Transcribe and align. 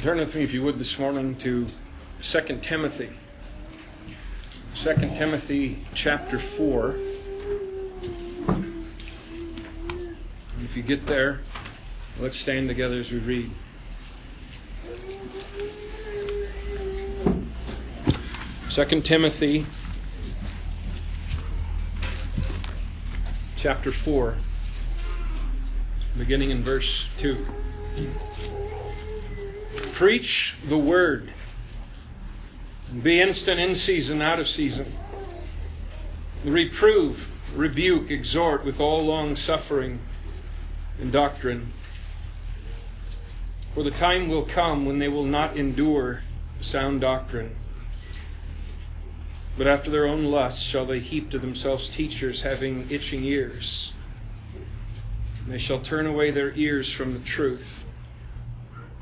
Turn 0.00 0.18
with 0.18 0.36
me, 0.36 0.44
if 0.44 0.54
you 0.54 0.62
would, 0.62 0.78
this 0.78 0.96
morning 0.96 1.34
to 1.38 1.66
2 2.22 2.40
Timothy. 2.62 3.10
2 4.76 4.94
Timothy 5.16 5.84
chapter 5.92 6.38
4. 6.38 6.94
If 10.62 10.76
you 10.76 10.84
get 10.84 11.04
there, 11.08 11.40
let's 12.20 12.36
stand 12.36 12.68
together 12.68 12.94
as 12.94 13.10
we 13.10 13.18
read. 13.18 13.50
Second 18.68 19.04
Timothy 19.04 19.66
chapter 23.56 23.90
4, 23.90 24.36
beginning 26.16 26.50
in 26.50 26.62
verse 26.62 27.08
2. 27.16 27.44
Preach 29.98 30.54
the 30.64 30.78
word. 30.78 31.32
Be 33.02 33.20
instant 33.20 33.58
in 33.58 33.74
season, 33.74 34.22
out 34.22 34.38
of 34.38 34.46
season. 34.46 34.86
Reprove, 36.44 37.28
rebuke, 37.52 38.08
exhort 38.08 38.64
with 38.64 38.78
all 38.78 39.04
long 39.04 39.34
suffering 39.34 39.98
and 41.00 41.10
doctrine. 41.10 41.72
For 43.74 43.82
the 43.82 43.90
time 43.90 44.28
will 44.28 44.44
come 44.44 44.86
when 44.86 45.00
they 45.00 45.08
will 45.08 45.24
not 45.24 45.56
endure 45.56 46.22
sound 46.60 47.00
doctrine. 47.00 47.56
But 49.56 49.66
after 49.66 49.90
their 49.90 50.06
own 50.06 50.26
lusts 50.26 50.62
shall 50.62 50.86
they 50.86 51.00
heap 51.00 51.28
to 51.32 51.40
themselves 51.40 51.88
teachers 51.88 52.42
having 52.42 52.86
itching 52.88 53.24
ears. 53.24 53.94
And 55.42 55.52
they 55.52 55.58
shall 55.58 55.80
turn 55.80 56.06
away 56.06 56.30
their 56.30 56.54
ears 56.54 56.88
from 56.88 57.14
the 57.14 57.18
truth 57.18 57.77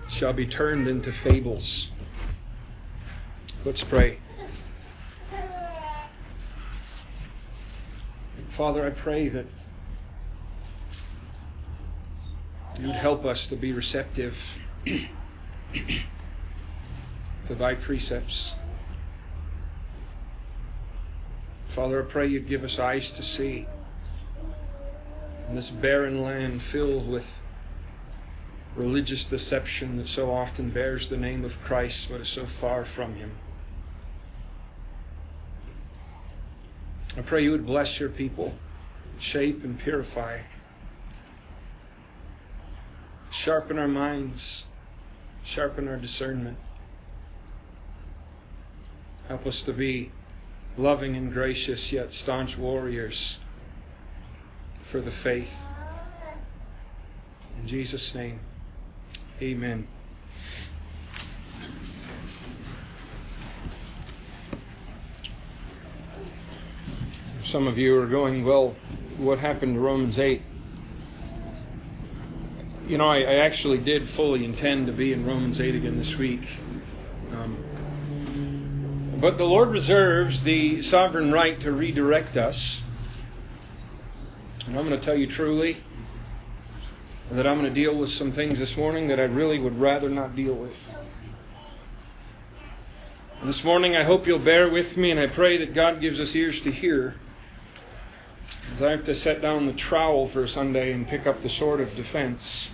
shall 0.09 0.33
be 0.33 0.47
turned 0.47 0.89
into 0.89 1.13
fables. 1.13 1.91
Let's 3.65 3.83
pray. 3.83 4.19
Father, 8.49 8.87
I 8.87 8.91
pray 8.91 9.29
that 9.29 9.47
you 12.81 12.87
would 12.87 12.97
help 12.97 13.25
us 13.25 13.47
to 13.49 13.57
be 13.57 13.73
receptive 13.73 14.59
to 17.45 17.55
thy 17.55 17.75
precepts. 17.75 18.55
Father, 21.69 22.03
I 22.03 22.07
pray 22.07 22.27
you'd 22.27 22.49
give 22.49 22.65
us 22.65 22.79
eyes 22.79 23.11
to 23.11 23.23
see 23.23 23.67
in 25.49 25.55
this 25.55 25.71
barren 25.71 26.23
land 26.23 26.63
filled 26.63 27.09
with 27.09 27.41
religious 28.77 29.25
deception 29.25 29.97
that 29.97 30.07
so 30.07 30.31
often 30.31 30.71
bears 30.71 31.09
the 31.09 31.17
name 31.17 31.45
of 31.45 31.61
Christ 31.63 32.09
but 32.11 32.21
is 32.21 32.29
so 32.29 32.45
far 32.45 32.85
from 32.85 33.15
him. 33.15 33.33
I 37.17 37.23
pray 37.23 37.43
you 37.43 37.51
would 37.53 37.65
bless 37.65 37.99
your 37.99 38.11
people, 38.11 38.55
shape 39.19 39.65
and 39.65 39.79
purify, 39.79 40.41
sharpen 43.31 43.79
our 43.79 43.89
minds, 43.89 44.67
sharpen 45.43 45.89
our 45.89 45.97
discernment. 45.97 46.59
Help 49.29 49.47
us 49.47 49.63
to 49.63 49.73
be 49.73 50.13
loving 50.77 51.17
and 51.17 51.33
gracious, 51.33 51.91
yet 51.91 52.13
staunch 52.13 52.59
warriors 52.59 53.41
for 54.83 55.01
the 55.01 55.11
faith. 55.11 55.67
In 57.61 57.67
Jesus' 57.67 58.15
name. 58.15 58.39
Amen. 59.43 59.87
Some 67.45 67.67
of 67.67 67.77
you 67.77 68.01
are 68.01 68.07
going, 68.07 68.47
well, 68.47 68.75
what 69.19 69.39
happened 69.39 69.75
to 69.75 69.81
Romans 69.81 70.19
8? 70.19 70.41
You 72.89 72.97
know, 72.97 73.09
I, 73.09 73.19
I 73.19 73.35
actually 73.35 73.79
did 73.79 74.09
fully 74.09 74.43
intend 74.43 74.87
to 74.87 74.93
be 74.93 75.13
in 75.13 75.27
Romans 75.27 75.61
8 75.61 75.75
again 75.75 75.99
this 75.99 76.17
week. 76.17 76.49
Um, 77.33 77.59
but 79.21 79.37
the 79.37 79.45
Lord 79.45 79.69
reserves 79.69 80.43
the 80.45 80.81
sovereign 80.81 81.31
right 81.31 81.61
to 81.61 81.73
redirect 81.73 82.39
us. 82.39 82.83
And 84.67 84.79
I'm 84.79 84.89
going 84.89 84.99
to 84.99 85.05
tell 85.05 85.17
you 85.17 85.27
truly, 85.27 85.77
that 87.31 87.47
I'm 87.47 87.59
going 87.59 87.69
to 87.69 87.75
deal 87.75 87.95
with 87.95 88.11
some 88.11 88.31
things 88.31 88.59
this 88.59 88.77
morning 88.77 89.09
that 89.09 89.19
I 89.19 89.25
really 89.25 89.59
would 89.59 89.79
rather 89.81 90.09
not 90.09 90.37
deal 90.37 90.55
with. 90.55 90.89
This 93.43 93.65
morning, 93.65 93.97
I 93.97 94.05
hope 94.05 94.27
you'll 94.27 94.39
bear 94.39 94.71
with 94.71 94.97
me, 94.97 95.11
and 95.11 95.21
I 95.21 95.27
pray 95.27 95.57
that 95.59 95.75
God 95.75 96.01
gives 96.01 96.21
us 96.21 96.35
ears 96.35 96.61
to 96.63 96.71
hear. 96.71 97.17
As 98.75 98.83
I 98.83 98.91
have 98.91 99.05
to 99.05 99.15
set 99.15 99.43
down 99.43 99.67
the 99.67 99.73
trowel 99.73 100.27
for 100.27 100.47
Sunday 100.47 100.93
and 100.93 101.07
pick 101.07 101.27
up 101.27 101.43
the 101.43 101.49
sword 101.49 101.81
of 101.81 101.95
defense. 101.97 102.71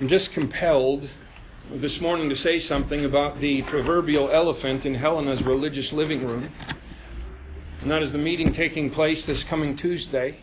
I'm 0.00 0.08
just 0.08 0.32
compelled 0.32 1.08
this 1.70 2.00
morning 2.00 2.28
to 2.28 2.36
say 2.36 2.58
something 2.58 3.04
about 3.04 3.40
the 3.40 3.62
proverbial 3.62 4.30
elephant 4.30 4.86
in 4.86 4.94
Helena's 4.94 5.42
religious 5.42 5.92
living 5.92 6.26
room. 6.26 6.50
And 7.88 7.94
that 7.94 8.02
is 8.02 8.12
the 8.12 8.18
meeting 8.18 8.52
taking 8.52 8.90
place 8.90 9.24
this 9.24 9.42
coming 9.42 9.74
Tuesday, 9.74 10.36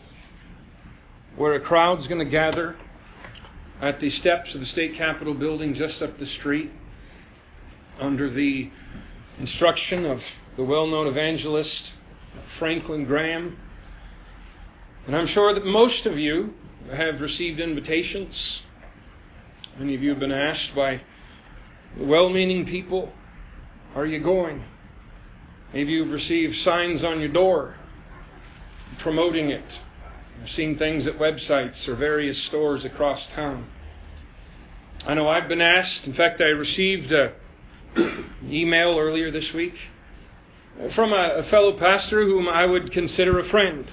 where 1.36 1.54
a 1.54 1.60
crowd's 1.60 2.08
going 2.08 2.18
to 2.18 2.28
gather 2.28 2.74
at 3.80 4.00
the 4.00 4.10
steps 4.10 4.54
of 4.54 4.60
the 4.60 4.66
state 4.66 4.94
capitol 4.94 5.32
building 5.32 5.72
just 5.72 6.02
up 6.02 6.18
the 6.18 6.26
street 6.26 6.72
under 8.00 8.28
the 8.28 8.68
instruction 9.38 10.06
of 10.06 10.28
the 10.56 10.64
well 10.64 10.88
known 10.88 11.06
evangelist 11.06 11.94
Franklin 12.46 13.04
Graham. 13.04 13.56
And 15.06 15.14
I'm 15.14 15.28
sure 15.28 15.54
that 15.54 15.64
most 15.64 16.04
of 16.04 16.18
you 16.18 16.52
have 16.90 17.20
received 17.20 17.60
invitations. 17.60 18.64
Many 19.78 19.94
of 19.94 20.02
you 20.02 20.10
have 20.10 20.18
been 20.18 20.32
asked 20.32 20.74
by 20.74 21.02
well 21.96 22.28
meaning 22.28 22.66
people, 22.66 23.12
Are 23.94 24.04
you 24.04 24.18
going? 24.18 24.64
Maybe 25.72 25.92
you've 25.92 26.12
received 26.12 26.56
signs 26.56 27.04
on 27.04 27.20
your 27.20 27.28
door 27.28 27.74
promoting 28.98 29.50
it. 29.50 29.80
I've 30.40 30.50
seen 30.50 30.76
things 30.76 31.06
at 31.06 31.18
websites 31.18 31.88
or 31.88 31.94
various 31.94 32.38
stores 32.38 32.84
across 32.84 33.26
town. 33.26 33.66
I 35.06 35.14
know 35.14 35.28
I've 35.28 35.48
been 35.48 35.60
asked. 35.60 36.06
In 36.06 36.12
fact, 36.12 36.40
I 36.40 36.48
received 36.48 37.12
an 37.12 37.32
email 38.48 38.98
earlier 38.98 39.30
this 39.30 39.52
week 39.52 39.78
from 40.88 41.12
a, 41.12 41.34
a 41.36 41.42
fellow 41.42 41.72
pastor 41.72 42.24
whom 42.24 42.48
I 42.48 42.66
would 42.66 42.90
consider 42.90 43.38
a 43.38 43.44
friend. 43.44 43.90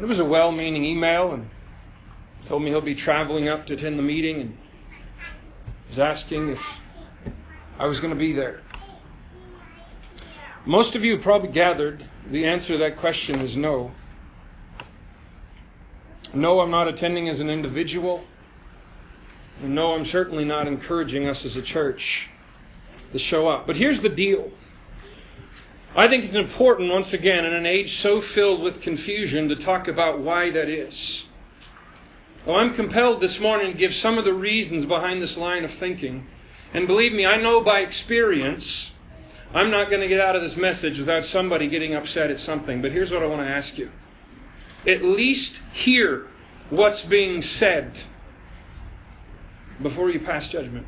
It 0.00 0.06
was 0.06 0.18
a 0.18 0.24
well 0.24 0.50
meaning 0.50 0.84
email 0.84 1.32
and 1.32 1.48
told 2.46 2.62
me 2.62 2.70
he'll 2.70 2.80
be 2.80 2.94
traveling 2.94 3.48
up 3.48 3.66
to 3.66 3.74
attend 3.74 3.98
the 3.98 4.02
meeting 4.02 4.40
and 4.40 4.58
was 5.88 5.98
asking 5.98 6.48
if 6.48 6.80
I 7.78 7.86
was 7.86 8.00
going 8.00 8.12
to 8.12 8.18
be 8.18 8.32
there. 8.32 8.62
Most 10.66 10.94
of 10.94 11.04
you 11.04 11.16
probably 11.16 11.48
gathered 11.48 12.04
the 12.30 12.44
answer 12.44 12.74
to 12.74 12.78
that 12.80 12.98
question 12.98 13.40
is 13.40 13.56
no. 13.56 13.92
No, 16.34 16.60
I'm 16.60 16.70
not 16.70 16.86
attending 16.86 17.28
as 17.28 17.40
an 17.40 17.48
individual. 17.48 18.22
And 19.62 19.74
no, 19.74 19.94
I'm 19.94 20.04
certainly 20.04 20.44
not 20.44 20.68
encouraging 20.68 21.26
us 21.28 21.46
as 21.46 21.56
a 21.56 21.62
church 21.62 22.28
to 23.12 23.18
show 23.18 23.48
up. 23.48 23.66
But 23.66 23.76
here's 23.76 24.02
the 24.02 24.10
deal. 24.10 24.52
I 25.96 26.08
think 26.08 26.24
it's 26.24 26.36
important, 26.36 26.92
once 26.92 27.14
again, 27.14 27.44
in 27.44 27.52
an 27.52 27.66
age 27.66 27.96
so 27.96 28.20
filled 28.20 28.62
with 28.62 28.80
confusion, 28.80 29.48
to 29.48 29.56
talk 29.56 29.88
about 29.88 30.20
why 30.20 30.50
that 30.50 30.68
is. 30.68 31.26
Well, 32.44 32.56
I'm 32.56 32.74
compelled 32.74 33.20
this 33.20 33.40
morning 33.40 33.72
to 33.72 33.78
give 33.78 33.92
some 33.92 34.18
of 34.18 34.24
the 34.24 34.34
reasons 34.34 34.84
behind 34.84 35.20
this 35.20 35.36
line 35.36 35.64
of 35.64 35.70
thinking. 35.70 36.26
And 36.72 36.86
believe 36.86 37.12
me, 37.12 37.26
I 37.26 37.38
know 37.38 37.60
by 37.60 37.80
experience 37.80 38.92
I'm 39.52 39.70
not 39.70 39.90
going 39.90 40.00
to 40.00 40.08
get 40.08 40.20
out 40.20 40.36
of 40.36 40.42
this 40.42 40.56
message 40.56 40.98
without 41.00 41.24
somebody 41.24 41.68
getting 41.68 41.94
upset 41.94 42.30
at 42.30 42.38
something, 42.38 42.80
but 42.82 42.92
here's 42.92 43.10
what 43.10 43.22
I 43.22 43.26
want 43.26 43.42
to 43.42 43.48
ask 43.48 43.78
you. 43.78 43.90
At 44.86 45.02
least 45.02 45.60
hear 45.72 46.28
what's 46.70 47.04
being 47.04 47.42
said 47.42 47.98
before 49.82 50.10
you 50.10 50.20
pass 50.20 50.48
judgment. 50.48 50.86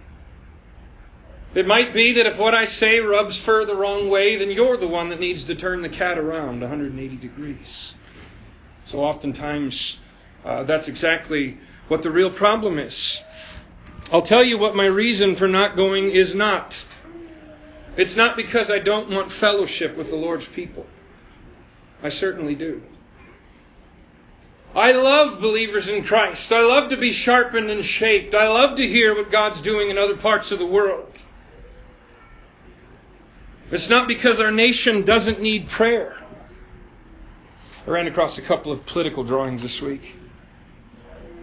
It 1.55 1.67
might 1.67 1.93
be 1.93 2.13
that 2.15 2.27
if 2.27 2.39
what 2.39 2.55
I 2.55 2.65
say 2.65 3.01
rubs 3.01 3.37
fur 3.37 3.65
the 3.67 3.75
wrong 3.75 4.09
way, 4.09 4.37
then 4.37 4.51
you're 4.51 4.77
the 4.77 4.89
one 4.89 5.11
that 5.11 5.21
needs 5.21 5.45
to 5.45 5.55
turn 5.55 5.83
the 5.83 5.89
cat 5.89 6.17
around 6.17 6.61
180 6.61 7.17
degrees. 7.17 7.95
So 8.85 9.01
oftentimes, 9.01 9.99
uh, 10.45 10.63
that's 10.63 10.89
exactly 10.89 11.59
what 11.89 12.03
the 12.03 12.11
real 12.11 12.31
problem 12.31 12.79
is. 12.79 13.21
I'll 14.13 14.23
tell 14.23 14.43
you 14.43 14.57
what 14.57 14.75
my 14.75 14.87
reason 14.87 15.37
for 15.37 15.49
not 15.49 15.77
going 15.77 16.11
is 16.11 16.35
not. 16.35 16.83
It's 17.97 18.17
not 18.17 18.37
because 18.37 18.71
I 18.71 18.79
don't 18.79 19.11
want 19.11 19.31
fellowship 19.31 19.97
with 19.97 20.11
the 20.11 20.17
Lord's 20.17 20.49
people. 20.49 20.87
I 22.03 22.09
certainly 22.09 22.55
do. 22.55 22.83
I 24.75 24.93
love 24.93 25.41
believers 25.41 25.89
in 25.89 26.03
Christ. 26.03 26.51
I 26.51 26.63
love 26.63 26.89
to 26.89 26.97
be 26.97 27.13
sharpened 27.13 27.71
and 27.71 27.85
shaped. 27.85 28.35
I 28.35 28.49
love 28.49 28.77
to 28.77 28.87
hear 28.87 29.15
what 29.15 29.31
God's 29.31 29.61
doing 29.61 29.91
in 29.91 29.99
other 29.99 30.17
parts 30.17 30.51
of 30.51 30.59
the 30.59 30.67
world. 30.67 31.23
It's 33.71 33.91
not 33.91 34.09
because 34.09 34.41
our 34.41 34.51
nation 34.51 35.03
doesn't 35.03 35.41
need 35.41 35.69
prayer. 35.69 36.17
I 37.87 37.91
ran 37.91 38.07
across 38.07 38.39
a 38.39 38.43
couple 38.43 38.73
of 38.73 38.87
political 38.87 39.25
drawings 39.25 39.63
this 39.63 39.83
week. 39.83 40.17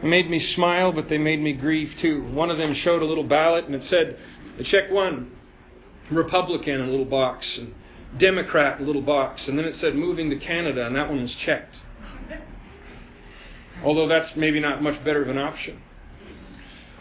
They 0.01 0.07
made 0.07 0.29
me 0.29 0.39
smile, 0.39 0.91
but 0.91 1.07
they 1.07 1.17
made 1.17 1.41
me 1.41 1.53
grieve 1.53 1.95
too. 1.95 2.23
One 2.23 2.49
of 2.49 2.57
them 2.57 2.73
showed 2.73 3.01
a 3.03 3.05
little 3.05 3.23
ballot 3.23 3.65
and 3.65 3.75
it 3.75 3.83
said, 3.83 4.17
check 4.63 4.89
one, 4.89 5.29
Republican 6.11 6.81
in 6.81 6.87
a 6.87 6.91
little 6.91 7.05
box, 7.05 7.57
and 7.57 7.73
Democrat 8.17 8.77
in 8.77 8.83
a 8.83 8.87
little 8.87 9.01
box, 9.01 9.47
and 9.47 9.57
then 9.57 9.65
it 9.65 9.75
said 9.75 9.95
moving 9.95 10.29
to 10.29 10.35
Canada, 10.35 10.85
and 10.85 10.95
that 10.95 11.09
one 11.09 11.21
was 11.21 11.35
checked. 11.35 11.81
Although 13.83 14.07
that's 14.07 14.35
maybe 14.35 14.59
not 14.59 14.81
much 14.81 15.03
better 15.03 15.21
of 15.21 15.29
an 15.29 15.37
option. 15.37 15.81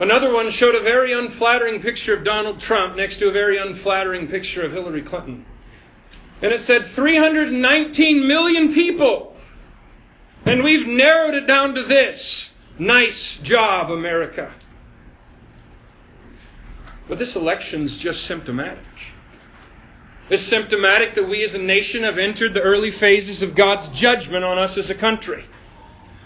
Another 0.01 0.33
one 0.33 0.51
showed 0.51 0.77
a 0.77 0.81
very 0.81 1.13
unflattering 1.13 1.81
picture 1.81 2.15
of 2.15 2.23
Donald 2.23 2.61
Trump 2.61 2.97
next 2.97 3.17
to 3.17 3.29
a 3.29 3.33
very 3.33 3.59
unflattering 3.59 4.29
picture 4.29 4.63
of 4.63 4.73
Hillary 4.73 5.03
Clinton. 5.03 5.45
And 6.41 6.53
it 6.53 6.61
said 6.61 6.87
319 6.87 8.29
million 8.29 8.73
people. 8.73 9.37
And 10.47 10.63
we've 10.63 10.87
narrowed 10.87 11.35
it 11.35 11.47
down 11.47 11.75
to 11.75 11.83
this. 11.83 12.55
Nice 12.79 13.39
job, 13.39 13.91
America. 13.91 14.53
But 17.09 17.19
this 17.19 17.37
election's 17.37 17.97
just 17.97 18.25
symptomatic. 18.25 18.85
It's 20.31 20.43
symptomatic 20.43 21.15
that 21.15 21.27
we 21.27 21.43
as 21.43 21.55
a 21.55 21.59
nation 21.59 22.03
have 22.03 22.19
entered 22.19 22.53
the 22.53 22.61
early 22.61 22.91
phases 22.91 23.43
of 23.43 23.55
God's 23.55 23.89
judgment 23.89 24.45
on 24.45 24.59
us 24.59 24.77
as 24.77 24.91
a 24.91 24.95
country. 24.95 25.47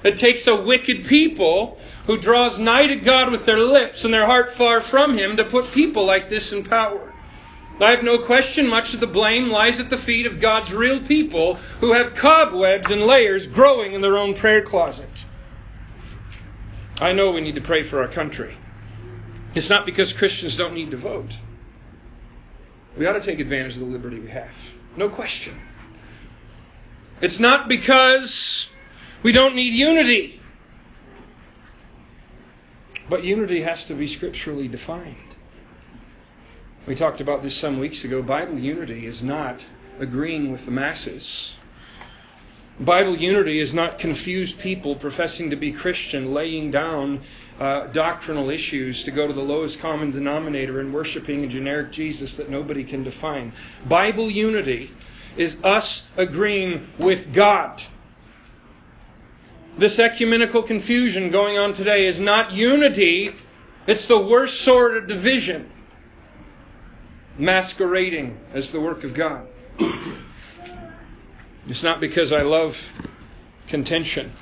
It 0.02 0.17
takes 0.17 0.49
a 0.49 0.61
wicked 0.61 1.06
people 1.06 1.79
who 2.06 2.19
draws 2.19 2.58
nigh 2.58 2.88
to 2.88 2.96
God 2.96 3.31
with 3.31 3.46
their 3.46 3.61
lips 3.61 4.05
and 4.05 4.12
their 4.12 4.26
heart 4.26 4.50
far 4.50 4.81
from 4.81 5.17
Him 5.17 5.37
to 5.37 5.44
put 5.44 5.70
people 5.70 6.05
like 6.05 6.29
this 6.29 6.52
in 6.52 6.64
power. 6.64 7.12
I 7.81 7.90
have 7.90 8.02
no 8.02 8.19
question 8.19 8.67
much 8.69 8.94
of 8.94 9.00
the 9.00 9.06
blame 9.06 9.50
lies 9.50 9.81
at 9.81 9.90
the 9.90 9.96
feet 9.96 10.26
of 10.26 10.40
God's 10.40 10.73
real 10.73 11.00
people 11.00 11.55
who 11.81 11.93
have 11.93 12.14
cobwebs 12.14 12.90
and 12.90 13.02
layers 13.02 13.46
growing 13.46 13.94
in 13.94 14.00
their 14.00 14.19
own 14.19 14.35
prayer 14.35 14.62
closet. 14.62 15.26
I 17.00 17.12
know 17.12 17.31
we 17.31 17.40
need 17.40 17.55
to 17.55 17.61
pray 17.61 17.82
for 17.82 18.00
our 18.00 18.08
country. 18.08 18.56
It's 19.54 19.69
not 19.69 19.84
because 19.84 20.12
Christians 20.12 20.56
don't 20.56 20.75
need 20.75 20.90
to 20.93 20.96
vote. 20.96 21.37
We 22.96 23.06
ought 23.06 23.14
to 23.14 23.20
take 23.20 23.40
advantage 23.40 23.75
of 23.75 23.81
the 23.81 23.87
liberty 23.87 24.19
we 24.19 24.31
have. 24.31 24.56
No 24.96 25.08
question. 25.08 25.58
It's 27.20 27.38
not 27.38 27.69
because 27.69 28.69
we 29.22 29.32
don't 29.32 29.54
need 29.54 29.75
unity. 29.75 30.40
But 33.08 33.25
unity 33.25 33.62
has 33.62 33.84
to 33.87 33.94
be 33.94 34.06
scripturally 34.06 34.69
defined. 34.69 35.16
We 36.87 36.94
talked 36.94 37.20
about 37.20 37.43
this 37.43 37.54
some 37.54 37.78
weeks 37.78 38.04
ago. 38.04 38.22
Bible 38.22 38.58
unity 38.58 39.06
is 39.06 39.22
not 39.22 39.64
agreeing 39.99 40.50
with 40.50 40.64
the 40.64 40.72
masses. 40.72 41.56
Bible 42.81 43.16
unity 43.16 43.60
is 43.60 43.72
not 43.72 43.99
confused 43.99 44.58
people 44.58 44.96
professing 44.96 45.50
to 45.50 45.56
be 45.56 45.70
Christian, 45.70 46.34
laying 46.34 46.70
down 46.70 47.20
uh, 47.62 47.87
doctrinal 47.93 48.50
issues 48.50 49.05
to 49.05 49.12
go 49.12 49.29
to 49.29 49.32
the 49.32 49.41
lowest 49.41 49.79
common 49.79 50.11
denominator 50.11 50.81
and 50.81 50.93
worshiping 50.93 51.44
a 51.44 51.47
generic 51.47 51.93
Jesus 51.93 52.37
that 52.37 52.50
nobody 52.50 52.82
can 52.82 53.05
define. 53.05 53.53
Bible 53.87 54.29
unity 54.29 54.91
is 55.37 55.56
us 55.62 56.09
agreeing 56.17 56.88
with 56.99 57.32
God. 57.32 57.81
This 59.79 60.00
ecumenical 60.00 60.64
confusion 60.64 61.31
going 61.31 61.56
on 61.56 61.73
today 61.73 62.05
is 62.05 62.19
not 62.19 62.50
unity, 62.50 63.37
it's 63.87 64.09
the 64.09 64.19
worst 64.19 64.62
sort 64.62 64.97
of 64.97 65.06
division, 65.06 65.70
masquerading 67.38 68.41
as 68.53 68.73
the 68.73 68.81
work 68.81 69.05
of 69.05 69.14
God. 69.14 69.47
It's 71.69 71.85
not 71.85 72.00
because 72.00 72.32
I 72.32 72.43
love 72.43 72.93
contention. 73.69 74.32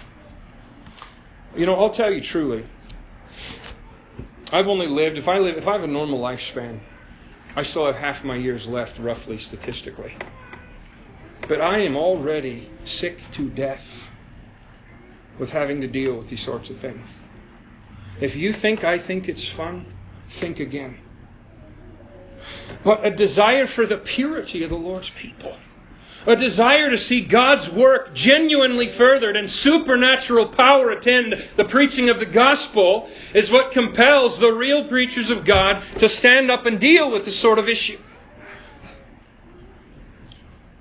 You 1.54 1.66
know, 1.66 1.74
I'll 1.74 1.90
tell 1.90 2.10
you 2.10 2.22
truly. 2.22 2.64
I've 4.52 4.68
only 4.68 4.86
lived 4.86 5.18
if 5.18 5.28
I 5.28 5.38
live 5.38 5.56
if 5.56 5.68
I 5.68 5.72
have 5.72 5.84
a 5.84 5.88
normal 5.88 6.18
lifespan, 6.18 6.80
I 7.54 7.62
still 7.62 7.86
have 7.86 7.96
half 7.96 8.24
my 8.24 8.36
years 8.36 8.66
left 8.66 8.98
roughly 8.98 9.38
statistically. 9.38 10.14
But 11.48 11.60
I 11.60 11.78
am 11.78 11.96
already 11.96 12.70
sick 12.84 13.30
to 13.32 13.48
death 13.48 14.10
with 15.38 15.52
having 15.52 15.80
to 15.80 15.86
deal 15.86 16.14
with 16.14 16.28
these 16.28 16.42
sorts 16.42 16.70
of 16.70 16.76
things. 16.76 17.10
If 18.20 18.36
you 18.36 18.52
think 18.52 18.84
I 18.84 18.98
think 18.98 19.28
it's 19.28 19.48
fun, 19.48 19.86
think 20.28 20.60
again. 20.60 20.98
But 22.84 23.04
a 23.04 23.10
desire 23.10 23.66
for 23.66 23.86
the 23.86 23.96
purity 23.96 24.62
of 24.62 24.70
the 24.70 24.76
Lord's 24.76 25.10
people, 25.10 25.56
a 26.26 26.36
desire 26.36 26.90
to 26.90 26.98
see 26.98 27.20
God's 27.20 27.70
work 27.70 28.14
genuinely 28.14 28.88
furthered 28.88 29.36
and 29.36 29.50
supernatural 29.50 30.46
power 30.46 30.90
attend 30.90 31.32
the 31.56 31.64
preaching 31.64 32.08
of 32.08 32.18
the 32.18 32.26
gospel 32.26 33.08
is 33.34 33.50
what 33.50 33.72
compels 33.72 34.38
the 34.38 34.52
real 34.52 34.84
preachers 34.84 35.30
of 35.30 35.44
God 35.44 35.82
to 35.98 36.08
stand 36.08 36.50
up 36.50 36.66
and 36.66 36.78
deal 36.78 37.10
with 37.10 37.24
this 37.24 37.38
sort 37.38 37.58
of 37.58 37.68
issue. 37.68 37.98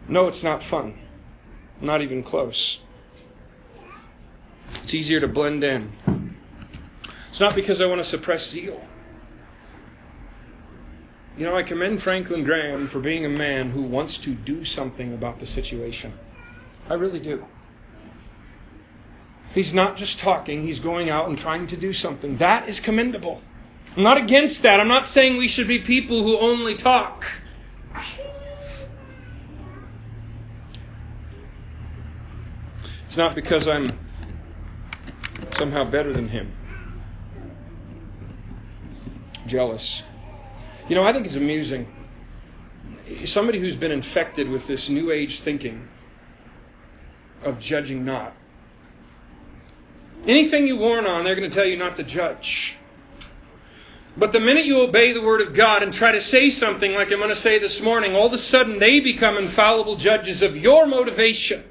No, 0.07 0.27
it's 0.27 0.43
not 0.43 0.63
fun. 0.63 0.97
Not 1.81 2.01
even 2.01 2.23
close. 2.23 2.81
It's 4.83 4.93
easier 4.93 5.19
to 5.19 5.27
blend 5.27 5.63
in. 5.63 5.91
It's 7.29 7.39
not 7.39 7.55
because 7.55 7.79
I 7.79 7.85
want 7.85 7.99
to 7.99 8.05
suppress 8.05 8.49
zeal. 8.49 8.81
You 11.39 11.45
know, 11.45 11.55
I 11.55 11.63
commend 11.63 12.01
Franklin 12.01 12.43
Graham 12.43 12.85
for 12.85 12.99
being 12.99 13.23
a 13.23 13.29
man 13.29 13.69
who 13.69 13.81
wants 13.81 14.17
to 14.17 14.31
do 14.33 14.65
something 14.65 15.13
about 15.13 15.39
the 15.39 15.45
situation. 15.45 16.11
I 16.89 16.95
really 16.95 17.21
do. 17.21 17.45
He's 19.53 19.73
not 19.73 19.95
just 19.95 20.19
talking, 20.19 20.63
he's 20.63 20.81
going 20.81 21.09
out 21.09 21.29
and 21.29 21.37
trying 21.37 21.65
to 21.67 21.77
do 21.77 21.93
something. 21.93 22.35
That 22.37 22.67
is 22.67 22.81
commendable. 22.81 23.41
I'm 23.95 24.03
not 24.03 24.17
against 24.17 24.63
that. 24.63 24.81
I'm 24.81 24.89
not 24.89 25.05
saying 25.05 25.37
we 25.37 25.47
should 25.47 25.69
be 25.69 25.79
people 25.79 26.23
who 26.23 26.37
only 26.37 26.75
talk. 26.75 27.25
It's 33.05 33.15
not 33.15 33.33
because 33.33 33.65
I'm 33.69 33.87
somehow 35.53 35.85
better 35.85 36.11
than 36.11 36.27
him. 36.27 36.51
Jealous. 39.47 40.03
You 40.89 40.95
know, 40.95 41.03
I 41.03 41.13
think 41.13 41.27
it's 41.27 41.35
amusing. 41.35 41.87
Somebody 43.25 43.59
who's 43.59 43.75
been 43.75 43.91
infected 43.91 44.49
with 44.49 44.65
this 44.65 44.89
new 44.89 45.11
age 45.11 45.39
thinking 45.39 45.87
of 47.43 47.59
judging 47.59 48.03
not. 48.03 48.35
Anything 50.25 50.67
you 50.67 50.77
warn 50.77 51.05
on, 51.05 51.23
they're 51.23 51.35
going 51.35 51.49
to 51.49 51.55
tell 51.55 51.65
you 51.65 51.77
not 51.77 51.95
to 51.97 52.03
judge. 52.03 52.75
But 54.17 54.31
the 54.31 54.39
minute 54.39 54.65
you 54.65 54.81
obey 54.81 55.13
the 55.13 55.21
Word 55.21 55.41
of 55.41 55.53
God 55.53 55.83
and 55.83 55.93
try 55.93 56.11
to 56.11 56.19
say 56.19 56.49
something 56.49 56.93
like 56.93 57.11
I'm 57.11 57.19
going 57.19 57.29
to 57.29 57.35
say 57.35 57.59
this 57.59 57.81
morning, 57.81 58.15
all 58.15 58.25
of 58.25 58.33
a 58.33 58.37
sudden 58.37 58.79
they 58.79 58.99
become 58.99 59.37
infallible 59.37 59.95
judges 59.95 60.41
of 60.41 60.57
your 60.57 60.87
motivation. 60.87 61.63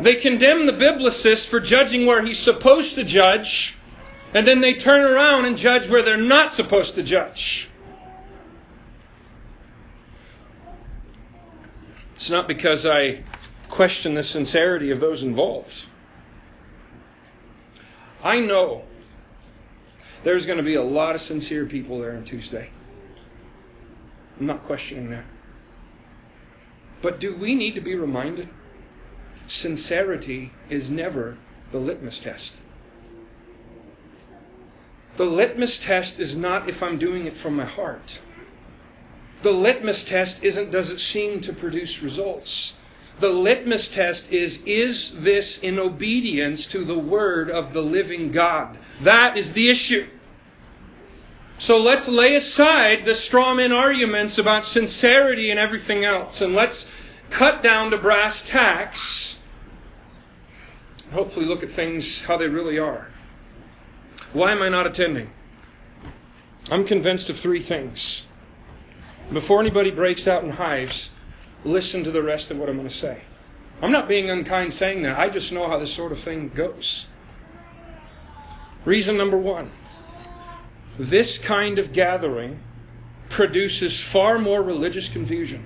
They 0.00 0.16
condemn 0.16 0.66
the 0.66 0.72
biblicist 0.72 1.48
for 1.48 1.60
judging 1.60 2.06
where 2.06 2.24
he's 2.24 2.38
supposed 2.38 2.94
to 2.94 3.04
judge, 3.04 3.76
and 4.34 4.46
then 4.46 4.60
they 4.60 4.74
turn 4.74 5.00
around 5.00 5.44
and 5.44 5.56
judge 5.56 5.88
where 5.88 6.02
they're 6.02 6.16
not 6.16 6.52
supposed 6.52 6.94
to 6.94 7.02
judge. 7.02 7.68
It's 12.14 12.30
not 12.30 12.46
because 12.46 12.84
I 12.84 13.22
question 13.68 14.14
the 14.14 14.22
sincerity 14.22 14.90
of 14.90 15.00
those 15.00 15.22
involved. 15.22 15.86
I 18.22 18.40
know 18.40 18.84
there's 20.22 20.44
going 20.44 20.58
to 20.58 20.62
be 20.62 20.74
a 20.74 20.82
lot 20.82 21.14
of 21.14 21.20
sincere 21.20 21.64
people 21.64 21.98
there 22.00 22.16
on 22.16 22.24
Tuesday. 22.24 22.68
I'm 24.38 24.46
not 24.46 24.62
questioning 24.62 25.10
that. 25.10 25.24
But 27.00 27.20
do 27.20 27.34
we 27.34 27.54
need 27.54 27.74
to 27.76 27.80
be 27.80 27.94
reminded? 27.94 28.48
sincerity 29.50 30.52
is 30.68 30.90
never 30.90 31.36
the 31.72 31.78
litmus 31.78 32.20
test. 32.20 32.62
The 35.20 35.26
litmus 35.26 35.78
test 35.78 36.18
is 36.18 36.34
not 36.34 36.66
if 36.66 36.82
I'm 36.82 36.96
doing 36.96 37.26
it 37.26 37.36
from 37.36 37.56
my 37.56 37.66
heart. 37.66 38.20
The 39.42 39.52
litmus 39.52 40.02
test 40.02 40.42
isn't 40.42 40.70
does 40.70 40.90
it 40.90 40.98
seem 40.98 41.42
to 41.42 41.52
produce 41.52 42.00
results. 42.02 42.72
The 43.18 43.28
litmus 43.28 43.90
test 43.90 44.32
is 44.32 44.62
is 44.64 45.10
this 45.22 45.58
in 45.58 45.78
obedience 45.78 46.64
to 46.68 46.86
the 46.86 46.98
word 46.98 47.50
of 47.50 47.74
the 47.74 47.82
living 47.82 48.30
God? 48.30 48.78
That 49.02 49.36
is 49.36 49.52
the 49.52 49.68
issue. 49.68 50.06
So 51.58 51.76
let's 51.76 52.08
lay 52.08 52.34
aside 52.34 53.04
the 53.04 53.10
strawman 53.10 53.76
arguments 53.76 54.38
about 54.38 54.64
sincerity 54.64 55.50
and 55.50 55.60
everything 55.60 56.02
else, 56.02 56.40
and 56.40 56.54
let's 56.54 56.90
cut 57.28 57.62
down 57.62 57.90
to 57.90 57.98
brass 57.98 58.40
tacks 58.40 59.36
and 61.04 61.12
hopefully 61.12 61.44
look 61.44 61.62
at 61.62 61.70
things 61.70 62.22
how 62.22 62.38
they 62.38 62.48
really 62.48 62.78
are. 62.78 63.09
Why 64.32 64.52
am 64.52 64.62
I 64.62 64.68
not 64.68 64.86
attending? 64.86 65.30
I'm 66.70 66.84
convinced 66.84 67.30
of 67.30 67.38
three 67.38 67.60
things. 67.60 68.26
Before 69.32 69.60
anybody 69.60 69.90
breaks 69.90 70.28
out 70.28 70.44
in 70.44 70.50
hives, 70.50 71.10
listen 71.64 72.04
to 72.04 72.12
the 72.12 72.22
rest 72.22 72.50
of 72.50 72.56
what 72.56 72.68
I'm 72.68 72.76
going 72.76 72.88
to 72.88 72.94
say. 72.94 73.22
I'm 73.82 73.90
not 73.90 74.08
being 74.08 74.30
unkind 74.30 74.72
saying 74.72 75.02
that. 75.02 75.18
I 75.18 75.30
just 75.30 75.52
know 75.52 75.68
how 75.68 75.78
this 75.78 75.92
sort 75.92 76.12
of 76.12 76.20
thing 76.20 76.50
goes. 76.54 77.06
Reason 78.84 79.16
number 79.16 79.36
one 79.36 79.70
this 80.98 81.38
kind 81.38 81.78
of 81.78 81.92
gathering 81.92 82.60
produces 83.30 84.00
far 84.00 84.38
more 84.38 84.62
religious 84.62 85.08
confusion 85.08 85.64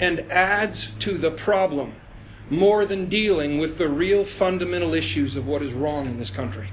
and 0.00 0.20
adds 0.32 0.90
to 0.98 1.16
the 1.16 1.30
problem 1.30 1.94
more 2.50 2.84
than 2.84 3.08
dealing 3.08 3.58
with 3.58 3.78
the 3.78 3.88
real 3.88 4.24
fundamental 4.24 4.94
issues 4.94 5.36
of 5.36 5.46
what 5.46 5.62
is 5.62 5.72
wrong 5.72 6.06
in 6.06 6.18
this 6.18 6.30
country. 6.30 6.68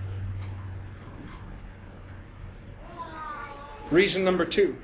Reason 3.91 4.23
number 4.23 4.45
two 4.45 4.75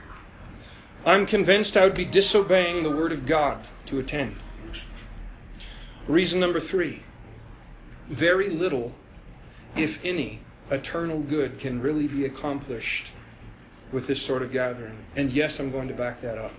I'm 1.06 1.26
convinced 1.26 1.76
I 1.76 1.84
would 1.84 1.96
be 1.96 2.06
disobeying 2.06 2.84
the 2.84 2.92
Word 2.92 3.12
of 3.12 3.26
God 3.26 3.66
to 3.88 4.00
attend. 4.00 4.36
Reason 6.08 6.40
number 6.40 6.60
three 6.60 7.04
very 8.08 8.50
little, 8.50 8.94
if 9.76 10.04
any, 10.04 10.42
eternal 10.70 11.22
good 11.22 11.60
can 11.60 11.82
really 11.82 12.08
be 12.08 12.26
accomplished 12.26 13.08
with 13.92 14.06
this 14.08 14.22
sort 14.22 14.42
of 14.42 14.52
gathering. 14.52 14.98
And 15.16 15.32
yes, 15.32 15.60
I'm 15.60 15.72
going 15.72 15.88
to 15.88 15.94
back 15.94 16.22
that 16.22 16.38
up. 16.38 16.54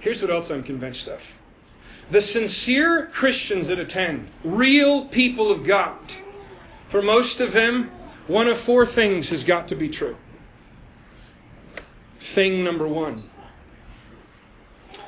Here's 0.00 0.20
what 0.20 0.30
else 0.30 0.50
I'm 0.50 0.62
convinced 0.62 1.08
of 1.08 1.34
the 2.10 2.22
sincere 2.22 3.06
Christians 3.06 3.66
that 3.66 3.80
attend, 3.80 4.28
real 4.44 5.06
people 5.06 5.50
of 5.50 5.64
God, 5.64 5.98
for 6.88 7.02
most 7.02 7.40
of 7.40 7.52
them, 7.52 7.90
one 8.26 8.48
of 8.48 8.58
four 8.58 8.86
things 8.86 9.30
has 9.30 9.44
got 9.44 9.68
to 9.68 9.74
be 9.74 9.88
true. 9.88 10.16
Thing 12.18 12.64
number 12.64 12.88
one 12.88 13.22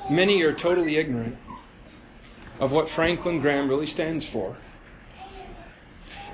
many 0.09 0.43
are 0.43 0.55
totally 0.55 0.97
ignorant 0.97 1.37
of 2.61 2.73
what 2.73 2.89
Franklin 2.89 3.41
Graham 3.41 3.69
really 3.69 3.87
stands 3.87 4.27
for 4.27 4.57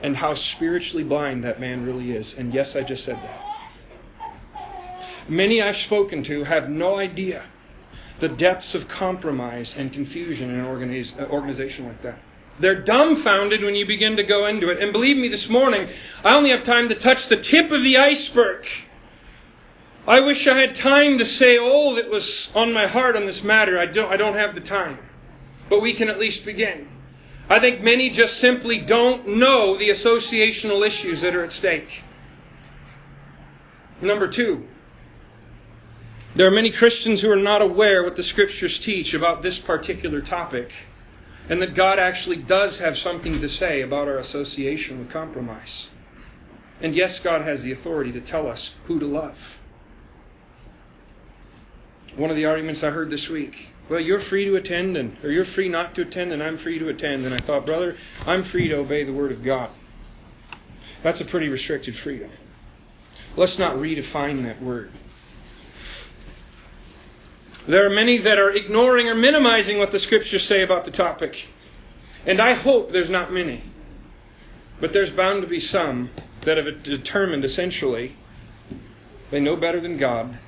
and 0.02 0.16
how 0.16 0.34
spiritually 0.34 1.02
blind 1.02 1.42
that 1.44 1.58
man 1.58 1.84
really 1.84 2.12
is. 2.12 2.36
And 2.36 2.52
yes, 2.52 2.76
I 2.76 2.82
just 2.82 3.04
said 3.04 3.20
that. 3.22 3.40
Many 5.28 5.62
I've 5.62 5.76
spoken 5.76 6.22
to 6.24 6.44
have 6.44 6.68
no 6.68 6.98
idea 6.98 7.44
the 8.20 8.28
depths 8.28 8.74
of 8.74 8.86
compromise 8.86 9.76
and 9.76 9.92
confusion 9.92 10.50
in 10.50 10.60
an 10.60 10.66
uh, 10.66 11.26
organization 11.26 11.86
like 11.86 12.02
that. 12.02 12.18
They're 12.58 12.74
dumbfounded 12.74 13.62
when 13.62 13.74
you 13.74 13.84
begin 13.84 14.16
to 14.16 14.22
go 14.22 14.46
into 14.46 14.70
it. 14.70 14.80
And 14.80 14.92
believe 14.92 15.16
me, 15.16 15.28
this 15.28 15.48
morning, 15.48 15.88
I 16.24 16.36
only 16.36 16.50
have 16.50 16.62
time 16.62 16.88
to 16.88 16.94
touch 16.94 17.28
the 17.28 17.36
tip 17.36 17.72
of 17.72 17.82
the 17.82 17.96
iceberg. 17.96 18.68
I 20.06 20.20
wish 20.20 20.46
I 20.46 20.58
had 20.58 20.74
time 20.74 21.18
to 21.18 21.24
say 21.24 21.58
all 21.58 21.94
that 21.94 22.10
was 22.10 22.52
on 22.54 22.72
my 22.72 22.86
heart 22.86 23.16
on 23.16 23.26
this 23.26 23.42
matter. 23.42 23.78
I 23.78 23.86
don't, 23.86 24.12
I 24.12 24.16
don't 24.16 24.34
have 24.34 24.54
the 24.54 24.60
time. 24.60 24.98
But 25.68 25.80
we 25.80 25.92
can 25.92 26.08
at 26.08 26.18
least 26.18 26.44
begin. 26.44 26.88
I 27.48 27.58
think 27.58 27.82
many 27.82 28.10
just 28.10 28.38
simply 28.38 28.78
don't 28.78 29.26
know 29.26 29.76
the 29.76 29.88
associational 29.88 30.86
issues 30.86 31.20
that 31.22 31.34
are 31.34 31.44
at 31.44 31.52
stake. 31.52 32.04
Number 34.00 34.28
two, 34.28 34.66
there 36.34 36.46
are 36.46 36.50
many 36.50 36.70
Christians 36.70 37.20
who 37.20 37.30
are 37.30 37.36
not 37.36 37.62
aware 37.62 38.02
what 38.02 38.16
the 38.16 38.22
scriptures 38.22 38.78
teach 38.78 39.14
about 39.14 39.42
this 39.42 39.60
particular 39.60 40.20
topic, 40.20 40.72
and 41.48 41.60
that 41.60 41.74
God 41.74 41.98
actually 41.98 42.36
does 42.36 42.78
have 42.78 42.96
something 42.96 43.40
to 43.40 43.48
say 43.48 43.82
about 43.82 44.08
our 44.08 44.18
association 44.18 44.98
with 44.98 45.10
compromise. 45.10 45.90
And 46.80 46.94
yes, 46.94 47.20
God 47.20 47.42
has 47.42 47.62
the 47.62 47.72
authority 47.72 48.12
to 48.12 48.20
tell 48.20 48.48
us 48.48 48.74
who 48.84 48.98
to 48.98 49.06
love. 49.06 49.58
One 52.16 52.30
of 52.30 52.36
the 52.36 52.46
arguments 52.46 52.82
I 52.82 52.90
heard 52.90 53.10
this 53.10 53.28
week 53.28 53.70
well, 53.88 54.00
you're 54.00 54.20
free 54.20 54.46
to 54.46 54.56
attend, 54.56 54.96
and 54.96 55.16
or 55.22 55.30
you're 55.30 55.44
free 55.44 55.68
not 55.68 55.94
to 55.96 56.02
attend, 56.02 56.32
and 56.32 56.42
I'm 56.42 56.56
free 56.56 56.78
to 56.78 56.88
attend. 56.88 57.26
And 57.26 57.34
I 57.34 57.38
thought, 57.38 57.66
brother, 57.66 57.96
I'm 58.26 58.42
free 58.42 58.68
to 58.68 58.76
obey 58.76 59.04
the 59.04 59.12
word 59.12 59.30
of 59.30 59.44
God. 59.44 59.70
That's 61.02 61.20
a 61.20 61.24
pretty 61.24 61.48
restricted 61.48 61.94
freedom. 61.94 62.30
Let's 63.36 63.58
not 63.58 63.76
redefine 63.76 64.42
that 64.44 64.62
word. 64.62 64.90
There 67.66 67.86
are 67.86 67.90
many 67.90 68.18
that 68.18 68.38
are 68.38 68.50
ignoring 68.50 69.08
or 69.08 69.14
minimizing 69.14 69.78
what 69.78 69.90
the 69.90 69.98
scriptures 69.98 70.44
say 70.44 70.62
about 70.62 70.84
the 70.84 70.90
topic. 70.90 71.46
And 72.26 72.40
I 72.40 72.52
hope 72.52 72.92
there's 72.92 73.10
not 73.10 73.32
many. 73.32 73.62
But 74.80 74.92
there's 74.92 75.10
bound 75.10 75.42
to 75.42 75.48
be 75.48 75.60
some 75.60 76.10
that 76.42 76.58
have 76.58 76.82
determined 76.82 77.44
essentially 77.44 78.16
they 79.30 79.40
know 79.40 79.56
better 79.56 79.80
than 79.80 79.96
God. 79.96 80.38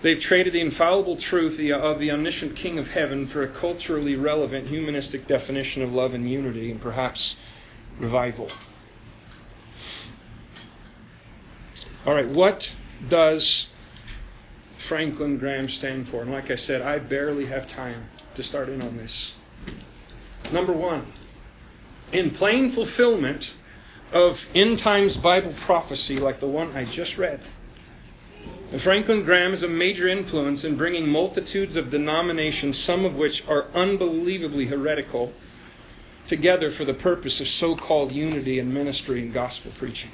They've 0.00 0.18
traded 0.18 0.54
the 0.54 0.60
infallible 0.60 1.16
truth 1.16 1.60
of 1.60 1.98
the 2.00 2.10
omniscient 2.10 2.56
King 2.56 2.78
of 2.78 2.88
Heaven 2.88 3.26
for 3.26 3.42
a 3.42 3.48
culturally 3.48 4.16
relevant 4.16 4.68
humanistic 4.68 5.28
definition 5.28 5.82
of 5.82 5.92
love 5.92 6.14
and 6.14 6.28
unity 6.28 6.70
and 6.70 6.80
perhaps 6.80 7.36
revival. 7.98 8.50
All 12.04 12.14
right, 12.14 12.28
what 12.28 12.72
does 13.08 13.68
Franklin 14.82 15.38
Graham 15.38 15.68
stand 15.68 16.08
for? 16.08 16.22
And 16.22 16.32
like 16.32 16.50
I 16.50 16.56
said, 16.56 16.82
I 16.82 16.98
barely 16.98 17.46
have 17.46 17.68
time 17.68 18.08
to 18.34 18.42
start 18.42 18.68
in 18.68 18.82
on 18.82 18.96
this. 18.96 19.34
Number 20.50 20.72
one, 20.72 21.06
in 22.12 22.32
plain 22.32 22.72
fulfillment 22.72 23.54
of 24.12 24.44
end 24.56 24.78
times 24.78 25.16
Bible 25.16 25.52
prophecy 25.52 26.18
like 26.18 26.40
the 26.40 26.48
one 26.48 26.76
I 26.76 26.84
just 26.84 27.16
read, 27.16 27.40
Franklin 28.76 29.22
Graham 29.22 29.52
is 29.52 29.62
a 29.62 29.68
major 29.68 30.08
influence 30.08 30.64
in 30.64 30.76
bringing 30.76 31.08
multitudes 31.08 31.76
of 31.76 31.90
denominations, 31.90 32.76
some 32.76 33.04
of 33.04 33.14
which 33.14 33.46
are 33.46 33.66
unbelievably 33.74 34.66
heretical, 34.66 35.32
together 36.26 36.72
for 36.72 36.84
the 36.84 36.94
purpose 36.94 37.40
of 37.40 37.46
so 37.46 37.76
called 37.76 38.10
unity 38.10 38.58
and 38.58 38.74
ministry 38.74 39.20
and 39.20 39.32
gospel 39.32 39.70
preaching. 39.78 40.10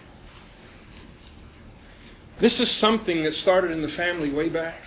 This 2.41 2.61
is 2.61 2.71
something 2.71 3.25
that 3.25 3.35
started 3.35 3.73
in 3.73 3.83
the 3.83 3.89
family 3.89 4.31
way 4.31 4.49
back. 4.49 4.83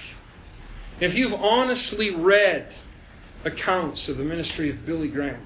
If 1.00 1.16
you've 1.16 1.34
honestly 1.34 2.12
read 2.12 2.74
accounts 3.44 4.08
of 4.08 4.18
the 4.18 4.24
ministry 4.24 4.70
of 4.70 4.86
Billy 4.86 5.08
Graham, 5.08 5.42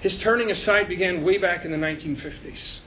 his 0.00 0.16
turning 0.16 0.50
aside 0.50 0.88
began 0.88 1.24
way 1.24 1.36
back 1.36 1.64
in 1.64 1.70
the 1.70 1.76
1950s 1.76 2.80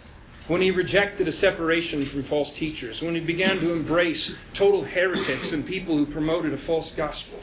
when 0.48 0.62
he 0.62 0.72
rejected 0.72 1.28
a 1.28 1.32
separation 1.32 2.04
from 2.04 2.24
false 2.24 2.52
teachers, 2.52 3.04
when 3.04 3.14
he 3.14 3.22
began 3.22 3.60
to 3.60 3.72
embrace 3.72 4.36
total 4.54 4.84
heretics 4.84 5.52
and 5.52 5.66
people 5.66 5.96
who 5.96 6.08
promoted 6.08 6.54
a 6.54 6.58
false 6.58 6.92
gospel. 6.92 7.40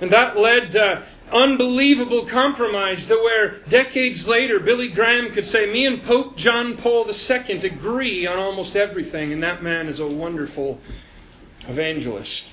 And 0.00 0.10
that 0.10 0.36
led 0.36 0.72
to 0.72 1.02
unbelievable 1.32 2.26
compromise 2.26 3.06
to 3.06 3.14
where 3.14 3.58
decades 3.68 4.28
later 4.28 4.58
Billy 4.60 4.88
Graham 4.88 5.30
could 5.30 5.46
say, 5.46 5.72
Me 5.72 5.86
and 5.86 6.02
Pope 6.02 6.36
John 6.36 6.76
Paul 6.76 7.08
II 7.08 7.56
agree 7.58 8.26
on 8.26 8.38
almost 8.38 8.76
everything, 8.76 9.32
and 9.32 9.42
that 9.42 9.62
man 9.62 9.88
is 9.88 10.00
a 10.00 10.06
wonderful 10.06 10.80
evangelist. 11.68 12.52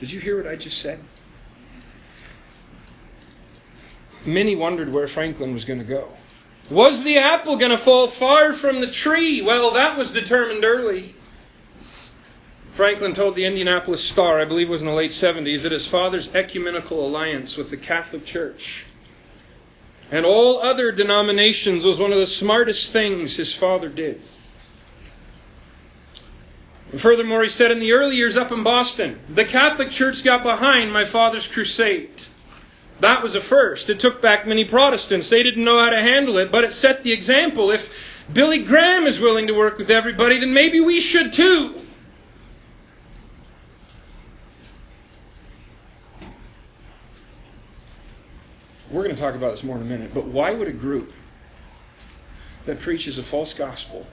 Did 0.00 0.10
you 0.10 0.20
hear 0.20 0.36
what 0.36 0.46
I 0.46 0.56
just 0.56 0.78
said? 0.78 1.00
Many 4.26 4.56
wondered 4.56 4.90
where 4.90 5.06
Franklin 5.06 5.52
was 5.52 5.64
going 5.64 5.78
to 5.78 5.84
go. 5.84 6.08
Was 6.70 7.04
the 7.04 7.18
apple 7.18 7.56
going 7.56 7.70
to 7.70 7.78
fall 7.78 8.08
far 8.08 8.54
from 8.54 8.80
the 8.80 8.90
tree? 8.90 9.42
Well, 9.42 9.72
that 9.72 9.98
was 9.98 10.10
determined 10.10 10.64
early. 10.64 11.14
Franklin 12.74 13.14
told 13.14 13.36
the 13.36 13.44
Indianapolis 13.44 14.02
Star, 14.02 14.40
I 14.40 14.44
believe 14.44 14.66
it 14.66 14.72
was 14.72 14.82
in 14.82 14.88
the 14.88 14.94
late 14.94 15.12
70s, 15.12 15.62
that 15.62 15.70
his 15.70 15.86
father's 15.86 16.34
ecumenical 16.34 17.06
alliance 17.06 17.56
with 17.56 17.70
the 17.70 17.76
Catholic 17.76 18.24
Church 18.24 18.84
and 20.10 20.26
all 20.26 20.60
other 20.60 20.92
denominations 20.92 21.84
was 21.84 21.98
one 21.98 22.12
of 22.12 22.18
the 22.18 22.26
smartest 22.26 22.92
things 22.92 23.36
his 23.36 23.54
father 23.54 23.88
did. 23.88 24.20
And 26.90 27.00
furthermore, 27.00 27.42
he 27.42 27.48
said 27.48 27.70
in 27.70 27.78
the 27.78 27.92
early 27.92 28.16
years 28.16 28.36
up 28.36 28.52
in 28.52 28.62
Boston, 28.62 29.20
the 29.28 29.44
Catholic 29.44 29.90
Church 29.90 30.22
got 30.22 30.42
behind 30.42 30.92
my 30.92 31.04
father's 31.04 31.46
crusade. 31.46 32.10
That 33.00 33.22
was 33.22 33.34
a 33.34 33.40
first. 33.40 33.88
It 33.88 33.98
took 33.98 34.20
back 34.20 34.46
many 34.46 34.64
Protestants. 34.64 35.28
They 35.28 35.42
didn't 35.42 35.64
know 35.64 35.78
how 35.78 35.90
to 35.90 36.02
handle 36.02 36.38
it, 36.38 36.52
but 36.52 36.64
it 36.64 36.72
set 36.72 37.02
the 37.02 37.12
example. 37.12 37.70
If 37.70 37.92
Billy 38.32 38.62
Graham 38.62 39.06
is 39.06 39.18
willing 39.18 39.46
to 39.46 39.54
work 39.54 39.78
with 39.78 39.90
everybody, 39.90 40.38
then 40.38 40.54
maybe 40.54 40.80
we 40.80 41.00
should 41.00 41.32
too. 41.32 41.83
We're 48.94 49.02
going 49.02 49.16
to 49.16 49.20
talk 49.20 49.34
about 49.34 49.50
this 49.50 49.64
more 49.64 49.74
in 49.74 49.82
a 49.82 49.86
minute, 49.86 50.14
but 50.14 50.26
why 50.26 50.52
would 50.54 50.68
a 50.68 50.72
group 50.72 51.12
that 52.64 52.78
preaches 52.78 53.18
a 53.18 53.24
false 53.24 53.52
gospel 53.52 54.06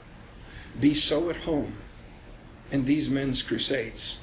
be 0.79 0.95
so 0.95 1.29
at 1.29 1.35
home 1.35 1.75
in 2.71 2.83
these 2.83 3.07
men's 3.07 3.43
crusades? 3.43 4.17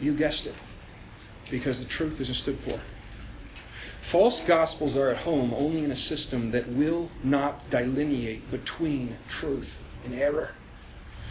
You 0.00 0.12
guessed 0.12 0.46
it 0.46 0.56
because 1.52 1.80
the 1.80 1.88
truth 1.88 2.20
isn't 2.20 2.34
stood 2.34 2.58
for. 2.58 2.80
False 4.00 4.40
gospels 4.40 4.96
are 4.96 5.10
at 5.10 5.18
home 5.18 5.54
only 5.56 5.84
in 5.84 5.92
a 5.92 5.96
system 5.96 6.50
that 6.50 6.68
will 6.68 7.08
not 7.22 7.70
delineate 7.70 8.50
between 8.50 9.16
truth 9.28 9.80
and 10.04 10.14
error. 10.14 10.50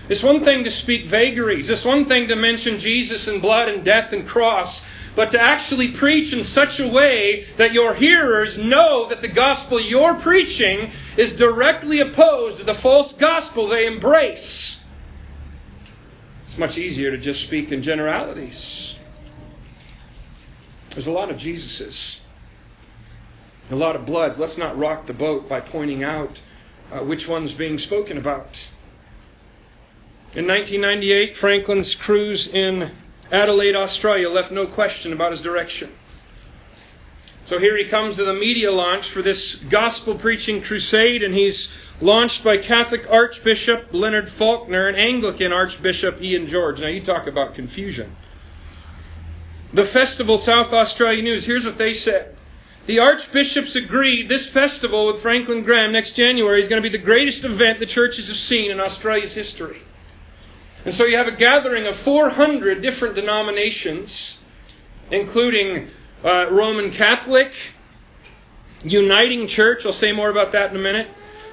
It's 0.07 0.23
one 0.23 0.45
thing 0.45 0.63
to 0.63 0.71
speak 0.71 1.07
vagaries. 1.07 1.69
It's 1.69 1.83
one 1.83 2.05
thing 2.05 2.29
to 2.29 2.37
mention 2.37 2.79
Jesus 2.79 3.27
and 3.27 3.41
blood 3.41 3.67
and 3.67 3.83
death 3.83 4.13
and 4.13 4.25
cross. 4.25 4.85
But 5.15 5.31
to 5.31 5.41
actually 5.41 5.89
preach 5.89 6.33
in 6.33 6.43
such 6.43 6.79
a 6.79 6.87
way 6.87 7.45
that 7.57 7.73
your 7.73 7.93
hearers 7.93 8.57
know 8.57 9.07
that 9.09 9.21
the 9.21 9.27
gospel 9.27 9.79
you're 9.79 10.15
preaching 10.15 10.91
is 11.17 11.33
directly 11.33 11.99
opposed 11.99 12.59
to 12.59 12.63
the 12.63 12.75
false 12.75 13.13
gospel 13.13 13.67
they 13.67 13.85
embrace. 13.85 14.79
It's 16.45 16.57
much 16.57 16.77
easier 16.77 17.11
to 17.11 17.17
just 17.17 17.41
speak 17.41 17.71
in 17.71 17.81
generalities. 17.81 18.95
There's 20.91 21.07
a 21.07 21.11
lot 21.11 21.29
of 21.29 21.37
Jesuses, 21.37 22.19
a 23.69 23.75
lot 23.75 23.95
of 23.95 24.05
bloods. 24.05 24.39
Let's 24.39 24.57
not 24.57 24.77
rock 24.77 25.05
the 25.05 25.13
boat 25.13 25.47
by 25.47 25.59
pointing 25.59 26.03
out 26.03 26.41
uh, 26.91 26.99
which 26.99 27.27
one's 27.27 27.53
being 27.53 27.77
spoken 27.77 28.17
about. 28.17 28.67
In 30.33 30.47
1998, 30.47 31.35
Franklin's 31.35 31.95
cruise 31.95 32.47
in 32.47 32.91
Adelaide, 33.31 33.75
Australia 33.75 34.29
left 34.29 34.51
no 34.51 34.65
question 34.65 35.13
about 35.13 35.31
his 35.31 35.41
direction. 35.41 35.91
So 37.45 37.57
here 37.57 37.75
he 37.75 37.83
comes 37.83 38.17
to 38.17 38.25
the 38.25 38.33
media 38.33 38.71
launch 38.71 39.09
for 39.09 39.21
this 39.21 39.55
gospel 39.55 40.15
preaching 40.15 40.61
crusade, 40.61 41.23
and 41.23 41.33
he's 41.33 41.71
launched 41.99 42.43
by 42.43 42.57
Catholic 42.57 43.09
Archbishop 43.09 43.87
Leonard 43.91 44.29
Faulkner 44.29 44.87
and 44.87 44.97
Anglican 44.97 45.51
Archbishop 45.51 46.21
Ian 46.21 46.47
George. 46.47 46.79
Now, 46.79 46.87
you 46.87 47.01
talk 47.01 47.27
about 47.27 47.55
confusion. 47.55 48.15
The 49.73 49.85
festival, 49.85 50.37
South 50.37 50.73
Australia 50.73 51.21
News, 51.21 51.45
here's 51.45 51.65
what 51.65 51.77
they 51.77 51.93
said. 51.93 52.35
The 52.85 52.99
archbishops 52.99 53.75
agreed 53.75 54.29
this 54.29 54.47
festival 54.47 55.05
with 55.07 55.21
Franklin 55.21 55.63
Graham 55.63 55.91
next 55.91 56.13
January 56.13 56.59
is 56.59 56.67
going 56.67 56.81
to 56.81 56.89
be 56.89 56.97
the 56.97 57.03
greatest 57.03 57.45
event 57.45 57.79
the 57.79 57.85
churches 57.85 58.29
have 58.29 58.37
seen 58.37 58.71
in 58.71 58.79
Australia's 58.79 59.33
history. 59.33 59.81
And 60.85 60.93
so 60.93 61.05
you 61.05 61.17
have 61.17 61.27
a 61.27 61.35
gathering 61.35 61.87
of 61.87 61.95
400 61.95 62.81
different 62.81 63.15
denominations, 63.15 64.39
including 65.11 65.89
uh, 66.23 66.47
Roman 66.49 66.91
Catholic, 66.91 67.53
Uniting 68.83 69.47
Church, 69.47 69.85
I'll 69.85 69.91
say 69.91 70.13
more 70.13 70.29
about 70.29 70.53
that 70.53 70.71
in 70.71 70.77
a 70.77 70.79
minute, 70.79 71.07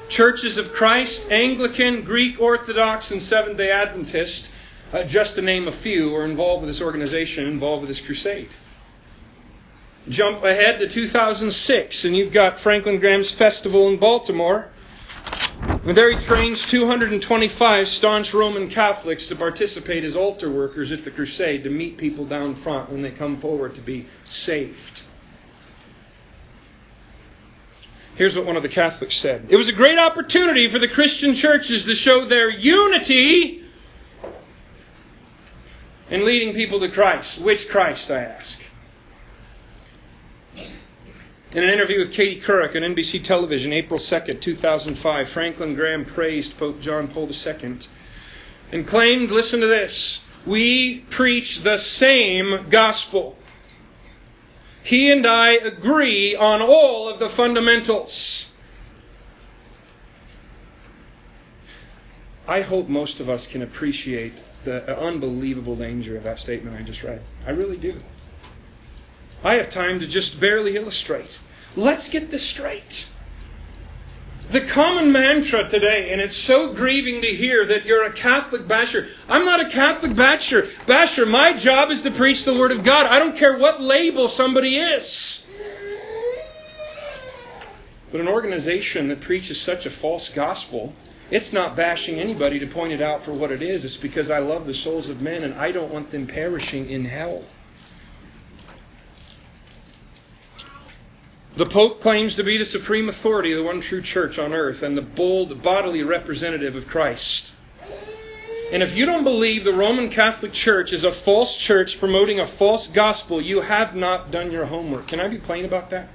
Churches 0.08 0.58
of 0.58 0.72
Christ, 0.72 1.30
Anglican, 1.32 2.02
Greek 2.02 2.40
Orthodox, 2.40 3.10
and 3.10 3.20
Seventh 3.20 3.56
day 3.56 3.72
Adventist, 3.72 4.50
uh, 4.92 5.02
just 5.02 5.34
to 5.34 5.42
name 5.42 5.66
a 5.66 5.72
few, 5.72 6.14
are 6.14 6.24
involved 6.24 6.62
with 6.62 6.70
this 6.70 6.80
organization, 6.80 7.48
involved 7.48 7.80
with 7.80 7.88
this 7.88 8.00
crusade. 8.00 8.48
Jump 10.08 10.44
ahead 10.44 10.78
to 10.78 10.86
2006, 10.86 12.04
and 12.04 12.16
you've 12.16 12.32
got 12.32 12.60
Franklin 12.60 13.00
Graham's 13.00 13.32
Festival 13.32 13.88
in 13.88 13.96
Baltimore. 13.96 14.68
And 15.86 15.96
there 15.96 16.10
he 16.10 16.16
trains 16.16 16.66
225 16.66 17.86
staunch 17.86 18.34
Roman 18.34 18.68
Catholics 18.68 19.28
to 19.28 19.36
participate 19.36 20.02
as 20.02 20.16
altar 20.16 20.50
workers 20.50 20.90
at 20.90 21.04
the 21.04 21.12
crusade 21.12 21.62
to 21.62 21.70
meet 21.70 21.96
people 21.96 22.24
down 22.24 22.56
front 22.56 22.90
when 22.90 23.02
they 23.02 23.12
come 23.12 23.36
forward 23.36 23.76
to 23.76 23.80
be 23.80 24.06
saved. 24.24 25.02
Here's 28.16 28.34
what 28.34 28.46
one 28.46 28.56
of 28.56 28.62
the 28.62 28.68
Catholics 28.68 29.14
said 29.14 29.46
It 29.48 29.56
was 29.56 29.68
a 29.68 29.72
great 29.72 29.98
opportunity 29.98 30.68
for 30.68 30.80
the 30.80 30.88
Christian 30.88 31.34
churches 31.34 31.84
to 31.84 31.94
show 31.94 32.24
their 32.24 32.50
unity 32.50 33.62
in 36.10 36.24
leading 36.24 36.54
people 36.54 36.80
to 36.80 36.88
Christ. 36.88 37.38
Which 37.38 37.68
Christ, 37.68 38.10
I 38.10 38.22
ask? 38.22 38.60
In 41.56 41.64
an 41.64 41.70
interview 41.70 42.00
with 42.00 42.12
Katie 42.12 42.38
Couric 42.38 42.76
on 42.76 42.82
NBC 42.82 43.24
television, 43.24 43.72
April 43.72 43.98
2nd, 43.98 44.42
2005, 44.42 45.26
Franklin 45.26 45.74
Graham 45.74 46.04
praised 46.04 46.58
Pope 46.58 46.82
John 46.82 47.08
Paul 47.08 47.30
II 47.30 47.78
and 48.72 48.86
claimed, 48.86 49.30
listen 49.30 49.60
to 49.60 49.66
this, 49.66 50.22
we 50.44 50.98
preach 51.08 51.62
the 51.62 51.78
same 51.78 52.66
gospel. 52.68 53.38
He 54.82 55.10
and 55.10 55.26
I 55.26 55.52
agree 55.52 56.36
on 56.36 56.60
all 56.60 57.08
of 57.08 57.18
the 57.18 57.30
fundamentals. 57.30 58.52
I 62.46 62.60
hope 62.60 62.86
most 62.86 63.18
of 63.18 63.30
us 63.30 63.46
can 63.46 63.62
appreciate 63.62 64.34
the 64.64 65.00
unbelievable 65.00 65.76
danger 65.76 66.18
of 66.18 66.24
that 66.24 66.38
statement 66.38 66.76
I 66.78 66.82
just 66.82 67.02
read. 67.02 67.22
I 67.46 67.52
really 67.52 67.78
do. 67.78 68.02
I 69.42 69.54
have 69.54 69.70
time 69.70 70.00
to 70.00 70.06
just 70.06 70.38
barely 70.38 70.76
illustrate. 70.76 71.38
Let's 71.76 72.08
get 72.08 72.30
this 72.30 72.42
straight. 72.42 73.06
The 74.48 74.62
common 74.62 75.12
mantra 75.12 75.68
today, 75.68 76.10
and 76.10 76.20
it's 76.20 76.36
so 76.36 76.72
grieving 76.72 77.20
to 77.20 77.34
hear 77.34 77.66
that 77.66 77.84
you're 77.84 78.04
a 78.04 78.12
Catholic 78.12 78.66
basher. 78.66 79.08
I'm 79.28 79.44
not 79.44 79.60
a 79.60 79.68
Catholic 79.68 80.16
basher. 80.16 80.68
Basher, 80.86 81.26
my 81.26 81.52
job 81.52 81.90
is 81.90 82.02
to 82.02 82.10
preach 82.10 82.44
the 82.44 82.54
Word 82.54 82.72
of 82.72 82.82
God. 82.82 83.06
I 83.06 83.18
don't 83.18 83.36
care 83.36 83.58
what 83.58 83.80
label 83.80 84.28
somebody 84.28 84.76
is. 84.78 85.42
But 88.10 88.20
an 88.20 88.28
organization 88.28 89.08
that 89.08 89.20
preaches 89.20 89.60
such 89.60 89.84
a 89.84 89.90
false 89.90 90.28
gospel, 90.28 90.94
it's 91.30 91.52
not 91.52 91.74
bashing 91.74 92.20
anybody 92.20 92.60
to 92.60 92.66
point 92.66 92.92
it 92.92 93.02
out 93.02 93.22
for 93.22 93.32
what 93.32 93.50
it 93.50 93.62
is. 93.62 93.84
It's 93.84 93.96
because 93.96 94.30
I 94.30 94.38
love 94.38 94.66
the 94.66 94.74
souls 94.74 95.08
of 95.08 95.20
men 95.20 95.42
and 95.42 95.54
I 95.54 95.72
don't 95.72 95.92
want 95.92 96.12
them 96.12 96.26
perishing 96.26 96.88
in 96.88 97.04
hell. 97.04 97.44
The 101.56 101.64
Pope 101.64 102.02
claims 102.02 102.34
to 102.36 102.44
be 102.44 102.58
the 102.58 102.66
supreme 102.66 103.08
authority 103.08 103.52
of 103.52 103.58
the 103.58 103.64
one 103.64 103.80
true 103.80 104.02
church 104.02 104.38
on 104.38 104.52
earth 104.52 104.82
and 104.82 104.94
the 104.94 105.02
bold 105.02 105.62
bodily 105.62 106.02
representative 106.02 106.76
of 106.76 106.86
Christ. 106.86 107.52
And 108.70 108.82
if 108.82 108.94
you 108.94 109.06
don't 109.06 109.24
believe 109.24 109.64
the 109.64 109.72
Roman 109.72 110.10
Catholic 110.10 110.52
Church 110.52 110.92
is 110.92 111.02
a 111.02 111.10
false 111.10 111.56
church 111.56 111.98
promoting 111.98 112.40
a 112.40 112.46
false 112.46 112.88
gospel, 112.88 113.40
you 113.40 113.62
have 113.62 113.94
not 113.94 114.30
done 114.30 114.50
your 114.50 114.66
homework. 114.66 115.08
Can 115.08 115.18
I 115.18 115.28
be 115.28 115.38
plain 115.38 115.64
about 115.64 115.88
that? 115.90 116.08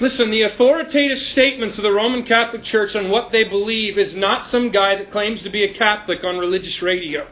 Listen, 0.00 0.30
the 0.30 0.42
authoritative 0.42 1.18
statements 1.18 1.78
of 1.78 1.84
the 1.84 1.92
Roman 1.92 2.24
Catholic 2.24 2.64
Church 2.64 2.96
on 2.96 3.10
what 3.10 3.30
they 3.30 3.44
believe 3.44 3.96
is 3.96 4.16
not 4.16 4.44
some 4.44 4.70
guy 4.70 4.96
that 4.96 5.12
claims 5.12 5.44
to 5.44 5.50
be 5.50 5.62
a 5.62 5.72
Catholic 5.72 6.24
on 6.24 6.38
religious 6.38 6.82
radio. 6.82 7.28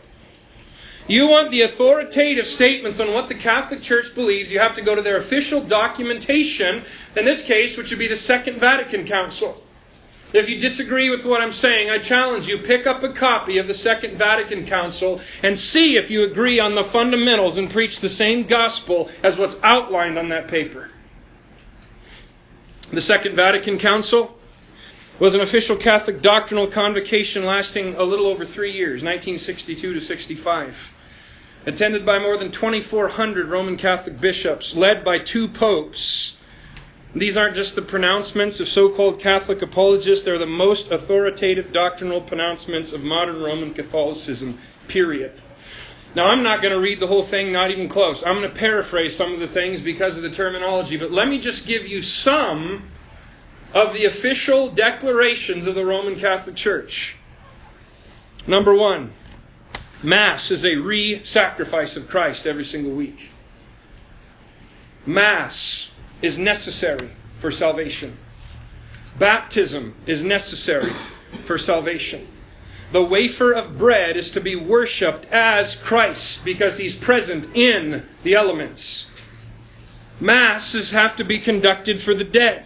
You 1.09 1.27
want 1.27 1.51
the 1.51 1.63
authoritative 1.63 2.47
statements 2.47 3.01
on 3.01 3.13
what 3.13 3.29
the 3.29 3.35
Catholic 3.35 3.83
Church 3.83 4.15
believes, 4.15 4.53
you 4.53 4.61
have 4.61 4.75
to 4.75 4.83
go 4.83 4.95
to 4.95 5.03
their 5.03 5.17
official 5.17 5.61
documentation, 5.61 6.85
in 7.17 7.25
this 7.25 7.43
case, 7.43 7.77
which 7.77 7.91
would 7.91 7.99
be 7.99 8.07
the 8.07 8.17
Second 8.17 8.59
Vatican 8.59 9.05
Council. 9.05 9.61
If 10.33 10.49
you 10.49 10.59
disagree 10.59 11.11
with 11.11 11.27
what 11.27 11.43
I'm 11.43 11.53
saying, 11.53 11.91
I 11.91 11.99
challenge 11.99 12.49
you 12.49 12.57
pick 12.57 12.87
up 12.87 13.03
a 13.03 13.11
copy 13.11 13.59
of 13.59 13.67
the 13.67 13.75
Second 13.75 14.17
Vatican 14.17 14.65
Council 14.65 15.21
and 15.43 15.59
see 15.59 15.97
if 15.97 16.11
you 16.11 16.23
agree 16.25 16.59
on 16.59 16.75
the 16.75 16.85
fundamentals 16.85 17.59
and 17.59 17.69
preach 17.69 18.01
the 18.01 18.09
same 18.09 18.45
gospel 18.47 19.11
as 19.23 19.37
what's 19.37 19.59
outlined 19.63 20.19
on 20.19 20.31
that 20.31 20.49
paper. 20.49 20.89
The 22.93 23.03
Second 23.03 23.35
Vatican 23.35 23.79
Council 23.79 24.39
was 25.19 25.35
an 25.35 25.41
official 25.41 25.77
Catholic 25.77 26.23
doctrinal 26.23 26.67
convocation 26.67 27.45
lasting 27.45 27.95
a 27.97 28.03
little 28.03 28.27
over 28.27 28.47
three 28.47 28.73
years, 28.73 29.03
1962 29.03 29.95
to 29.95 30.01
65. 30.01 30.92
Attended 31.65 32.05
by 32.05 32.19
more 32.19 32.37
than 32.37 32.51
2,400 32.51 33.47
Roman 33.47 33.77
Catholic 33.77 34.21
bishops, 34.21 34.75
led 34.75 35.05
by 35.05 35.19
two 35.21 35.47
popes. 35.47 36.37
These 37.15 37.37
aren't 37.37 37.55
just 37.55 37.77
the 37.77 37.83
pronouncements 37.83 38.59
of 38.59 38.69
so 38.69 38.89
called 38.89 39.21
Catholic 39.21 39.63
apologists, 39.63 40.25
they're 40.25 40.39
the 40.39 40.47
most 40.47 40.91
authoritative 40.91 41.73
doctrinal 41.73 42.21
pronouncements 42.21 42.93
of 42.93 43.05
modern 43.05 43.41
Roman 43.41 43.75
Catholicism, 43.75 44.59
period. 44.89 45.33
Now, 46.15 46.27
I'm 46.27 46.43
not 46.43 46.63
going 46.63 46.75
to 46.75 46.81
read 46.81 47.01
the 47.01 47.07
whole 47.07 47.23
thing, 47.23 47.53
not 47.53 47.71
even 47.71 47.89
close. 47.89 48.25
I'm 48.25 48.37
going 48.37 48.51
to 48.51 48.55
paraphrase 48.55 49.15
some 49.15 49.33
of 49.33 49.41
the 49.41 49.49
things 49.49 49.81
because 49.81 50.17
of 50.17 50.23
the 50.23 50.31
terminology, 50.31 50.97
but 50.97 51.13
let 51.13 51.29
me 51.29 51.39
just 51.39 51.67
give 51.67 51.87
you 51.87 52.03
some 52.03 52.91
of 53.73 53.95
the 53.95 54.05
official 54.07 54.69
declarations 54.69 55.67
of 55.67 55.75
the 55.75 55.85
Roman 55.85 56.17
Catholic 56.17 56.57
Church. 56.57 57.17
Number 58.47 58.75
one, 58.75 59.13
Mass 60.03 60.51
is 60.51 60.65
a 60.65 60.75
re 60.77 61.23
sacrifice 61.25 61.97
of 61.97 62.09
Christ 62.09 62.47
every 62.47 62.65
single 62.65 62.93
week. 62.93 63.31
Mass 65.07 65.91
is 66.21 66.39
necessary 66.39 67.11
for 67.39 67.51
salvation. 67.51 68.17
Baptism 69.19 69.95
is 70.07 70.25
necessary 70.25 70.93
for 71.45 71.59
salvation. 71.59 72.27
The 72.93 73.03
wafer 73.03 73.53
of 73.53 73.79
bread 73.79 74.17
is 74.17 74.33
to 74.33 74.41
be 74.41 74.57
worshipped 74.57 75.27
as 75.33 75.77
Christ 75.77 76.45
because 76.45 76.77
he's 76.77 76.95
present 76.95 77.49
in 77.55 78.03
the 78.23 78.35
elements. 78.35 79.07
Masses 80.21 80.91
have 80.91 81.17
to 81.17 81.25
be 81.25 81.39
conducted 81.39 82.01
for 82.01 82.15
the 82.15 82.25
dead. 82.25 82.65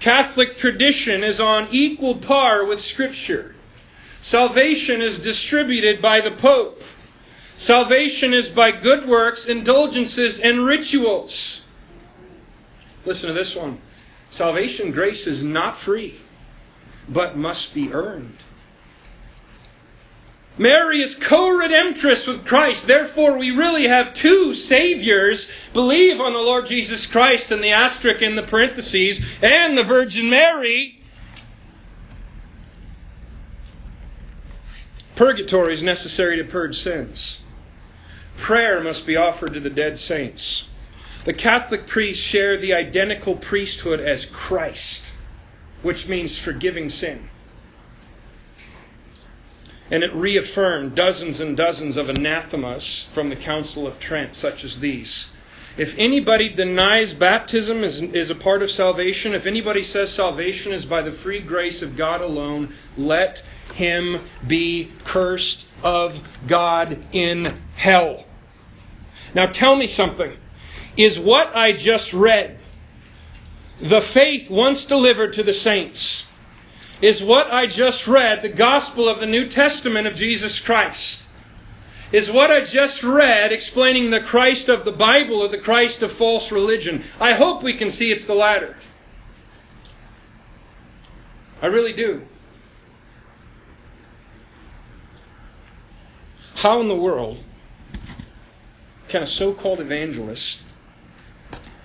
Catholic 0.00 0.56
tradition 0.56 1.22
is 1.22 1.38
on 1.38 1.68
equal 1.70 2.16
par 2.16 2.64
with 2.64 2.80
Scripture. 2.80 3.54
Salvation 4.22 5.00
is 5.00 5.18
distributed 5.18 6.02
by 6.02 6.20
the 6.20 6.32
Pope. 6.32 6.82
Salvation 7.56 8.32
is 8.32 8.48
by 8.48 8.70
good 8.70 9.06
works, 9.06 9.46
indulgences, 9.46 10.38
and 10.38 10.64
rituals. 10.64 11.62
Listen 13.04 13.28
to 13.28 13.34
this 13.34 13.56
one. 13.56 13.80
Salvation 14.30 14.92
grace 14.92 15.26
is 15.26 15.42
not 15.42 15.76
free, 15.76 16.20
but 17.08 17.36
must 17.36 17.74
be 17.74 17.92
earned. 17.92 18.36
Mary 20.58 21.00
is 21.00 21.14
co-redemptress 21.14 22.26
with 22.26 22.44
Christ. 22.44 22.86
Therefore, 22.86 23.38
we 23.38 23.50
really 23.50 23.88
have 23.88 24.12
two 24.12 24.52
saviors. 24.52 25.50
Believe 25.72 26.20
on 26.20 26.34
the 26.34 26.38
Lord 26.38 26.66
Jesus 26.66 27.06
Christ 27.06 27.50
and 27.50 27.64
the 27.64 27.70
asterisk 27.70 28.20
in 28.20 28.36
the 28.36 28.42
parentheses 28.42 29.24
and 29.40 29.76
the 29.76 29.82
Virgin 29.82 30.28
Mary. 30.28 30.99
Purgatory 35.20 35.74
is 35.74 35.82
necessary 35.82 36.38
to 36.38 36.44
purge 36.44 36.78
sins. 36.78 37.40
Prayer 38.38 38.80
must 38.80 39.06
be 39.06 39.18
offered 39.18 39.52
to 39.52 39.60
the 39.60 39.68
dead 39.68 39.98
saints. 39.98 40.66
The 41.26 41.34
Catholic 41.34 41.86
priests 41.86 42.24
share 42.24 42.56
the 42.56 42.72
identical 42.72 43.36
priesthood 43.36 44.00
as 44.00 44.24
Christ, 44.24 45.12
which 45.82 46.08
means 46.08 46.38
forgiving 46.38 46.88
sin. 46.88 47.28
And 49.90 50.02
it 50.02 50.14
reaffirmed 50.14 50.94
dozens 50.94 51.38
and 51.38 51.54
dozens 51.54 51.98
of 51.98 52.08
anathemas 52.08 53.06
from 53.12 53.28
the 53.28 53.36
Council 53.36 53.86
of 53.86 54.00
Trent, 54.00 54.34
such 54.34 54.64
as 54.64 54.80
these. 54.80 55.28
If 55.76 55.94
anybody 55.98 56.48
denies 56.48 57.12
baptism 57.12 57.84
is, 57.84 58.00
is 58.00 58.30
a 58.30 58.34
part 58.34 58.62
of 58.62 58.70
salvation, 58.70 59.34
if 59.34 59.44
anybody 59.44 59.82
says 59.82 60.10
salvation 60.10 60.72
is 60.72 60.86
by 60.86 61.02
the 61.02 61.12
free 61.12 61.40
grace 61.40 61.82
of 61.82 61.94
God 61.94 62.22
alone, 62.22 62.74
let 62.96 63.42
him 63.72 64.22
be 64.46 64.90
cursed 65.04 65.66
of 65.82 66.20
God 66.46 67.04
in 67.12 67.60
hell. 67.76 68.24
Now 69.34 69.46
tell 69.46 69.76
me 69.76 69.86
something. 69.86 70.36
Is 70.96 71.18
what 71.18 71.54
I 71.56 71.72
just 71.72 72.12
read 72.12 72.58
the 73.80 74.00
faith 74.00 74.50
once 74.50 74.84
delivered 74.84 75.32
to 75.34 75.42
the 75.42 75.54
saints? 75.54 76.26
Is 77.00 77.22
what 77.22 77.50
I 77.50 77.66
just 77.66 78.06
read 78.06 78.42
the 78.42 78.48
gospel 78.48 79.08
of 79.08 79.20
the 79.20 79.26
New 79.26 79.48
Testament 79.48 80.06
of 80.06 80.14
Jesus 80.14 80.60
Christ? 80.60 81.26
Is 82.12 82.30
what 82.30 82.50
I 82.50 82.64
just 82.64 83.02
read 83.02 83.52
explaining 83.52 84.10
the 84.10 84.20
Christ 84.20 84.68
of 84.68 84.84
the 84.84 84.92
Bible 84.92 85.40
or 85.40 85.48
the 85.48 85.58
Christ 85.58 86.02
of 86.02 86.10
false 86.10 86.50
religion? 86.50 87.04
I 87.20 87.32
hope 87.32 87.62
we 87.62 87.74
can 87.74 87.90
see 87.90 88.10
it's 88.10 88.26
the 88.26 88.34
latter. 88.34 88.76
I 91.62 91.66
really 91.66 91.92
do. 91.92 92.26
How 96.60 96.78
in 96.82 96.88
the 96.88 96.94
world 96.94 97.42
can 99.08 99.22
a 99.22 99.26
so 99.26 99.54
called 99.54 99.80
evangelist 99.80 100.62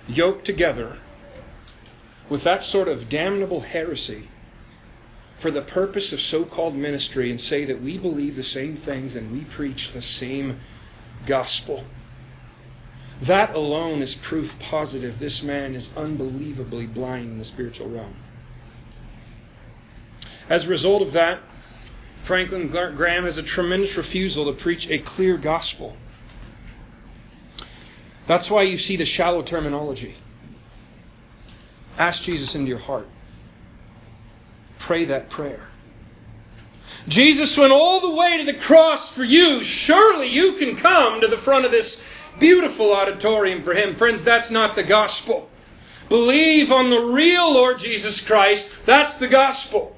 yoke 0.05 0.43
together 0.43 0.97
with 2.27 2.43
that 2.43 2.61
sort 2.61 2.89
of 2.89 3.07
damnable 3.07 3.61
heresy 3.61 4.27
for 5.39 5.49
the 5.49 5.61
purpose 5.61 6.11
of 6.11 6.19
so 6.19 6.43
called 6.43 6.75
ministry 6.75 7.29
and 7.29 7.39
say 7.39 7.63
that 7.63 7.81
we 7.81 7.97
believe 7.97 8.35
the 8.35 8.43
same 8.43 8.75
things 8.75 9.15
and 9.15 9.31
we 9.31 9.45
preach 9.45 9.93
the 9.93 10.01
same 10.01 10.59
gospel? 11.25 11.85
That 13.21 13.55
alone 13.55 14.01
is 14.01 14.13
proof 14.13 14.59
positive 14.59 15.19
this 15.19 15.41
man 15.41 15.73
is 15.73 15.95
unbelievably 15.95 16.87
blind 16.87 17.29
in 17.29 17.37
the 17.37 17.45
spiritual 17.45 17.87
realm. 17.87 18.15
As 20.49 20.65
a 20.65 20.69
result 20.69 21.01
of 21.01 21.13
that, 21.13 21.39
Franklin 22.25 22.69
Graham 22.69 23.25
has 23.25 23.37
a 23.37 23.43
tremendous 23.43 23.95
refusal 23.97 24.45
to 24.45 24.51
preach 24.51 24.89
a 24.89 24.97
clear 24.97 25.37
gospel. 25.37 25.95
That's 28.25 28.49
why 28.49 28.63
you 28.63 28.79
see 28.79 28.97
the 28.97 29.05
shallow 29.05 29.43
terminology. 29.43 30.15
Ask 31.99 32.23
Jesus 32.23 32.55
into 32.55 32.67
your 32.67 32.79
heart. 32.79 33.07
Pray 34.79 35.05
that 35.05 35.29
prayer. 35.29 35.67
Jesus 37.07 37.55
went 37.59 37.71
all 37.71 37.99
the 37.99 38.15
way 38.15 38.39
to 38.39 38.51
the 38.51 38.57
cross 38.57 39.11
for 39.11 39.23
you. 39.23 39.63
Surely 39.63 40.27
you 40.27 40.53
can 40.53 40.75
come 40.75 41.21
to 41.21 41.27
the 41.27 41.37
front 41.37 41.65
of 41.65 41.71
this 41.71 41.97
beautiful 42.39 42.91
auditorium 42.91 43.61
for 43.61 43.75
him. 43.75 43.93
Friends, 43.93 44.23
that's 44.23 44.49
not 44.49 44.75
the 44.75 44.81
gospel. 44.81 45.47
Believe 46.09 46.71
on 46.71 46.89
the 46.89 47.01
real 47.01 47.53
Lord 47.53 47.77
Jesus 47.77 48.19
Christ. 48.19 48.71
That's 48.85 49.17
the 49.17 49.27
gospel. 49.27 49.94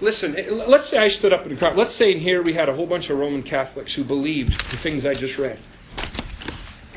Listen, 0.00 0.34
eh, 0.36 0.50
let's 0.50 0.86
say 0.86 0.98
I 0.98 1.08
stood 1.08 1.32
up 1.32 1.44
in 1.44 1.52
a 1.52 1.56
crowd. 1.56 1.76
Let's 1.76 1.92
say 1.92 2.12
in 2.12 2.18
here 2.18 2.42
we 2.42 2.54
had 2.54 2.68
a 2.68 2.74
whole 2.74 2.86
bunch 2.86 3.10
of 3.10 3.18
Roman 3.18 3.42
Catholics 3.42 3.94
who 3.94 4.02
believed 4.02 4.52
the 4.70 4.76
things 4.78 5.04
I 5.04 5.14
just 5.14 5.36
read. 5.36 5.58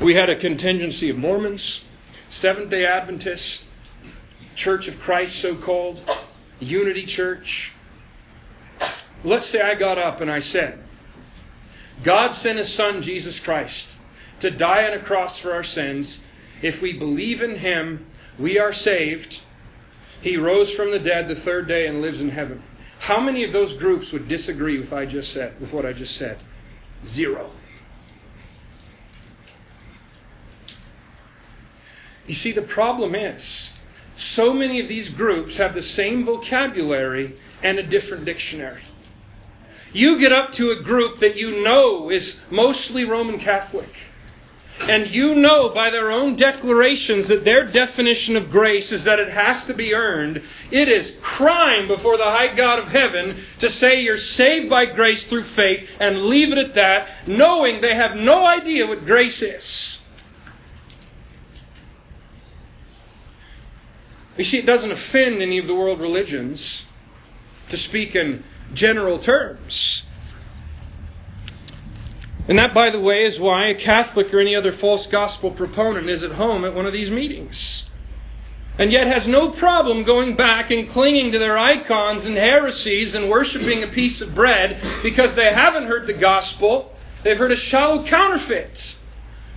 We 0.00 0.14
had 0.14 0.30
a 0.30 0.36
contingency 0.36 1.10
of 1.10 1.18
Mormons, 1.18 1.82
Seventh 2.30 2.70
day 2.70 2.86
Adventists, 2.86 3.66
Church 4.56 4.88
of 4.88 5.00
Christ, 5.00 5.36
so 5.36 5.54
called, 5.54 6.00
Unity 6.60 7.04
Church. 7.04 7.72
Let's 9.22 9.46
say 9.46 9.60
I 9.60 9.74
got 9.74 9.98
up 9.98 10.20
and 10.20 10.30
I 10.30 10.40
said, 10.40 10.78
God 12.02 12.32
sent 12.32 12.58
His 12.58 12.72
Son, 12.72 13.02
Jesus 13.02 13.38
Christ, 13.38 13.96
to 14.40 14.50
die 14.50 14.86
on 14.86 14.94
a 14.94 14.98
cross 14.98 15.38
for 15.38 15.52
our 15.52 15.62
sins. 15.62 16.20
If 16.62 16.80
we 16.80 16.92
believe 16.94 17.42
in 17.42 17.56
Him, 17.56 18.06
we 18.38 18.58
are 18.58 18.72
saved. 18.72 19.40
He 20.22 20.38
rose 20.38 20.70
from 20.70 20.90
the 20.90 20.98
dead 20.98 21.28
the 21.28 21.36
third 21.36 21.68
day 21.68 21.86
and 21.86 22.00
lives 22.00 22.20
in 22.20 22.30
heaven. 22.30 22.62
How 23.04 23.20
many 23.20 23.44
of 23.44 23.52
those 23.52 23.74
groups 23.74 24.12
would 24.12 24.28
disagree 24.28 24.78
with 24.78 24.94
I 24.94 25.04
just 25.04 25.30
said 25.30 25.60
with 25.60 25.74
what 25.74 25.84
I 25.84 25.92
just 25.92 26.16
said? 26.16 26.38
Zero. 27.04 27.50
You 32.26 32.32
see, 32.32 32.52
the 32.52 32.62
problem 32.62 33.14
is 33.14 33.74
so 34.16 34.54
many 34.54 34.80
of 34.80 34.88
these 34.88 35.10
groups 35.10 35.58
have 35.58 35.74
the 35.74 35.82
same 35.82 36.24
vocabulary 36.24 37.36
and 37.62 37.78
a 37.78 37.82
different 37.82 38.24
dictionary. 38.24 38.84
You 39.92 40.18
get 40.18 40.32
up 40.32 40.52
to 40.52 40.70
a 40.70 40.80
group 40.80 41.18
that 41.18 41.36
you 41.36 41.62
know 41.62 42.10
is 42.10 42.40
mostly 42.48 43.04
Roman 43.04 43.38
Catholic 43.38 43.92
and 44.80 45.08
you 45.08 45.34
know 45.34 45.68
by 45.68 45.90
their 45.90 46.10
own 46.10 46.36
declarations 46.36 47.28
that 47.28 47.44
their 47.44 47.64
definition 47.64 48.36
of 48.36 48.50
grace 48.50 48.92
is 48.92 49.04
that 49.04 49.20
it 49.20 49.28
has 49.28 49.64
to 49.66 49.74
be 49.74 49.94
earned, 49.94 50.42
it 50.70 50.88
is 50.88 51.16
crime 51.22 51.86
before 51.86 52.16
the 52.16 52.24
high 52.24 52.54
God 52.54 52.78
of 52.78 52.88
heaven 52.88 53.36
to 53.60 53.70
say 53.70 54.02
you're 54.02 54.18
saved 54.18 54.68
by 54.68 54.86
grace 54.86 55.24
through 55.24 55.44
faith 55.44 55.96
and 56.00 56.24
leave 56.24 56.52
it 56.52 56.58
at 56.58 56.74
that, 56.74 57.08
knowing 57.26 57.80
they 57.80 57.94
have 57.94 58.16
no 58.16 58.46
idea 58.46 58.86
what 58.86 59.06
grace 59.06 59.42
is. 59.42 60.00
You 64.36 64.44
see, 64.44 64.58
it 64.58 64.66
doesn't 64.66 64.90
offend 64.90 65.40
any 65.40 65.58
of 65.58 65.68
the 65.68 65.74
world 65.74 66.00
religions 66.00 66.86
to 67.68 67.76
speak 67.76 68.16
in 68.16 68.42
general 68.72 69.18
terms. 69.18 70.02
And 72.46 72.58
that, 72.58 72.74
by 72.74 72.90
the 72.90 73.00
way, 73.00 73.24
is 73.24 73.40
why 73.40 73.68
a 73.68 73.74
Catholic 73.74 74.32
or 74.34 74.38
any 74.38 74.54
other 74.54 74.72
false 74.72 75.06
gospel 75.06 75.50
proponent 75.50 76.08
is 76.10 76.22
at 76.22 76.32
home 76.32 76.64
at 76.64 76.74
one 76.74 76.84
of 76.86 76.92
these 76.92 77.10
meetings. 77.10 77.88
And 78.78 78.92
yet 78.92 79.06
has 79.06 79.26
no 79.26 79.50
problem 79.50 80.02
going 80.02 80.34
back 80.36 80.70
and 80.70 80.88
clinging 80.88 81.32
to 81.32 81.38
their 81.38 81.56
icons 81.56 82.26
and 82.26 82.36
heresies 82.36 83.14
and 83.14 83.30
worshiping 83.30 83.82
a 83.82 83.86
piece 83.86 84.20
of 84.20 84.34
bread 84.34 84.80
because 85.02 85.34
they 85.34 85.52
haven't 85.52 85.86
heard 85.86 86.06
the 86.06 86.12
gospel. 86.12 86.94
They've 87.22 87.38
heard 87.38 87.52
a 87.52 87.56
shallow 87.56 88.04
counterfeit. 88.04 88.96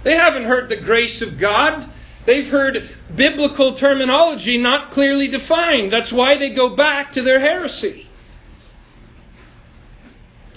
They 0.04 0.15
haven't 0.15 0.45
heard 0.45 0.69
the 0.69 0.78
grace 0.78 1.21
of 1.21 1.38
God. 1.38 1.89
They've 2.26 2.47
heard 2.47 2.89
biblical 3.13 3.73
terminology 3.73 4.58
not 4.58 4.91
clearly 4.91 5.28
defined. 5.28 5.91
That's 5.91 6.13
why 6.13 6.38
they 6.38 6.52
go 6.52 6.69
back 6.69 7.12
to 7.13 7.21
their 7.21 7.39
heresy. 7.39 8.07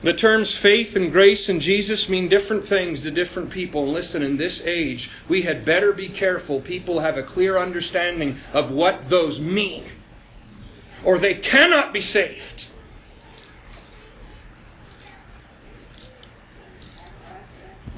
The 0.02 0.14
terms 0.14 0.54
faith 0.54 0.96
and 0.96 1.12
grace 1.12 1.50
and 1.50 1.60
Jesus 1.60 2.08
mean 2.08 2.28
different 2.28 2.64
things 2.64 3.02
to 3.02 3.10
different 3.10 3.50
people. 3.50 3.84
And 3.84 3.92
listen, 3.92 4.22
in 4.22 4.38
this 4.38 4.62
age, 4.64 5.10
we 5.28 5.42
had 5.42 5.64
better 5.64 5.92
be 5.92 6.08
careful 6.08 6.60
people 6.60 7.00
have 7.00 7.18
a 7.18 7.22
clear 7.22 7.58
understanding 7.58 8.38
of 8.54 8.70
what 8.70 9.10
those 9.10 9.38
mean, 9.40 9.84
or 11.04 11.18
they 11.18 11.34
cannot 11.34 11.92
be 11.92 12.00
saved. 12.00 12.68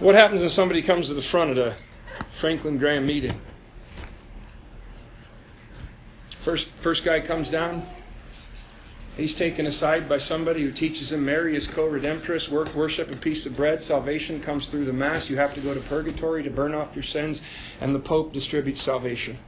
What 0.01 0.17
happens 0.17 0.41
when 0.41 0.51
somebody 0.51 0.83
comes 0.83 1.07
to 1.07 1.15
the 1.15 1.23
front 1.23 1.53
at 1.53 1.59
a 1.59 1.77
Franklin 2.33 2.79
Graham 2.79 3.07
meeting? 3.07 3.41
First, 6.41 6.67
first 6.79 7.05
guy 7.05 7.21
comes 7.21 7.49
down, 7.49 7.87
He's 9.17 9.35
taken 9.35 9.67
aside 9.67 10.09
by 10.09 10.19
somebody 10.19 10.63
who 10.63 10.73
teaches 10.73 11.13
him 11.13 11.25
Mary 11.25 11.55
is 11.55 11.67
co-redemptress, 11.67 12.49
work, 12.49 12.75
worship 12.75 13.11
a 13.11 13.17
piece 13.17 13.45
of 13.45 13.55
bread, 13.55 13.83
salvation 13.83 14.41
comes 14.41 14.67
through 14.67 14.87
the 14.87 14.93
Mass, 14.93 15.29
you 15.29 15.37
have 15.37 15.55
to 15.55 15.61
go 15.61 15.75
to 15.75 15.81
purgatory 15.81 16.43
to 16.43 16.51
burn 16.51 16.75
off 16.75 16.97
your 16.97 17.03
sins, 17.03 17.43
and 17.81 17.95
the 17.95 17.99
Pope 17.99 18.33
distributes 18.33 18.81
salvation. 18.81 19.39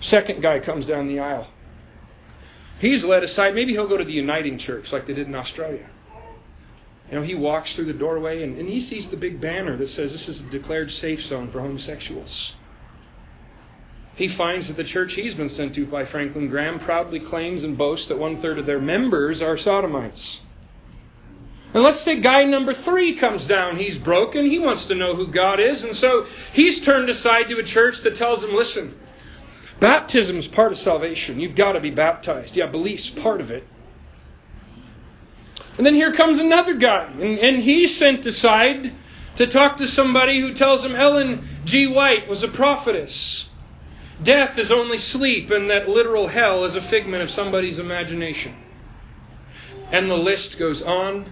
Second 0.00 0.40
guy 0.40 0.58
comes 0.58 0.86
down 0.86 1.06
the 1.06 1.20
aisle. 1.20 1.50
He's 2.78 3.04
led 3.04 3.22
aside, 3.22 3.54
maybe 3.54 3.72
he'll 3.72 3.86
go 3.86 3.96
to 3.98 4.04
the 4.04 4.12
Uniting 4.12 4.56
Church 4.56 4.92
like 4.92 5.06
they 5.06 5.14
did 5.14 5.26
in 5.26 5.34
Australia. 5.34 5.86
You 7.10 7.18
know, 7.18 7.22
he 7.22 7.34
walks 7.34 7.76
through 7.76 7.84
the 7.84 7.92
doorway 7.92 8.42
and, 8.42 8.58
and 8.58 8.68
he 8.68 8.80
sees 8.80 9.08
the 9.08 9.16
big 9.16 9.40
banner 9.40 9.76
that 9.76 9.88
says 9.88 10.12
this 10.12 10.28
is 10.28 10.40
a 10.40 10.50
declared 10.50 10.90
safe 10.90 11.22
zone 11.22 11.48
for 11.48 11.60
homosexuals. 11.60 12.55
He 14.16 14.28
finds 14.28 14.68
that 14.68 14.78
the 14.78 14.84
church 14.84 15.12
he's 15.12 15.34
been 15.34 15.50
sent 15.50 15.74
to 15.74 15.84
by 15.84 16.06
Franklin 16.06 16.48
Graham 16.48 16.78
proudly 16.78 17.20
claims 17.20 17.64
and 17.64 17.76
boasts 17.76 18.08
that 18.08 18.18
one 18.18 18.38
third 18.38 18.58
of 18.58 18.64
their 18.64 18.80
members 18.80 19.42
are 19.42 19.58
sodomites. 19.58 20.40
And 21.74 21.82
let's 21.82 22.00
say 22.00 22.18
guy 22.18 22.44
number 22.44 22.72
three 22.72 23.12
comes 23.12 23.46
down. 23.46 23.76
He's 23.76 23.98
broken. 23.98 24.46
He 24.46 24.58
wants 24.58 24.86
to 24.86 24.94
know 24.94 25.14
who 25.14 25.26
God 25.26 25.60
is. 25.60 25.84
And 25.84 25.94
so 25.94 26.26
he's 26.54 26.80
turned 26.80 27.10
aside 27.10 27.50
to 27.50 27.58
a 27.58 27.62
church 27.62 28.00
that 28.00 28.14
tells 28.14 28.42
him, 28.42 28.54
listen, 28.54 28.98
baptism 29.80 30.38
is 30.38 30.48
part 30.48 30.72
of 30.72 30.78
salvation. 30.78 31.38
You've 31.38 31.54
got 31.54 31.72
to 31.72 31.80
be 31.80 31.90
baptized. 31.90 32.56
Yeah, 32.56 32.66
belief's 32.66 33.10
part 33.10 33.42
of 33.42 33.50
it. 33.50 33.68
And 35.76 35.84
then 35.84 35.92
here 35.92 36.14
comes 36.14 36.38
another 36.38 36.72
guy. 36.72 37.04
And, 37.20 37.38
and 37.38 37.62
he's 37.62 37.94
sent 37.94 38.24
aside 38.24 38.94
to 39.36 39.46
talk 39.46 39.76
to 39.76 39.86
somebody 39.86 40.40
who 40.40 40.54
tells 40.54 40.82
him 40.82 40.94
Ellen 40.94 41.46
G. 41.66 41.86
White 41.86 42.26
was 42.26 42.42
a 42.42 42.48
prophetess. 42.48 43.50
Death 44.22 44.58
is 44.58 44.72
only 44.72 44.98
sleep, 44.98 45.50
and 45.50 45.70
that 45.70 45.88
literal 45.88 46.28
hell 46.28 46.64
is 46.64 46.74
a 46.74 46.80
figment 46.80 47.22
of 47.22 47.30
somebody's 47.30 47.78
imagination. 47.78 48.54
And 49.92 50.10
the 50.10 50.16
list 50.16 50.58
goes 50.58 50.82
on 50.82 51.30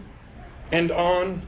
and 0.70 0.90
on 0.92 1.46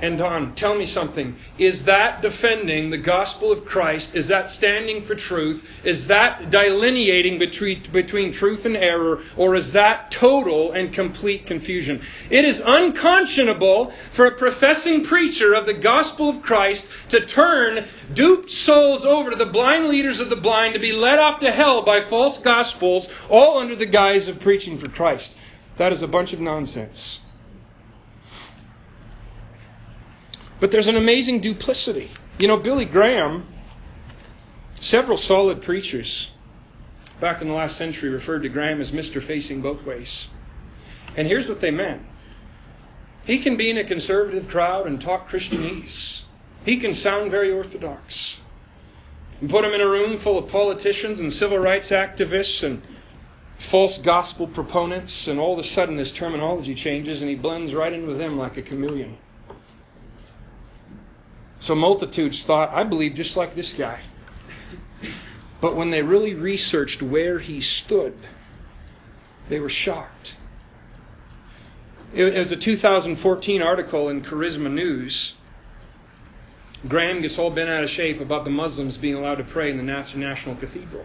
and 0.00 0.20
on. 0.20 0.54
Tell 0.54 0.74
me 0.74 0.86
something. 0.86 1.36
Is 1.58 1.84
that 1.84 2.22
defending 2.22 2.90
the 2.90 2.98
gospel 2.98 3.50
of 3.50 3.64
Christ? 3.64 4.14
Is 4.14 4.28
that 4.28 4.48
standing 4.48 5.02
for 5.02 5.14
truth? 5.14 5.68
Is 5.84 6.06
that 6.06 6.50
delineating 6.50 7.38
between, 7.38 7.82
between 7.92 8.32
truth 8.32 8.64
and 8.64 8.76
error? 8.76 9.20
Or 9.36 9.54
is 9.54 9.72
that 9.72 10.10
total 10.10 10.72
and 10.72 10.92
complete 10.92 11.46
confusion? 11.46 12.00
It 12.30 12.44
is 12.44 12.62
unconscionable 12.64 13.90
for 14.10 14.26
a 14.26 14.32
professing 14.32 15.04
preacher 15.04 15.54
of 15.54 15.66
the 15.66 15.74
gospel 15.74 16.28
of 16.28 16.42
Christ 16.42 16.88
to 17.08 17.20
turn 17.20 17.86
duped 18.14 18.50
souls 18.50 19.04
over 19.04 19.30
to 19.30 19.36
the 19.36 19.46
blind 19.46 19.88
leaders 19.88 20.20
of 20.20 20.30
the 20.30 20.36
blind 20.36 20.74
to 20.74 20.80
be 20.80 20.92
led 20.92 21.18
off 21.18 21.40
to 21.40 21.50
hell 21.50 21.82
by 21.82 22.00
false 22.00 22.38
gospels, 22.38 23.08
all 23.28 23.58
under 23.58 23.74
the 23.74 23.86
guise 23.86 24.28
of 24.28 24.40
preaching 24.40 24.78
for 24.78 24.88
Christ. 24.88 25.36
That 25.76 25.92
is 25.92 26.02
a 26.02 26.08
bunch 26.08 26.32
of 26.32 26.40
nonsense. 26.40 27.20
But 30.60 30.70
there's 30.70 30.88
an 30.88 30.96
amazing 30.96 31.40
duplicity. 31.40 32.10
You 32.38 32.48
know, 32.48 32.56
Billy 32.56 32.84
Graham, 32.84 33.46
several 34.80 35.16
solid 35.16 35.62
preachers 35.62 36.32
back 37.20 37.42
in 37.42 37.48
the 37.48 37.54
last 37.54 37.76
century 37.76 38.10
referred 38.10 38.42
to 38.42 38.48
Graham 38.48 38.80
as 38.80 38.90
Mr. 38.90 39.22
Facing 39.22 39.60
Both 39.60 39.84
Ways. 39.84 40.30
And 41.16 41.26
here's 41.26 41.48
what 41.48 41.60
they 41.60 41.70
meant 41.70 42.02
he 43.24 43.38
can 43.38 43.56
be 43.56 43.68
in 43.68 43.76
a 43.76 43.84
conservative 43.84 44.48
crowd 44.48 44.86
and 44.86 45.00
talk 45.00 45.30
Christianese, 45.30 46.24
he 46.64 46.78
can 46.78 46.94
sound 46.94 47.30
very 47.30 47.52
orthodox. 47.52 48.38
And 49.40 49.50
put 49.50 49.64
him 49.64 49.74
in 49.74 49.80
a 49.80 49.88
room 49.88 50.16
full 50.16 50.38
of 50.38 50.48
politicians 50.48 51.20
and 51.20 51.32
civil 51.32 51.58
rights 51.58 51.90
activists 51.90 52.64
and 52.64 52.82
false 53.58 53.98
gospel 53.98 54.46
proponents, 54.46 55.28
and 55.28 55.38
all 55.38 55.52
of 55.52 55.58
a 55.58 55.64
sudden 55.64 55.98
his 55.98 56.10
terminology 56.10 56.74
changes 56.74 57.20
and 57.20 57.28
he 57.28 57.36
blends 57.36 57.74
right 57.74 57.92
in 57.92 58.06
with 58.06 58.18
them 58.18 58.38
like 58.38 58.56
a 58.56 58.62
chameleon. 58.62 59.18
So 61.60 61.74
multitudes 61.74 62.44
thought, 62.44 62.72
I 62.72 62.84
believe 62.84 63.14
just 63.14 63.36
like 63.36 63.54
this 63.54 63.72
guy. 63.72 64.00
But 65.60 65.74
when 65.74 65.90
they 65.90 66.02
really 66.02 66.34
researched 66.34 67.02
where 67.02 67.38
he 67.38 67.60
stood, 67.60 68.16
they 69.48 69.58
were 69.58 69.68
shocked. 69.68 70.36
It 72.14 72.38
was 72.38 72.52
a 72.52 72.56
2014 72.56 73.60
article 73.60 74.08
in 74.08 74.22
Charisma 74.22 74.72
News. 74.72 75.36
Graham 76.86 77.20
gets 77.20 77.38
all 77.38 77.50
bent 77.50 77.68
out 77.68 77.82
of 77.82 77.90
shape 77.90 78.20
about 78.20 78.44
the 78.44 78.50
Muslims 78.50 78.96
being 78.96 79.14
allowed 79.14 79.36
to 79.36 79.44
pray 79.44 79.70
in 79.70 79.76
the 79.76 79.82
National 79.82 80.54
Cathedral. 80.54 81.04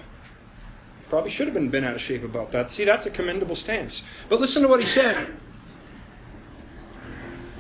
Probably 1.10 1.30
should 1.30 1.48
have 1.48 1.54
been 1.54 1.70
bent 1.70 1.86
out 1.86 1.96
of 1.96 2.02
shape 2.02 2.24
about 2.24 2.52
that. 2.52 2.72
See, 2.72 2.86
that's 2.86 3.06
a 3.06 3.10
commendable 3.10 3.56
stance. 3.56 4.04
But 4.30 4.40
listen 4.40 4.62
to 4.62 4.68
what 4.68 4.82
he 4.82 4.86
said. 4.86 5.36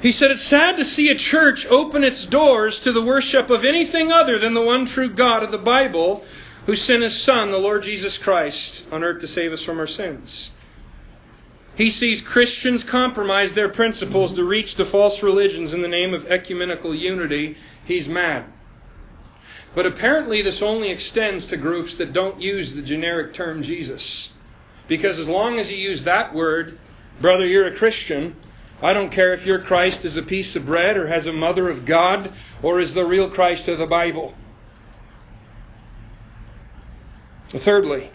He 0.03 0.11
said, 0.11 0.31
It's 0.31 0.41
sad 0.41 0.75
to 0.75 0.83
see 0.83 1.09
a 1.09 1.15
church 1.15 1.65
open 1.67 2.03
its 2.03 2.25
doors 2.25 2.77
to 2.81 2.91
the 2.91 3.01
worship 3.01 3.49
of 3.49 3.63
anything 3.63 4.11
other 4.11 4.37
than 4.37 4.53
the 4.53 4.61
one 4.61 4.85
true 4.85 5.07
God 5.07 5.43
of 5.43 5.51
the 5.51 5.57
Bible, 5.57 6.25
who 6.65 6.75
sent 6.75 7.03
his 7.03 7.15
Son, 7.15 7.51
the 7.51 7.57
Lord 7.57 7.83
Jesus 7.83 8.17
Christ, 8.17 8.83
on 8.91 9.01
earth 9.01 9.21
to 9.21 9.27
save 9.27 9.53
us 9.53 9.63
from 9.63 9.79
our 9.79 9.87
sins. 9.87 10.51
He 11.75 11.89
sees 11.89 12.21
Christians 12.21 12.83
compromise 12.83 13.53
their 13.53 13.69
principles 13.69 14.33
to 14.33 14.43
reach 14.43 14.75
to 14.75 14.83
false 14.83 15.23
religions 15.23 15.73
in 15.73 15.81
the 15.81 15.87
name 15.87 16.13
of 16.13 16.29
ecumenical 16.29 16.93
unity. 16.93 17.55
He's 17.85 18.09
mad. 18.09 18.43
But 19.73 19.85
apparently, 19.85 20.41
this 20.41 20.61
only 20.61 20.91
extends 20.91 21.45
to 21.45 21.55
groups 21.55 21.95
that 21.95 22.11
don't 22.11 22.41
use 22.41 22.75
the 22.75 22.81
generic 22.81 23.31
term 23.31 23.63
Jesus. 23.63 24.33
Because 24.89 25.17
as 25.17 25.29
long 25.29 25.59
as 25.59 25.71
you 25.71 25.77
use 25.77 26.03
that 26.03 26.33
word, 26.33 26.77
brother, 27.21 27.45
you're 27.45 27.67
a 27.67 27.75
Christian, 27.75 28.35
I 28.81 28.93
don't 28.93 29.11
care 29.11 29.33
if 29.33 29.45
your 29.45 29.59
Christ 29.59 30.03
is 30.03 30.17
a 30.17 30.23
piece 30.23 30.55
of 30.55 30.65
bread 30.65 30.97
or 30.97 31.07
has 31.07 31.25
a 31.27 31.33
mother 31.33 31.69
of 31.69 31.85
God 31.85 32.31
or 32.61 32.79
is 32.79 32.93
the 32.93 33.05
real 33.05 33.29
Christ 33.29 33.67
of 33.67 33.77
the 33.77 33.87
Bible. 33.87 34.35
Thirdly, 37.49 38.09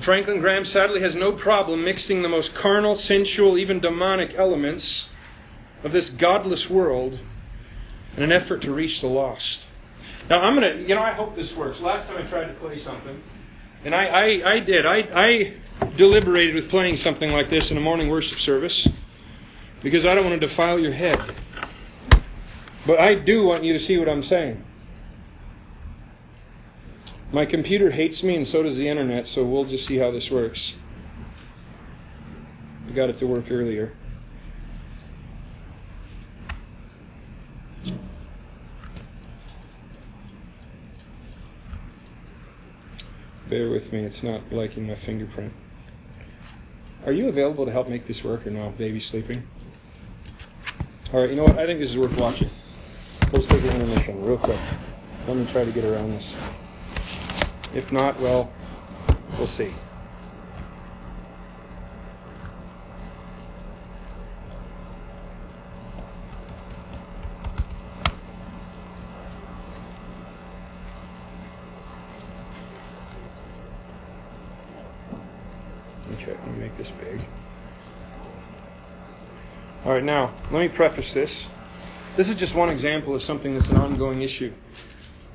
Franklin 0.00 0.40
Graham 0.40 0.64
sadly 0.64 1.00
has 1.00 1.14
no 1.14 1.32
problem 1.32 1.84
mixing 1.84 2.22
the 2.22 2.28
most 2.28 2.54
carnal, 2.54 2.94
sensual, 2.94 3.56
even 3.58 3.80
demonic 3.80 4.34
elements 4.34 5.08
of 5.84 5.92
this 5.92 6.10
godless 6.10 6.68
world 6.68 7.20
in 8.16 8.22
an 8.22 8.32
effort 8.32 8.62
to 8.62 8.72
reach 8.72 9.00
the 9.00 9.06
lost. 9.06 9.66
Now, 10.28 10.40
I'm 10.40 10.54
going 10.54 10.76
to, 10.76 10.82
you 10.82 10.94
know, 10.94 11.02
I 11.02 11.12
hope 11.12 11.36
this 11.36 11.54
works. 11.54 11.80
Last 11.80 12.06
time 12.06 12.18
I 12.18 12.22
tried 12.22 12.46
to 12.46 12.54
play 12.54 12.78
something, 12.78 13.22
and 13.84 13.94
I, 13.94 14.06
I, 14.06 14.52
I 14.52 14.60
did. 14.60 14.86
I, 14.86 15.08
I 15.14 15.54
deliberated 15.96 16.54
with 16.54 16.68
playing 16.68 16.96
something 16.96 17.32
like 17.32 17.50
this 17.50 17.70
in 17.70 17.76
a 17.76 17.80
morning 17.80 18.08
worship 18.08 18.38
service 18.38 18.86
because 19.82 20.04
I 20.06 20.14
don't 20.14 20.24
want 20.24 20.40
to 20.40 20.46
defile 20.46 20.78
your 20.78 20.92
head. 20.92 21.20
But 22.86 22.98
I 22.98 23.14
do 23.14 23.44
want 23.44 23.64
you 23.64 23.72
to 23.72 23.78
see 23.78 23.98
what 23.98 24.08
I'm 24.08 24.22
saying. 24.22 24.64
My 27.32 27.46
computer 27.46 27.90
hates 27.90 28.22
me, 28.22 28.36
and 28.36 28.46
so 28.46 28.62
does 28.62 28.76
the 28.76 28.88
internet, 28.88 29.26
so 29.26 29.44
we'll 29.44 29.64
just 29.64 29.86
see 29.86 29.96
how 29.96 30.10
this 30.10 30.30
works. 30.30 30.74
We 32.86 32.92
got 32.92 33.08
it 33.08 33.18
to 33.18 33.26
work 33.26 33.50
earlier. 33.50 33.92
Bear 43.50 43.68
with 43.68 43.92
me, 43.92 44.04
it's 44.04 44.22
not 44.22 44.52
liking 44.52 44.86
my 44.86 44.94
fingerprint. 44.94 45.52
Are 47.04 47.10
you 47.10 47.28
available 47.28 47.66
to 47.66 47.72
help 47.72 47.88
make 47.88 48.06
this 48.06 48.22
work 48.22 48.46
or 48.46 48.50
no? 48.50 48.70
Baby's 48.70 49.04
sleeping. 49.04 49.42
All 51.12 51.20
right, 51.20 51.30
you 51.30 51.34
know 51.34 51.42
what? 51.42 51.58
I 51.58 51.66
think 51.66 51.80
this 51.80 51.90
is 51.90 51.98
worth 51.98 52.16
watching. 52.16 52.48
Let's 53.32 53.46
take 53.46 53.64
an 53.64 53.70
intermission 53.70 54.24
real 54.24 54.38
quick. 54.38 54.60
Let 55.26 55.36
me 55.36 55.46
try 55.46 55.64
to 55.64 55.72
get 55.72 55.84
around 55.84 56.12
this. 56.12 56.36
If 57.74 57.90
not, 57.90 58.20
well, 58.20 58.52
we'll 59.36 59.48
see. 59.48 59.72
This 76.80 76.90
big. 76.92 77.20
All 79.84 79.92
right, 79.92 80.02
now, 80.02 80.32
let 80.50 80.60
me 80.60 80.68
preface 80.68 81.12
this. 81.12 81.46
This 82.16 82.30
is 82.30 82.36
just 82.36 82.54
one 82.54 82.70
example 82.70 83.14
of 83.14 83.22
something 83.22 83.52
that's 83.52 83.68
an 83.68 83.76
ongoing 83.76 84.22
issue. 84.22 84.52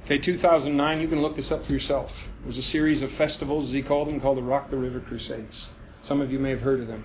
Okay, 0.05 0.17
2009, 0.17 1.01
you 1.01 1.07
can 1.07 1.21
look 1.21 1.35
this 1.35 1.51
up 1.51 1.63
for 1.63 1.71
yourself. 1.71 2.27
It 2.43 2.47
was 2.47 2.57
a 2.57 2.63
series 2.63 3.03
of 3.03 3.11
festivals, 3.11 3.65
as 3.65 3.73
he 3.73 3.83
called 3.83 4.07
them, 4.07 4.19
called 4.19 4.37
the 4.37 4.43
Rock 4.43 4.71
the 4.71 4.77
River 4.77 4.99
Crusades. 4.99 5.69
Some 6.01 6.19
of 6.19 6.31
you 6.31 6.39
may 6.39 6.49
have 6.49 6.61
heard 6.61 6.79
of 6.79 6.87
them. 6.87 7.03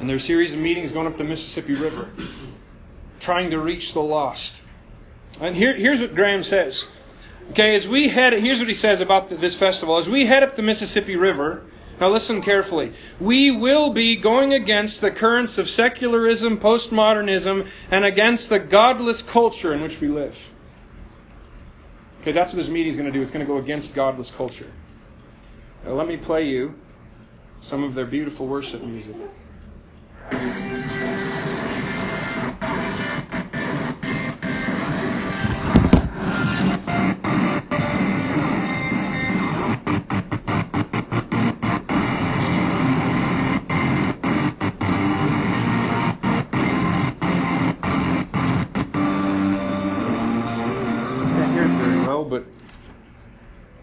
And 0.00 0.08
there 0.08 0.14
are 0.14 0.18
a 0.18 0.20
series 0.20 0.52
of 0.52 0.58
meetings 0.58 0.90
going 0.90 1.06
up 1.06 1.16
the 1.16 1.24
Mississippi 1.24 1.74
River, 1.74 2.10
trying 3.20 3.50
to 3.50 3.60
reach 3.60 3.92
the 3.92 4.02
lost. 4.02 4.62
And 5.40 5.54
here, 5.54 5.74
here's 5.74 6.00
what 6.00 6.16
Graham 6.16 6.42
says. 6.42 6.86
Okay, 7.50 7.76
as 7.76 7.86
we 7.86 8.08
head, 8.08 8.32
here's 8.32 8.58
what 8.58 8.68
he 8.68 8.74
says 8.74 9.00
about 9.00 9.28
this 9.28 9.54
festival. 9.54 9.98
As 9.98 10.08
we 10.08 10.26
head 10.26 10.42
up 10.42 10.56
the 10.56 10.62
Mississippi 10.62 11.14
River, 11.14 11.62
now 12.02 12.08
listen 12.08 12.42
carefully. 12.42 12.92
We 13.20 13.52
will 13.52 13.90
be 13.90 14.16
going 14.16 14.54
against 14.54 15.00
the 15.00 15.12
currents 15.12 15.56
of 15.56 15.70
secularism, 15.70 16.58
postmodernism, 16.58 17.68
and 17.92 18.04
against 18.04 18.48
the 18.48 18.58
godless 18.58 19.22
culture 19.22 19.72
in 19.72 19.80
which 19.80 20.00
we 20.00 20.08
live. 20.08 20.50
Okay, 22.20 22.32
that's 22.32 22.52
what 22.52 22.56
this 22.56 22.68
meeting 22.68 22.90
is 22.90 22.96
going 22.96 23.06
to 23.06 23.12
do. 23.12 23.22
It's 23.22 23.30
going 23.30 23.46
to 23.46 23.50
go 23.50 23.58
against 23.58 23.94
godless 23.94 24.32
culture. 24.32 24.72
Now 25.84 25.92
let 25.92 26.08
me 26.08 26.16
play 26.16 26.48
you 26.48 26.74
some 27.60 27.84
of 27.84 27.94
their 27.94 28.06
beautiful 28.06 28.48
worship 28.48 28.82
music. 28.82 29.14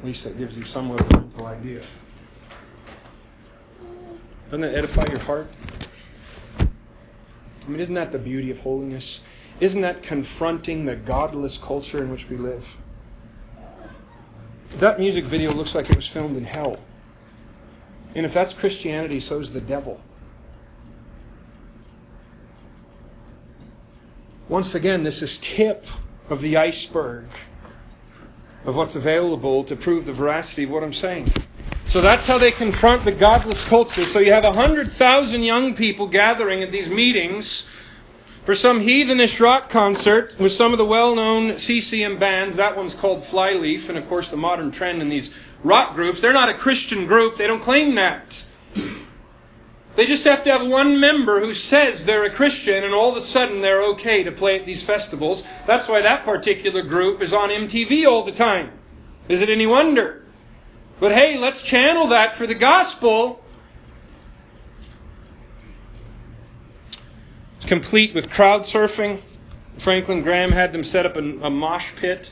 Least 0.09 0.23
that 0.23 0.39
gives 0.39 0.57
you 0.57 0.63
somewhat 0.63 0.99
of 1.01 1.13
a 1.13 1.21
mental 1.21 1.45
idea. 1.45 1.81
Doesn't 4.45 4.61
that 4.61 4.73
edify 4.73 5.05
your 5.07 5.19
heart? 5.19 5.47
I 6.59 7.69
mean, 7.69 7.79
isn't 7.79 7.93
that 7.93 8.11
the 8.11 8.17
beauty 8.17 8.49
of 8.49 8.57
holiness? 8.57 9.21
Isn't 9.59 9.81
that 9.81 10.01
confronting 10.01 10.85
the 10.85 10.95
godless 10.95 11.59
culture 11.59 12.03
in 12.03 12.09
which 12.09 12.27
we 12.27 12.37
live? 12.37 12.75
That 14.79 14.99
music 14.99 15.25
video 15.25 15.53
looks 15.53 15.75
like 15.75 15.91
it 15.91 15.95
was 15.95 16.07
filmed 16.07 16.37
in 16.37 16.43
hell. 16.43 16.79
And 18.15 18.25
if 18.25 18.33
that's 18.33 18.51
Christianity, 18.51 19.19
so 19.19 19.37
is 19.37 19.51
the 19.51 19.61
devil. 19.61 20.01
Once 24.47 24.73
again, 24.73 25.03
this 25.03 25.21
is 25.21 25.37
tip 25.37 25.85
of 26.31 26.41
the 26.41 26.57
iceberg 26.57 27.27
of 28.69 28.75
what's 28.75 28.95
available 28.95 29.63
to 29.65 29.75
prove 29.75 30.05
the 30.05 30.13
veracity 30.13 30.63
of 30.63 30.69
what 30.69 30.83
I'm 30.83 30.93
saying. 30.93 31.31
So 31.87 32.01
that's 32.01 32.27
how 32.27 32.37
they 32.37 32.51
confront 32.51 33.03
the 33.03 33.11
godless 33.11 33.65
culture. 33.65 34.05
So 34.05 34.19
you 34.19 34.31
have 34.31 34.43
100,000 34.43 35.43
young 35.43 35.73
people 35.73 36.07
gathering 36.07 36.61
at 36.61 36.71
these 36.71 36.87
meetings 36.87 37.67
for 38.45 38.53
some 38.53 38.79
heathenish 38.79 39.39
rock 39.39 39.69
concert 39.69 40.37
with 40.37 40.51
some 40.51 40.71
of 40.71 40.77
the 40.77 40.85
well 40.85 41.15
known 41.15 41.57
CCM 41.57 42.19
bands. 42.19 42.55
That 42.57 42.77
one's 42.77 42.93
called 42.93 43.25
Flyleaf, 43.25 43.89
and 43.89 43.97
of 43.97 44.07
course, 44.07 44.29
the 44.29 44.37
modern 44.37 44.69
trend 44.69 45.01
in 45.01 45.09
these 45.09 45.31
rock 45.63 45.95
groups. 45.95 46.21
They're 46.21 46.31
not 46.31 46.49
a 46.49 46.53
Christian 46.53 47.07
group, 47.07 47.37
they 47.37 47.47
don't 47.47 47.61
claim 47.61 47.95
that. 47.95 48.43
They 49.99 50.05
just 50.05 50.23
have 50.23 50.43
to 50.43 50.51
have 50.53 50.65
one 50.65 50.97
member 51.01 51.41
who 51.41 51.53
says 51.53 52.05
they're 52.05 52.23
a 52.23 52.29
Christian, 52.29 52.85
and 52.85 52.93
all 52.93 53.11
of 53.11 53.17
a 53.17 53.21
sudden 53.21 53.59
they're 53.59 53.83
okay 53.87 54.23
to 54.23 54.31
play 54.31 54.57
at 54.57 54.65
these 54.65 54.81
festivals. 54.81 55.43
That's 55.67 55.89
why 55.89 56.01
that 56.01 56.23
particular 56.23 56.83
group 56.83 57.21
is 57.21 57.33
on 57.33 57.49
MTV 57.49 58.07
all 58.07 58.23
the 58.23 58.31
time. 58.31 58.71
Is 59.27 59.41
it 59.41 59.49
any 59.49 59.67
wonder? 59.67 60.23
But 61.01 61.11
hey, 61.11 61.37
let's 61.37 61.61
channel 61.61 62.07
that 62.07 62.33
for 62.33 62.47
the 62.47 62.55
gospel. 62.55 63.43
Complete 67.67 68.13
with 68.13 68.29
crowd 68.29 68.61
surfing. 68.61 69.19
Franklin 69.79 70.21
Graham 70.21 70.53
had 70.53 70.71
them 70.71 70.85
set 70.85 71.05
up 71.05 71.17
a, 71.17 71.39
a 71.41 71.49
mosh 71.49 71.91
pit 71.97 72.31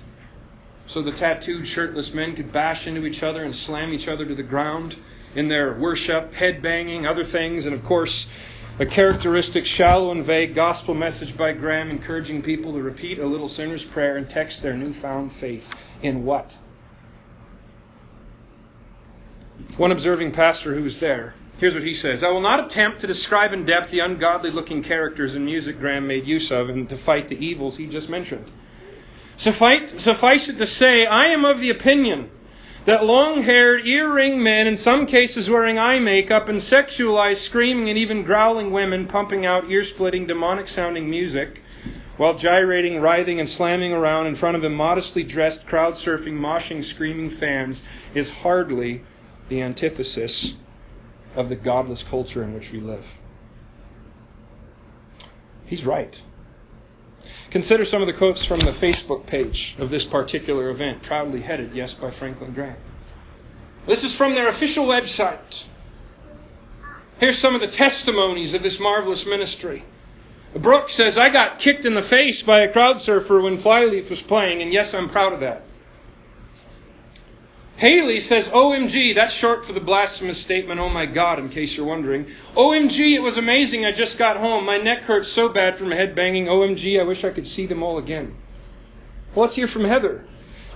so 0.87 1.01
the 1.01 1.11
tattooed, 1.11 1.67
shirtless 1.67 2.13
men 2.13 2.33
could 2.33 2.53
bash 2.53 2.87
into 2.87 3.05
each 3.05 3.23
other 3.23 3.43
and 3.43 3.53
slam 3.53 3.91
each 3.91 4.07
other 4.07 4.25
to 4.25 4.35
the 4.35 4.41
ground 4.41 4.95
in 5.35 5.47
their 5.47 5.73
worship, 5.73 6.33
head 6.33 6.61
banging, 6.61 7.05
other 7.05 7.23
things, 7.23 7.65
and 7.65 7.75
of 7.75 7.83
course, 7.83 8.27
a 8.79 8.85
characteristic 8.85 9.65
shallow 9.65 10.11
and 10.11 10.23
vague 10.23 10.53
gospel 10.53 10.93
message 10.93 11.35
by 11.35 11.51
Graham 11.51 11.89
encouraging 11.89 12.41
people 12.41 12.73
to 12.73 12.81
repeat 12.81 13.17
a 13.17 13.25
little 13.25 13.47
sinner's 13.47 13.83
prayer 13.83 14.17
and 14.17 14.29
text 14.29 14.61
their 14.61 14.75
newfound 14.75 15.33
faith 15.33 15.73
in 16.01 16.23
what? 16.23 16.55
One 19.77 19.91
observing 19.91 20.31
pastor 20.31 20.75
who 20.75 20.83
was 20.83 20.99
there, 20.99 21.33
here's 21.57 21.73
what 21.73 21.83
he 21.83 21.93
says 21.93 22.23
I 22.23 22.29
will 22.29 22.41
not 22.41 22.63
attempt 22.63 23.01
to 23.01 23.07
describe 23.07 23.51
in 23.51 23.65
depth 23.65 23.89
the 23.89 23.99
ungodly 23.99 24.51
looking 24.51 24.83
characters 24.83 25.33
and 25.33 25.45
music 25.45 25.79
Graham 25.79 26.05
made 26.05 26.27
use 26.27 26.51
of 26.51 26.69
and 26.69 26.87
to 26.89 26.97
fight 26.97 27.27
the 27.27 27.43
evils 27.43 27.77
he 27.77 27.87
just 27.87 28.09
mentioned. 28.09 28.45
Suffice, 29.37 29.93
suffice 29.97 30.49
it 30.49 30.57
to 30.59 30.65
say, 30.65 31.05
I 31.05 31.25
am 31.25 31.45
of 31.45 31.59
the 31.59 31.69
opinion 31.69 32.29
that 32.87 33.03
long 33.03 33.43
haired, 33.43 33.85
earring 33.85 34.41
men, 34.41 34.65
in 34.65 34.77
some 34.77 35.05
cases 35.05 35.49
wearing 35.49 35.77
eye 35.77 35.99
makeup, 35.99 36.47
and 36.47 36.57
sexualized, 36.57 37.35
screaming, 37.35 37.89
and 37.89 37.97
even 37.97 38.23
growling 38.23 38.71
women 38.71 39.05
pumping 39.05 39.45
out 39.45 39.69
ear 39.69 39.83
splitting, 39.83 40.25
demonic 40.25 40.69
sounding 40.69 41.09
music, 41.09 41.61
while 42.15 42.33
gyrating, 42.33 43.01
writhing, 43.01 43.41
and 43.41 43.49
slamming 43.49 43.91
around 43.91 44.25
in 44.25 44.35
front 44.35 44.55
of 44.55 44.63
immodestly 44.63 45.21
dressed, 45.21 45.67
crowd 45.67 45.95
surfing, 45.95 46.39
moshing, 46.39 46.81
screaming 46.81 47.29
fans, 47.29 47.83
is 48.13 48.29
hardly 48.29 49.03
the 49.49 49.61
antithesis 49.61 50.55
of 51.35 51.49
the 51.49 51.57
godless 51.57 52.03
culture 52.03 52.41
in 52.41 52.53
which 52.53 52.71
we 52.71 52.79
live. 52.79 53.19
He's 55.65 55.85
right. 55.85 56.21
Consider 57.49 57.85
some 57.85 58.01
of 58.01 58.07
the 58.07 58.13
quotes 58.13 58.43
from 58.43 58.65
the 58.65 58.71
Facebook 58.71 59.25
page 59.25 59.75
of 59.79 59.89
this 59.89 60.03
particular 60.03 60.69
event, 60.69 61.01
proudly 61.01 61.41
headed, 61.41 61.73
yes, 61.73 61.93
by 61.93 62.11
Franklin 62.11 62.53
Graham. 62.53 62.75
This 63.85 64.03
is 64.03 64.13
from 64.13 64.35
their 64.35 64.49
official 64.49 64.85
website. 64.85 65.65
Here's 67.19 67.37
some 67.37 67.55
of 67.55 67.61
the 67.61 67.67
testimonies 67.67 68.53
of 68.53 68.63
this 68.63 68.79
marvelous 68.79 69.25
ministry. 69.25 69.83
Brooke 70.53 70.89
says, 70.89 71.17
I 71.17 71.29
got 71.29 71.59
kicked 71.59 71.85
in 71.85 71.93
the 71.93 72.01
face 72.01 72.43
by 72.43 72.59
a 72.59 72.71
crowd 72.71 72.99
surfer 72.99 73.41
when 73.41 73.57
Flyleaf 73.57 74.09
was 74.09 74.21
playing, 74.21 74.61
and 74.61 74.73
yes, 74.73 74.93
I'm 74.93 75.09
proud 75.09 75.33
of 75.33 75.39
that. 75.39 75.63
Haley 77.77 78.19
says, 78.21 78.49
OMG, 78.49 79.13
that's 79.13 79.35
short 79.35 79.63
for 79.63 79.71
the 79.71 79.79
blasphemous 79.79 80.39
statement, 80.39 80.79
oh 80.79 80.89
my 80.89 81.05
God, 81.05 81.37
in 81.37 81.47
case 81.47 81.77
you're 81.77 81.85
wondering. 81.85 82.25
OMG, 82.55 83.13
it 83.13 83.21
was 83.21 83.37
amazing, 83.37 83.85
I 83.85 83.91
just 83.91 84.17
got 84.17 84.37
home. 84.37 84.65
My 84.65 84.79
neck 84.79 85.03
hurts 85.03 85.27
so 85.27 85.47
bad 85.47 85.77
from 85.77 85.91
head 85.91 86.15
banging. 86.15 86.45
OMG, 86.45 86.99
I 86.99 87.03
wish 87.03 87.23
I 87.23 87.29
could 87.29 87.45
see 87.45 87.67
them 87.67 87.83
all 87.83 87.99
again. 87.99 88.35
Well, 89.35 89.43
let's 89.43 89.55
hear 89.55 89.67
from 89.67 89.83
Heather. 89.83 90.25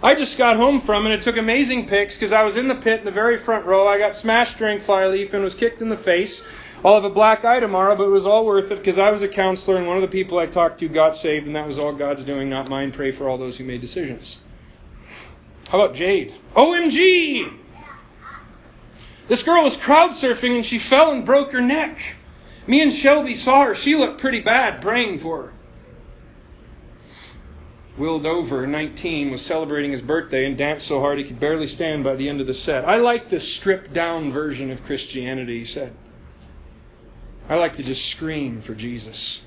I 0.03 0.13
just 0.13 0.37
got 0.37 0.57
home 0.57 0.79
from 0.79 1.05
and 1.05 1.13
it 1.13 1.23
took 1.23 1.37
amazing 1.37 1.87
pics 1.87 2.15
because 2.15 2.31
I 2.33 2.43
was 2.43 2.55
in 2.55 2.67
the 2.67 2.75
pit 2.75 2.99
in 2.99 3.05
the 3.05 3.11
very 3.11 3.37
front 3.37 3.65
row. 3.65 3.87
I 3.87 3.97
got 3.97 4.15
smashed 4.15 4.59
during 4.59 4.79
Flyleaf 4.79 5.33
and 5.33 5.43
was 5.43 5.55
kicked 5.55 5.81
in 5.81 5.89
the 5.89 5.97
face. 5.97 6.43
I'll 6.85 6.95
have 6.95 7.03
a 7.03 7.09
black 7.09 7.45
eye 7.45 7.59
tomorrow, 7.59 7.95
but 7.95 8.05
it 8.05 8.11
was 8.11 8.27
all 8.27 8.45
worth 8.45 8.71
it 8.71 8.77
because 8.77 8.99
I 8.99 9.09
was 9.09 9.23
a 9.23 9.27
counselor 9.27 9.77
and 9.77 9.87
one 9.87 9.97
of 9.97 10.01
the 10.03 10.07
people 10.07 10.37
I 10.37 10.45
talked 10.45 10.79
to 10.79 10.87
got 10.87 11.15
saved, 11.15 11.47
and 11.47 11.55
that 11.55 11.65
was 11.65 11.79
all 11.79 11.93
God's 11.93 12.23
doing, 12.23 12.49
not 12.49 12.69
mine. 12.69 12.91
Pray 12.91 13.11
for 13.11 13.27
all 13.27 13.37
those 13.39 13.57
who 13.57 13.63
made 13.63 13.81
decisions. 13.81 14.39
How 15.69 15.81
about 15.81 15.95
Jade? 15.95 16.33
OMG! 16.55 17.53
This 19.27 19.43
girl 19.43 19.63
was 19.63 19.77
crowd 19.77 20.11
surfing 20.11 20.55
and 20.55 20.65
she 20.65 20.77
fell 20.77 21.11
and 21.11 21.25
broke 21.25 21.51
her 21.51 21.61
neck. 21.61 22.15
Me 22.67 22.81
and 22.81 22.91
Shelby 22.91 23.35
saw 23.35 23.65
her. 23.65 23.75
She 23.75 23.95
looked 23.95 24.19
pretty 24.19 24.41
bad, 24.41 24.81
praying 24.81 25.19
for 25.19 25.43
her. 25.43 25.53
Will 27.97 28.19
Dover, 28.19 28.65
19, 28.65 29.31
was 29.31 29.41
celebrating 29.41 29.91
his 29.91 30.01
birthday 30.01 30.45
and 30.45 30.57
danced 30.57 30.87
so 30.87 30.99
hard 30.99 31.17
he 31.17 31.23
could 31.23 31.39
barely 31.39 31.67
stand 31.67 32.03
by 32.03 32.15
the 32.15 32.29
end 32.29 32.41
of 32.41 32.47
the 32.47 32.53
set. 32.53 32.85
I 32.85 32.97
like 32.97 33.29
this 33.29 33.53
stripped 33.53 33.93
down 33.93 34.31
version 34.31 34.71
of 34.71 34.83
Christianity, 34.85 35.59
he 35.59 35.65
said. 35.65 35.93
I 37.49 37.55
like 37.55 37.75
to 37.75 37.83
just 37.83 38.09
scream 38.09 38.61
for 38.61 38.73
Jesus. 38.73 39.41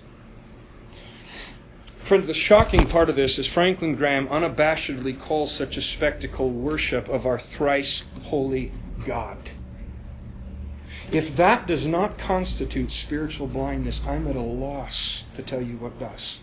Friends, 2.04 2.26
the 2.26 2.34
shocking 2.34 2.86
part 2.86 3.08
of 3.08 3.16
this 3.16 3.38
is 3.38 3.46
Franklin 3.46 3.94
Graham 3.94 4.28
unabashedly 4.28 5.18
calls 5.18 5.50
such 5.50 5.78
a 5.78 5.82
spectacle 5.82 6.50
worship 6.50 7.08
of 7.08 7.24
our 7.24 7.38
thrice 7.38 8.04
holy 8.24 8.72
God. 9.06 9.38
If 11.10 11.34
that 11.36 11.66
does 11.66 11.86
not 11.86 12.18
constitute 12.18 12.90
spiritual 12.90 13.46
blindness, 13.46 14.02
I'm 14.06 14.26
at 14.28 14.36
a 14.36 14.42
loss 14.42 15.24
to 15.34 15.40
tell 15.40 15.62
you 15.62 15.78
what 15.78 15.98
does. 15.98 16.40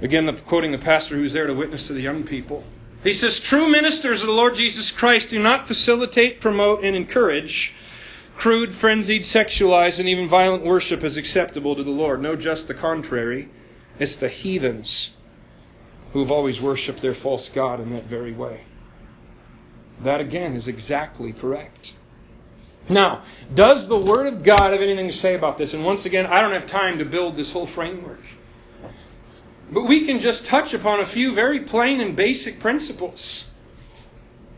Again, 0.00 0.24
the, 0.24 0.32
quoting 0.32 0.72
the 0.72 0.78
pastor 0.78 1.16
who 1.16 1.22
was 1.22 1.34
there 1.34 1.46
to 1.46 1.52
witness 1.52 1.86
to 1.88 1.92
the 1.92 2.00
young 2.00 2.24
people. 2.24 2.64
He 3.04 3.12
says, 3.12 3.40
True 3.40 3.68
ministers 3.68 4.22
of 4.22 4.26
the 4.28 4.32
Lord 4.32 4.54
Jesus 4.54 4.90
Christ 4.90 5.28
do 5.28 5.38
not 5.38 5.68
facilitate, 5.68 6.40
promote, 6.40 6.82
and 6.82 6.96
encourage 6.96 7.74
crude, 8.38 8.72
frenzied, 8.72 9.22
sexualized, 9.22 9.98
and 9.98 10.08
even 10.08 10.28
violent 10.28 10.64
worship 10.64 11.02
is 11.02 11.16
acceptable 11.16 11.74
to 11.74 11.82
the 11.82 11.90
Lord. 11.90 12.22
No, 12.22 12.36
just 12.36 12.68
the 12.68 12.74
contrary. 12.74 13.48
It's 13.98 14.16
the 14.16 14.28
heathens 14.28 15.12
who 16.12 16.20
have 16.20 16.30
always 16.30 16.60
worshiped 16.60 17.02
their 17.02 17.14
false 17.14 17.48
God 17.48 17.80
in 17.80 17.90
that 17.90 18.04
very 18.04 18.32
way. 18.32 18.62
That 20.00 20.20
again 20.20 20.54
is 20.54 20.68
exactly 20.68 21.32
correct. 21.32 21.94
Now, 22.88 23.22
does 23.54 23.88
the 23.88 23.98
Word 23.98 24.28
of 24.28 24.44
God 24.44 24.72
have 24.72 24.80
anything 24.80 25.08
to 25.08 25.12
say 25.12 25.34
about 25.34 25.58
this? 25.58 25.74
And 25.74 25.84
once 25.84 26.06
again, 26.06 26.24
I 26.24 26.40
don't 26.40 26.52
have 26.52 26.64
time 26.64 26.98
to 26.98 27.04
build 27.04 27.36
this 27.36 27.52
whole 27.52 27.66
framework. 27.66 28.22
But 29.72 29.82
we 29.82 30.06
can 30.06 30.20
just 30.20 30.46
touch 30.46 30.72
upon 30.72 31.00
a 31.00 31.06
few 31.06 31.34
very 31.34 31.60
plain 31.60 32.00
and 32.00 32.14
basic 32.14 32.60
principles. 32.60 33.50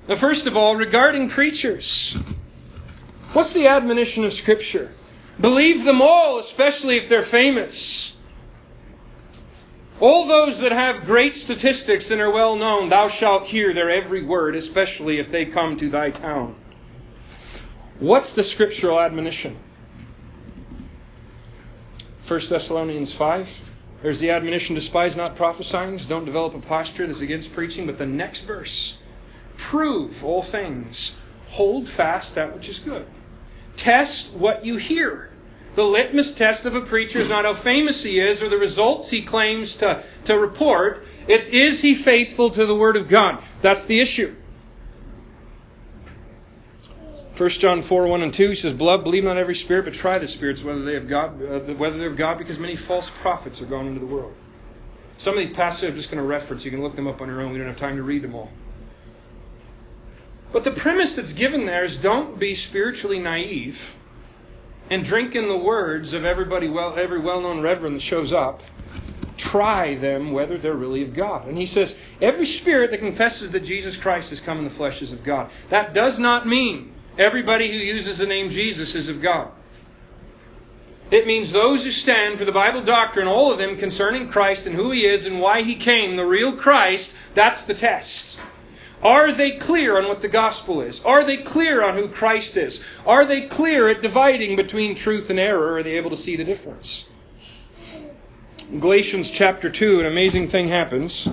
Now, 0.07 0.17
first 0.17 0.47
of 0.47 0.55
all, 0.57 0.77
regarding 0.77 1.31
preachers. 1.31 2.17
What's 3.33 3.53
the 3.53 3.69
admonition 3.69 4.25
of 4.25 4.33
Scripture? 4.33 4.93
Believe 5.41 5.85
them 5.85 6.03
all, 6.03 6.39
especially 6.39 6.97
if 6.97 7.09
they're 7.09 7.23
famous. 7.23 8.17
All 10.01 10.27
those 10.27 10.59
that 10.61 10.73
have 10.73 11.05
great 11.05 11.37
statistics 11.37 12.11
and 12.11 12.21
are 12.21 12.31
well 12.31 12.57
known, 12.57 12.89
thou 12.89 13.07
shalt 13.07 13.47
hear 13.47 13.73
their 13.73 13.89
every 13.89 14.23
word, 14.23 14.57
especially 14.57 15.19
if 15.19 15.31
they 15.31 15.45
come 15.45 15.77
to 15.77 15.89
thy 15.89 16.11
town. 16.11 16.57
What's 18.01 18.33
the 18.33 18.43
scriptural 18.43 18.99
admonition? 18.99 19.57
1 22.27 22.41
Thessalonians 22.49 23.13
5. 23.13 23.73
There's 24.03 24.21
the 24.21 24.31
admonition 24.31 24.75
despise 24.75 25.15
not 25.15 25.37
prophesying, 25.37 25.99
don't 25.99 26.25
develop 26.25 26.55
a 26.55 26.61
posture 26.61 27.07
that's 27.07 27.21
against 27.21 27.53
preaching. 27.53 27.87
But 27.87 27.99
the 27.99 28.07
next 28.07 28.41
verse 28.41 28.99
prove 29.57 30.25
all 30.25 30.43
things, 30.43 31.15
hold 31.49 31.87
fast 31.87 32.35
that 32.35 32.55
which 32.55 32.69
is 32.69 32.79
good. 32.79 33.07
Test 33.77 34.33
what 34.33 34.65
you 34.65 34.77
hear. 34.77 35.31
The 35.75 35.85
litmus 35.85 36.33
test 36.33 36.67
of 36.67 36.75
a 36.75 36.81
preacher 36.81 37.21
is 37.21 37.29
not 37.29 37.45
how 37.45 37.55
famous 37.55 38.03
he 38.03 38.19
is 38.19 38.43
or 38.43 38.49
the 38.49 38.59
results 38.59 39.09
he 39.09 39.23
claims 39.23 39.77
to, 39.77 40.03
to 40.25 40.39
report. 40.39 41.07
It's 41.29 41.49
is 41.49 41.81
he 41.81 41.95
faithful 41.95 42.51
to 42.51 42.67
the 42.67 42.75
Word 42.75 42.97
of 42.97 43.09
God? 43.09 43.43
That's 43.63 43.85
the 43.85 44.01
issue. 44.01 44.35
1 47.37 47.49
John 47.51 47.81
4, 47.81 48.07
1 48.07 48.23
and 48.23 48.35
2, 48.35 48.51
he 48.51 48.55
says, 48.55 48.75
Beloved, 48.75 49.03
believe 49.03 49.25
not 49.25 49.39
every 49.39 49.55
spirit, 49.55 49.87
but 49.87 49.95
try 49.95 50.19
the 50.19 50.29
spirits, 50.29 50.63
whether 50.63 50.83
they 50.83 50.93
have 50.93 51.09
God, 51.09 51.43
uh, 51.43 51.61
whether 51.75 51.97
they're 51.97 52.09
of 52.09 52.17
God, 52.17 52.37
because 52.37 52.59
many 52.59 52.77
false 52.77 53.09
prophets 53.09 53.63
are 53.63 53.67
gone 53.67 53.87
into 53.87 54.01
the 54.01 54.05
world. 54.05 54.35
Some 55.17 55.35
of 55.35 55.39
these 55.39 55.51
passages 55.51 55.89
I'm 55.89 55.97
just 55.97 56.11
going 56.11 56.23
to 56.23 56.29
reference. 56.29 56.67
You 56.67 56.71
can 56.71 56.83
look 56.83 56.97
them 56.97 57.07
up 57.07 57.23
on 57.23 57.29
your 57.29 57.41
own. 57.41 57.53
We 57.53 57.59
don't 57.59 57.67
have 57.67 57.77
time 57.77 57.97
to 57.97 58.03
read 58.03 58.21
them 58.21 58.35
all. 58.35 58.51
But 60.53 60.65
the 60.65 60.71
premise 60.71 61.17
that's 61.17 61.33
given 61.33 61.67
there 61.67 61.85
is 61.85 61.97
don't 61.97 62.39
be 62.39 62.55
spiritually 62.55 63.19
naive 63.19 63.97
and 64.89 65.05
drink 65.05 65.37
in 65.37 65.49
the 65.49 65.57
words 65.57 66.13
of 66.13 66.25
everybody 66.25 66.69
well 66.69 66.97
every 66.97 67.21
well-known 67.21 67.61
reverend 67.61 67.97
that 67.97 68.03
shows 68.03 68.33
up 68.33 68.63
try 69.41 69.95
them 69.95 70.33
whether 70.33 70.59
they're 70.59 70.75
really 70.75 71.03
of 71.03 71.15
God. 71.15 71.49
And 71.49 71.57
he 71.57 71.65
says, 71.65 71.99
every 72.21 72.45
spirit 72.45 72.91
that 72.91 72.99
confesses 72.99 73.51
that 73.51 73.61
Jesus 73.61 73.97
Christ 73.97 74.31
has 74.31 74.41
come 74.41 74.59
in 74.59 74.65
the 74.65 74.71
flesh 74.71 75.01
is 75.01 75.13
of 75.13 75.25
God. 75.25 75.51
That 75.71 75.95
does 75.95 76.19
not 76.19 76.47
mean 76.47 76.93
everybody 77.17 77.71
who 77.71 77.79
uses 77.79 78.19
the 78.19 78.27
name 78.27 78.51
Jesus 78.51 78.95
is 78.95 79.09
of 79.09 79.23
God. 79.23 79.51
It 81.11 81.27
means 81.27 81.51
those 81.51 81.83
who 81.83 81.91
stand 81.91 82.39
for 82.39 82.45
the 82.45 82.53
Bible 82.53 82.83
doctrine, 82.83 83.27
all 83.27 83.51
of 83.51 83.59
them 83.59 83.77
concerning 83.77 84.29
Christ 84.29 84.67
and 84.67 84.77
who 84.77 84.91
he 84.91 85.07
is 85.07 85.27
and 85.27 85.41
why 85.41 85.63
he 85.63 85.75
came, 85.75 86.17
the 86.17 86.27
real 86.27 86.53
Christ, 86.53 87.15
that's 87.35 87.65
the 87.65 87.75
test. 87.75 88.39
Are 89.03 89.33
they 89.33 89.53
clear 89.53 89.97
on 89.97 90.09
what 90.09 90.21
the 90.21 90.29
gospel 90.29 90.83
is? 90.83 91.01
Are 91.01 91.25
they 91.25 91.39
clear 91.39 91.83
on 91.83 91.95
who 91.95 92.09
Christ 92.09 92.57
is? 92.57 92.83
Are 93.07 93.25
they 93.25 93.43
clear 93.43 93.89
at 93.89 94.03
dividing 94.03 94.57
between 94.57 94.95
truth 94.95 95.31
and 95.31 95.39
error? 95.39 95.77
Are 95.77 95.83
they 95.83 95.97
able 95.97 96.11
to 96.11 96.17
see 96.17 96.37
the 96.37 96.45
difference? 96.45 97.07
In 98.71 98.79
Galatians 98.79 99.31
chapter 99.31 99.71
2, 99.71 100.01
an 100.01 100.07
amazing 100.07 100.49
thing 100.49 100.69
happens. 100.69 101.29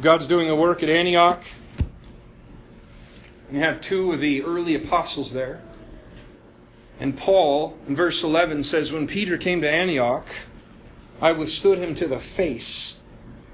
God's 0.00 0.26
doing 0.26 0.48
a 0.48 0.56
work 0.56 0.82
at 0.82 0.88
Antioch. 0.88 1.44
You 3.52 3.60
have 3.60 3.80
two 3.80 4.12
of 4.12 4.20
the 4.20 4.42
early 4.42 4.74
apostles 4.74 5.32
there. 5.32 5.60
And 6.98 7.16
Paul, 7.16 7.76
in 7.86 7.94
verse 7.94 8.22
11, 8.22 8.64
says, 8.64 8.92
When 8.92 9.06
Peter 9.06 9.36
came 9.36 9.60
to 9.60 9.70
Antioch, 9.70 10.26
I 11.20 11.32
withstood 11.32 11.78
him 11.78 11.94
to 11.96 12.08
the 12.08 12.18
face 12.18 12.95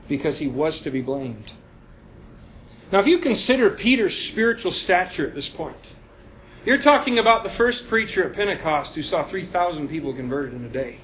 because 0.09 0.39
he 0.39 0.49
was 0.49 0.81
to 0.83 0.91
be 0.91 1.01
blamed. 1.01 1.53
Now, 2.91 2.99
if 2.99 3.07
you 3.07 3.19
consider 3.19 3.71
Peter's 3.71 4.17
spiritual 4.17 4.73
stature 4.73 5.27
at 5.27 5.35
this 5.35 5.49
point, 5.49 5.95
you're 6.65 6.79
talking 6.79 7.19
about 7.19 7.43
the 7.43 7.51
first 7.51 7.89
preacher 7.89 8.25
at 8.25 8.35
Pentecost 8.35 8.95
who 8.95 9.03
saw 9.03 9.23
3,000 9.23 9.89
people 9.89 10.13
converted 10.13 10.55
in 10.55 10.65
a 10.65 10.69
day. 10.69 10.99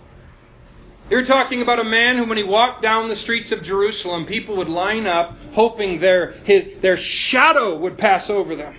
You're 1.11 1.25
talking 1.25 1.63
about 1.63 1.79
a 1.79 1.85
man 1.85 2.17
who, 2.17 2.27
when 2.27 2.37
he 2.37 2.45
walked 2.45 2.83
down 2.83 3.09
the 3.09 3.17
streets 3.17 3.51
of 3.51 3.63
Jerusalem, 3.63 4.27
people 4.27 4.57
would 4.57 4.69
line 4.69 5.07
up 5.07 5.39
hoping 5.53 5.99
their, 5.99 6.33
his, 6.45 6.77
their 6.79 6.99
shadow 6.99 7.75
would 7.75 7.97
pass 7.97 8.29
over 8.29 8.55
them. 8.55 8.75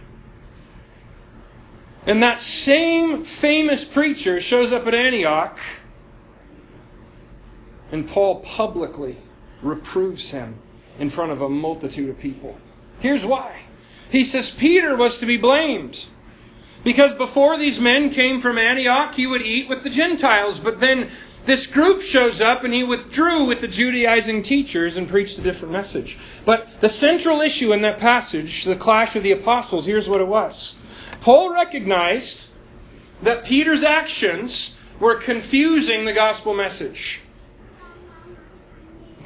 And 2.05 2.21
that 2.21 2.39
same 2.39 3.23
famous 3.23 3.83
preacher 3.83 4.39
shows 4.39 4.71
up 4.71 4.85
at 4.85 4.93
Antioch, 4.93 5.59
and 7.91 8.07
Paul 8.07 8.41
publicly 8.41 9.17
reproves 9.61 10.31
him 10.31 10.55
in 10.97 11.09
front 11.09 11.31
of 11.31 11.41
a 11.41 11.49
multitude 11.49 12.09
of 12.09 12.19
people. 12.19 12.57
Here's 12.99 13.25
why. 13.25 13.63
He 14.11 14.23
says 14.23 14.51
Peter 14.51 14.95
was 14.95 15.19
to 15.19 15.25
be 15.25 15.37
blamed. 15.37 16.05
Because 16.83 17.13
before 17.13 17.57
these 17.57 17.79
men 17.79 18.09
came 18.09 18.39
from 18.39 18.57
Antioch, 18.57 19.13
he 19.13 19.27
would 19.27 19.41
eat 19.41 19.67
with 19.67 19.83
the 19.83 19.89
Gentiles. 19.89 20.59
But 20.59 20.79
then 20.79 21.09
this 21.45 21.67
group 21.67 22.01
shows 22.01 22.41
up 22.41 22.63
and 22.63 22.73
he 22.73 22.83
withdrew 22.83 23.45
with 23.45 23.61
the 23.61 23.67
Judaizing 23.67 24.41
teachers 24.41 24.97
and 24.97 25.07
preached 25.07 25.37
a 25.37 25.41
different 25.41 25.73
message. 25.73 26.17
But 26.45 26.79
the 26.79 26.89
central 26.89 27.41
issue 27.41 27.73
in 27.73 27.81
that 27.81 27.97
passage, 27.97 28.63
the 28.63 28.75
clash 28.75 29.15
of 29.15 29.23
the 29.23 29.31
apostles, 29.31 29.85
here's 29.85 30.07
what 30.07 30.21
it 30.21 30.27
was. 30.27 30.75
Paul 31.21 31.53
recognized 31.53 32.47
that 33.23 33.43
Peter's 33.43 33.83
actions 33.83 34.75
were 34.99 35.15
confusing 35.15 36.05
the 36.05 36.13
gospel 36.13 36.53
message. 36.53 37.21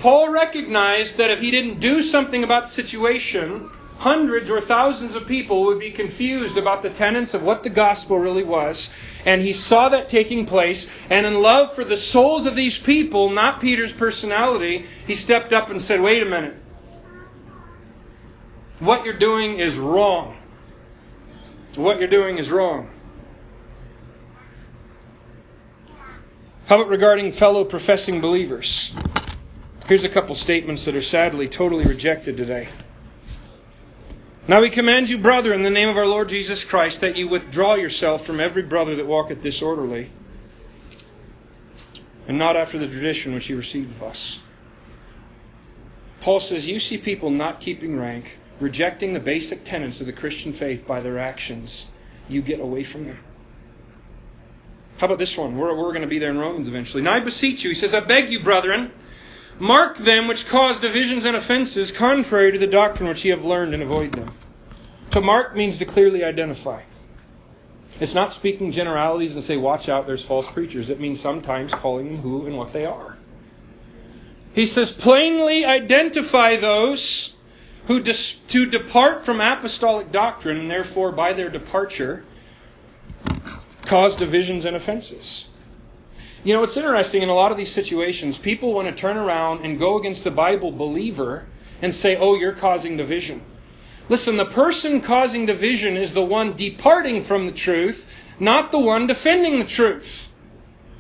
Paul 0.03 0.31
recognized 0.31 1.15
that 1.19 1.31
if 1.31 1.39
he 1.39 1.49
didn't 1.49 1.79
do 1.79 2.01
something 2.01 2.43
about 2.43 2.63
the 2.63 2.71
situation, 2.71 3.69
hundreds 3.99 4.49
or 4.49 4.59
thousands 4.59 5.15
of 5.15 5.25
people 5.25 5.63
would 5.63 5.79
be 5.79 5.91
confused 5.91 6.57
about 6.57 6.83
the 6.83 6.89
tenets 6.89 7.33
of 7.33 7.41
what 7.41 7.63
the 7.63 7.69
gospel 7.69 8.19
really 8.19 8.43
was. 8.43 8.89
And 9.25 9.41
he 9.41 9.53
saw 9.53 9.87
that 9.87 10.09
taking 10.09 10.45
place. 10.45 10.89
And 11.09 11.25
in 11.25 11.41
love 11.41 11.73
for 11.73 11.85
the 11.85 11.95
souls 11.95 12.45
of 12.45 12.53
these 12.53 12.77
people, 12.77 13.29
not 13.29 13.61
Peter's 13.61 13.93
personality, 13.93 14.87
he 15.07 15.15
stepped 15.15 15.53
up 15.53 15.69
and 15.69 15.81
said, 15.81 16.01
Wait 16.01 16.21
a 16.21 16.25
minute. 16.25 16.57
What 18.79 19.05
you're 19.05 19.13
doing 19.13 19.59
is 19.59 19.77
wrong. 19.77 20.35
What 21.77 21.99
you're 21.99 22.09
doing 22.09 22.39
is 22.39 22.51
wrong. 22.51 22.89
How 26.65 26.81
about 26.81 26.89
regarding 26.89 27.31
fellow 27.31 27.63
professing 27.63 28.19
believers? 28.19 28.93
Here's 29.87 30.05
a 30.05 30.09
couple 30.09 30.33
statements 30.35 30.85
that 30.85 30.95
are 30.95 31.01
sadly 31.01 31.49
totally 31.49 31.85
rejected 31.85 32.37
today. 32.37 32.69
Now 34.47 34.61
we 34.61 34.69
command 34.69 35.09
you, 35.09 35.17
brother, 35.17 35.53
in 35.53 35.63
the 35.63 35.69
name 35.69 35.89
of 35.89 35.97
our 35.97 36.07
Lord 36.07 36.29
Jesus 36.29 36.63
Christ, 36.63 37.01
that 37.01 37.17
you 37.17 37.27
withdraw 37.27 37.75
yourself 37.75 38.25
from 38.25 38.39
every 38.39 38.63
brother 38.63 38.95
that 38.95 39.05
walketh 39.05 39.41
disorderly, 39.41 40.09
and 42.29 42.37
not 42.37 42.55
after 42.55 42.77
the 42.77 42.87
tradition 42.87 43.33
which 43.33 43.49
you 43.49 43.57
received 43.57 43.91
of 43.91 44.03
us. 44.03 44.39
Paul 46.21 46.39
says, 46.39 46.65
You 46.65 46.79
see 46.79 46.97
people 46.97 47.29
not 47.29 47.59
keeping 47.59 47.99
rank, 47.99 48.37
rejecting 48.61 49.11
the 49.11 49.19
basic 49.19 49.65
tenets 49.65 49.99
of 49.99 50.07
the 50.07 50.13
Christian 50.13 50.53
faith 50.53 50.87
by 50.87 51.01
their 51.01 51.19
actions. 51.19 51.87
You 52.29 52.41
get 52.41 52.61
away 52.61 52.83
from 52.83 53.03
them. 53.03 53.19
How 54.97 55.07
about 55.07 55.17
this 55.17 55.37
one? 55.37 55.57
We're, 55.57 55.75
we're 55.75 55.91
going 55.91 56.03
to 56.03 56.07
be 56.07 56.19
there 56.19 56.31
in 56.31 56.37
Romans 56.37 56.69
eventually. 56.69 57.03
Now 57.03 57.15
I 57.15 57.19
beseech 57.19 57.65
you, 57.65 57.71
he 57.71 57.75
says, 57.75 57.93
I 57.93 57.99
beg 57.99 58.29
you, 58.29 58.39
brethren, 58.39 58.93
Mark 59.59 59.97
them 59.97 60.27
which 60.27 60.47
cause 60.47 60.79
divisions 60.79 61.25
and 61.25 61.35
offenses 61.35 61.91
contrary 61.91 62.51
to 62.51 62.57
the 62.57 62.67
doctrine 62.67 63.07
which 63.07 63.23
ye 63.23 63.31
have 63.31 63.45
learned 63.45 63.73
and 63.73 63.83
avoid 63.83 64.15
them. 64.15 64.33
To 65.11 65.21
mark 65.21 65.55
means 65.55 65.77
to 65.77 65.85
clearly 65.85 66.23
identify. 66.23 66.81
It's 67.99 68.15
not 68.15 68.31
speaking 68.31 68.71
generalities 68.71 69.35
and 69.35 69.43
say, 69.43 69.57
watch 69.57 69.87
out, 69.87 70.07
there's 70.07 70.25
false 70.25 70.49
preachers. 70.49 70.89
It 70.89 70.99
means 70.99 71.19
sometimes 71.21 71.73
calling 71.73 72.07
them 72.07 72.21
who 72.21 72.45
and 72.47 72.57
what 72.57 72.73
they 72.73 72.85
are. 72.85 73.17
He 74.53 74.65
says, 74.65 74.91
plainly 74.91 75.65
identify 75.65 76.55
those 76.55 77.35
who 77.85 77.99
dis- 77.99 78.39
to 78.49 78.65
depart 78.65 79.23
from 79.23 79.39
apostolic 79.39 80.11
doctrine 80.11 80.57
and 80.57 80.71
therefore 80.71 81.11
by 81.11 81.33
their 81.33 81.49
departure 81.49 82.25
cause 83.85 84.15
divisions 84.15 84.65
and 84.65 84.75
offenses. 84.75 85.49
You 86.43 86.53
know, 86.53 86.63
it's 86.63 86.75
interesting 86.75 87.21
in 87.21 87.29
a 87.29 87.33
lot 87.33 87.51
of 87.51 87.57
these 87.57 87.71
situations, 87.71 88.37
people 88.37 88.73
want 88.73 88.89
to 88.89 88.93
turn 88.93 89.15
around 89.15 89.65
and 89.65 89.79
go 89.79 89.97
against 89.97 90.25
the 90.25 90.31
Bible 90.31 90.71
believer 90.71 91.45
and 91.81 91.93
say, 91.93 92.17
oh, 92.17 92.35
you're 92.35 92.51
causing 92.51 92.97
division. 92.97 93.41
Listen, 94.09 94.35
the 94.35 94.45
person 94.45 94.99
causing 94.99 95.45
division 95.45 95.95
is 95.95 96.13
the 96.13 96.23
one 96.23 96.53
departing 96.53 97.23
from 97.23 97.45
the 97.45 97.53
truth, 97.53 98.13
not 98.39 98.71
the 98.71 98.79
one 98.79 99.07
defending 99.07 99.59
the 99.59 99.65
truth. 99.65 100.29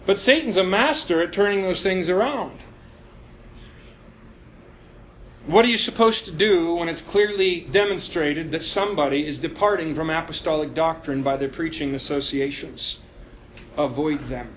But 0.05 0.17
Satan's 0.17 0.57
a 0.57 0.63
master 0.63 1.21
at 1.21 1.33
turning 1.33 1.61
those 1.61 1.83
things 1.83 2.07
around. 2.09 2.59
What 5.45 5.65
are 5.65 5.69
you 5.69 5.77
supposed 5.77 6.23
to 6.25 6.31
do 6.31 6.75
when 6.75 6.87
it's 6.87 7.01
clearly 7.01 7.61
demonstrated 7.61 8.53
that 8.53 8.63
somebody 8.63 9.27
is 9.27 9.37
departing 9.39 9.93
from 9.93 10.09
apostolic 10.09 10.73
doctrine 10.73 11.21
by 11.21 11.35
their 11.35 11.49
preaching 11.49 11.93
associations? 11.95 12.99
Avoid 13.77 14.29
them. 14.29 14.53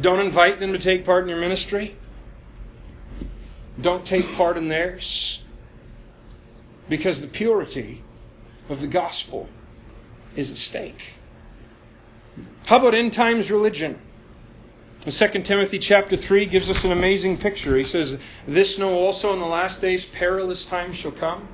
Don't 0.00 0.20
invite 0.20 0.58
them 0.58 0.72
to 0.72 0.78
take 0.78 1.04
part 1.04 1.22
in 1.22 1.28
your 1.28 1.38
ministry. 1.38 1.96
Don't 3.80 4.04
take 4.04 4.32
part 4.34 4.56
in 4.56 4.68
theirs. 4.68 5.42
Because 6.88 7.20
the 7.20 7.28
purity 7.28 8.02
of 8.68 8.80
the 8.80 8.86
gospel 8.86 9.48
is 10.34 10.50
at 10.50 10.56
stake. 10.56 11.14
How 12.66 12.78
about 12.78 12.94
end 12.94 13.12
times 13.12 13.50
religion? 13.50 14.00
2 15.08 15.28
Timothy 15.42 15.78
chapter 15.78 16.16
3 16.16 16.46
gives 16.46 16.70
us 16.70 16.84
an 16.84 16.90
amazing 16.90 17.36
picture. 17.36 17.76
He 17.76 17.84
says, 17.84 18.18
This 18.46 18.78
know 18.78 18.94
also 18.94 19.32
in 19.32 19.38
the 19.38 19.46
last 19.46 19.80
days 19.80 20.06
perilous 20.06 20.64
times 20.64 20.96
shall 20.96 21.12
come. 21.12 21.46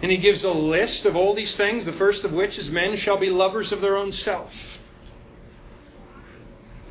And 0.00 0.10
he 0.10 0.16
gives 0.16 0.44
a 0.44 0.52
list 0.52 1.04
of 1.06 1.16
all 1.16 1.34
these 1.34 1.56
things, 1.56 1.84
the 1.84 1.92
first 1.92 2.24
of 2.24 2.32
which 2.32 2.58
is 2.58 2.70
men 2.70 2.96
shall 2.96 3.16
be 3.16 3.30
lovers 3.30 3.72
of 3.72 3.80
their 3.80 3.96
own 3.96 4.12
self 4.12 4.80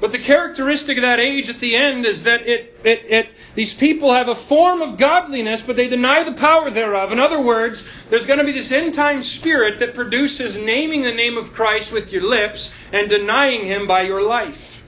But 0.03 0.11
the 0.11 0.19
characteristic 0.19 0.97
of 0.97 1.03
that 1.03 1.21
age 1.21 1.47
at 1.47 1.61
the 1.61 1.77
end 1.77 2.05
is 2.05 2.23
that 2.23 2.45
it, 2.45 2.77
it, 2.83 3.05
it, 3.07 3.29
these 3.55 3.73
people 3.73 4.11
have 4.11 4.27
a 4.27 4.35
form 4.35 4.81
of 4.81 4.97
godliness, 4.97 5.61
but 5.61 5.77
they 5.77 5.87
deny 5.87 6.23
the 6.23 6.33
power 6.33 6.69
thereof. 6.69 7.13
In 7.13 7.19
other 7.19 7.41
words, 7.41 7.87
there's 8.09 8.25
going 8.25 8.39
to 8.39 8.43
be 8.43 8.51
this 8.51 8.73
end 8.73 8.93
time 8.93 9.21
spirit 9.23 9.79
that 9.79 9.93
produces 9.93 10.57
naming 10.57 11.03
the 11.03 11.13
name 11.13 11.37
of 11.37 11.53
Christ 11.53 11.93
with 11.93 12.11
your 12.11 12.23
lips 12.23 12.73
and 12.91 13.07
denying 13.07 13.65
Him 13.65 13.87
by 13.87 14.01
your 14.01 14.21
life. 14.21 14.83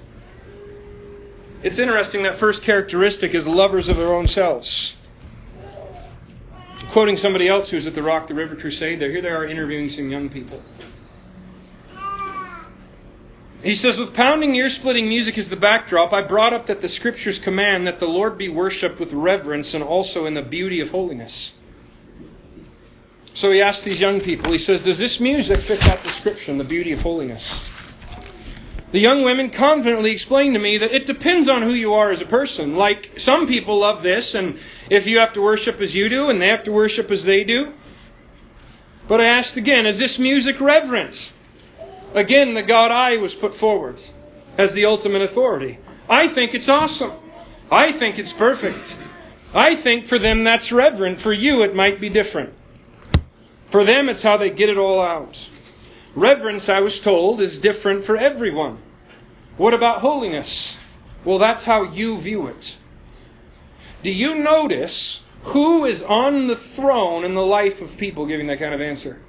It's 1.64 1.80
interesting 1.80 2.24
that 2.24 2.36
first 2.36 2.62
characteristic 2.64 3.34
is 3.34 3.48
lovers 3.48 3.88
of 3.88 3.96
their 3.96 4.14
own 4.14 4.28
selves. 4.28 4.98
Quoting 6.90 7.16
somebody 7.16 7.48
else 7.48 7.70
who's 7.70 7.88
at 7.88 7.96
the 7.96 8.04
Rock 8.04 8.28
the 8.28 8.34
River 8.34 8.58
Crusade, 8.58 9.00
there 9.00 9.12
here 9.12 9.22
they 9.22 9.30
are 9.30 9.46
interviewing 9.46 9.88
some 9.88 10.10
young 10.10 10.28
people. 10.28 10.62
He 13.66 13.74
says, 13.74 13.98
with 13.98 14.14
pounding, 14.14 14.54
ear 14.54 14.70
splitting 14.70 15.10
music 15.10 15.40
as 15.40 15.50
the 15.50 15.56
backdrop, 15.56 16.14
I 16.14 16.22
brought 16.22 16.54
up 16.54 16.68
that 16.68 16.82
the 16.82 16.88
scriptures 16.88 17.40
command 17.40 17.88
that 17.88 17.98
the 17.98 18.06
Lord 18.06 18.38
be 18.38 18.48
worshipped 18.48 19.00
with 19.00 19.12
reverence 19.12 19.74
and 19.74 19.84
also 19.84 20.28
in 20.28 20.36
the 20.36 20.44
beauty 20.44 20.82
of 20.82 20.92
holiness. 20.92 21.56
So 23.34 23.52
he 23.52 23.64
asks 23.64 23.84
these 23.84 24.00
young 24.00 24.22
people, 24.22 24.52
he 24.52 24.60
says, 24.60 24.84
Does 24.84 25.00
this 25.00 25.20
music 25.20 25.58
fit 25.62 25.80
that 25.80 26.04
description, 26.04 26.60
the 26.60 26.64
beauty 26.64 26.92
of 26.92 27.02
holiness? 27.02 27.72
The 28.92 29.00
young 29.00 29.24
women 29.24 29.50
confidently 29.50 30.12
explained 30.12 30.54
to 30.54 30.60
me 30.60 30.78
that 30.78 30.92
it 30.92 31.08
depends 31.08 31.50
on 31.50 31.64
who 31.64 31.74
you 31.74 31.96
are 31.96 32.12
as 32.12 32.22
a 32.22 32.26
person. 32.26 32.76
Like, 32.76 33.20
some 33.20 33.48
people 33.48 33.80
love 33.80 34.04
this, 34.04 34.36
and 34.36 34.60
if 34.92 35.08
you 35.08 35.18
have 35.18 35.34
to 35.34 35.42
worship 35.42 35.82
as 35.82 35.96
you 35.96 36.08
do, 36.08 36.30
and 36.30 36.40
they 36.40 36.50
have 36.50 36.64
to 36.66 36.72
worship 36.72 37.10
as 37.10 37.26
they 37.26 37.44
do. 37.44 37.74
But 39.08 39.22
I 39.22 39.26
asked 39.26 39.58
again, 39.58 39.88
is 39.88 39.98
this 39.98 40.20
music 40.20 40.62
reverent? 40.62 41.34
Again, 42.16 42.54
the 42.54 42.64
God 42.64 42.92
I 42.92 43.18
was 43.18 43.36
put 43.36 43.54
forward 43.54 44.02
as 44.58 44.74
the 44.74 44.86
ultimate 44.86 45.22
authority. 45.22 45.80
I 46.10 46.30
think 46.30 46.56
it's 46.56 46.70
awesome. 46.70 47.12
I 47.70 47.92
think 47.92 48.18
it's 48.18 48.32
perfect. 48.32 48.98
I 49.54 49.76
think 49.76 50.06
for 50.06 50.18
them 50.18 50.46
that's 50.46 50.72
reverent. 50.72 51.20
For 51.20 51.34
you, 51.34 51.64
it 51.64 51.76
might 51.76 52.00
be 52.00 52.08
different. 52.08 52.54
For 53.66 53.84
them, 53.84 54.08
it's 54.08 54.24
how 54.24 54.38
they 54.38 54.50
get 54.50 54.70
it 54.70 54.78
all 54.78 55.02
out. 55.02 55.50
Reverence, 56.16 56.70
I 56.70 56.80
was 56.80 57.02
told, 57.02 57.42
is 57.42 57.60
different 57.60 58.06
for 58.06 58.16
everyone. 58.16 58.78
What 59.58 59.74
about 59.74 60.00
holiness? 60.00 60.78
Well, 61.26 61.38
that's 61.38 61.66
how 61.66 61.84
you 61.84 62.18
view 62.18 62.48
it. 62.48 62.78
Do 64.04 64.12
you 64.12 64.36
notice 64.36 65.24
who 65.44 65.84
is 65.84 66.02
on 66.02 66.48
the 66.48 66.56
throne 66.56 67.26
in 67.26 67.34
the 67.34 67.46
life 67.46 67.82
of 67.82 67.98
people 67.98 68.26
giving 68.26 68.48
that 68.48 68.60
kind 68.60 68.74
of 68.74 68.80
answer? 68.80 69.20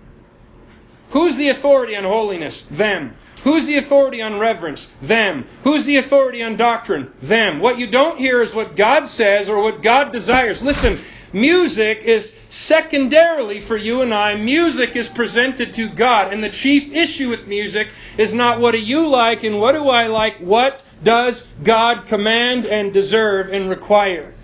Who's 1.16 1.38
the 1.38 1.48
authority 1.48 1.96
on 1.96 2.04
holiness? 2.04 2.66
Them. 2.70 3.16
Who's 3.42 3.64
the 3.64 3.78
authority 3.78 4.20
on 4.20 4.38
reverence? 4.38 4.88
Them. 5.00 5.46
Who's 5.64 5.86
the 5.86 5.96
authority 5.96 6.42
on 6.42 6.56
doctrine? 6.56 7.10
Them. 7.22 7.58
What 7.58 7.78
you 7.78 7.86
don't 7.86 8.18
hear 8.18 8.42
is 8.42 8.52
what 8.52 8.76
God 8.76 9.06
says 9.06 9.48
or 9.48 9.62
what 9.62 9.80
God 9.80 10.12
desires. 10.12 10.62
Listen, 10.62 10.98
music 11.32 12.02
is 12.02 12.36
secondarily 12.50 13.60
for 13.60 13.78
you 13.78 14.02
and 14.02 14.12
I. 14.12 14.34
Music 14.34 14.94
is 14.94 15.08
presented 15.08 15.72
to 15.72 15.88
God. 15.88 16.34
And 16.34 16.44
the 16.44 16.50
chief 16.50 16.92
issue 16.92 17.30
with 17.30 17.46
music 17.46 17.92
is 18.18 18.34
not 18.34 18.60
what 18.60 18.72
do 18.72 18.78
you 18.78 19.08
like 19.08 19.42
and 19.42 19.58
what 19.58 19.72
do 19.72 19.88
I 19.88 20.08
like. 20.08 20.36
What 20.36 20.82
does 21.02 21.46
God 21.64 22.04
command 22.04 22.66
and 22.66 22.92
deserve 22.92 23.48
and 23.48 23.70
require? 23.70 24.34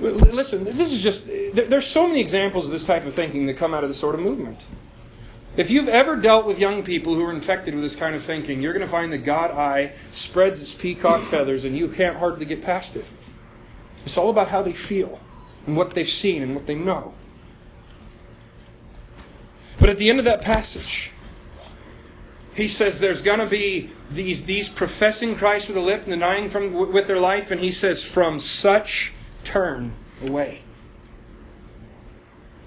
Listen, 0.00 0.64
this 0.64 0.92
is 0.92 1.02
just, 1.02 1.26
there's 1.26 1.86
so 1.86 2.06
many 2.06 2.20
examples 2.20 2.66
of 2.66 2.70
this 2.70 2.84
type 2.84 3.04
of 3.04 3.14
thinking 3.14 3.46
that 3.46 3.56
come 3.56 3.74
out 3.74 3.82
of 3.82 3.90
this 3.90 3.98
sort 3.98 4.14
of 4.14 4.20
movement. 4.20 4.60
If 5.56 5.70
you've 5.70 5.88
ever 5.88 6.14
dealt 6.14 6.46
with 6.46 6.60
young 6.60 6.84
people 6.84 7.14
who 7.14 7.24
are 7.24 7.32
infected 7.32 7.74
with 7.74 7.82
this 7.82 7.96
kind 7.96 8.14
of 8.14 8.22
thinking, 8.22 8.62
you're 8.62 8.72
going 8.72 8.84
to 8.84 8.90
find 8.90 9.12
that 9.12 9.18
God 9.18 9.50
eye 9.50 9.92
spreads 10.12 10.62
its 10.62 10.72
peacock 10.72 11.22
feathers 11.24 11.64
and 11.64 11.76
you 11.76 11.88
can't 11.88 12.16
hardly 12.16 12.44
get 12.44 12.62
past 12.62 12.94
it. 12.94 13.04
It's 14.04 14.16
all 14.16 14.30
about 14.30 14.48
how 14.48 14.62
they 14.62 14.72
feel 14.72 15.18
and 15.66 15.76
what 15.76 15.94
they've 15.94 16.08
seen 16.08 16.42
and 16.42 16.54
what 16.54 16.66
they 16.66 16.76
know. 16.76 17.12
But 19.80 19.88
at 19.88 19.98
the 19.98 20.08
end 20.10 20.20
of 20.20 20.24
that 20.26 20.42
passage, 20.42 21.12
he 22.54 22.68
says 22.68 23.00
there's 23.00 23.22
going 23.22 23.38
to 23.40 23.46
be 23.46 23.90
these, 24.10 24.44
these 24.44 24.68
professing 24.68 25.36
Christ 25.36 25.68
with 25.68 25.76
a 25.76 25.80
lip 25.80 26.02
and 26.02 26.10
denying 26.10 26.48
from, 26.50 26.92
with 26.92 27.06
their 27.06 27.20
life, 27.20 27.50
and 27.50 27.60
he 27.60 27.70
says, 27.70 28.02
from 28.02 28.38
such 28.40 29.12
turn 29.44 29.92
away. 30.22 30.62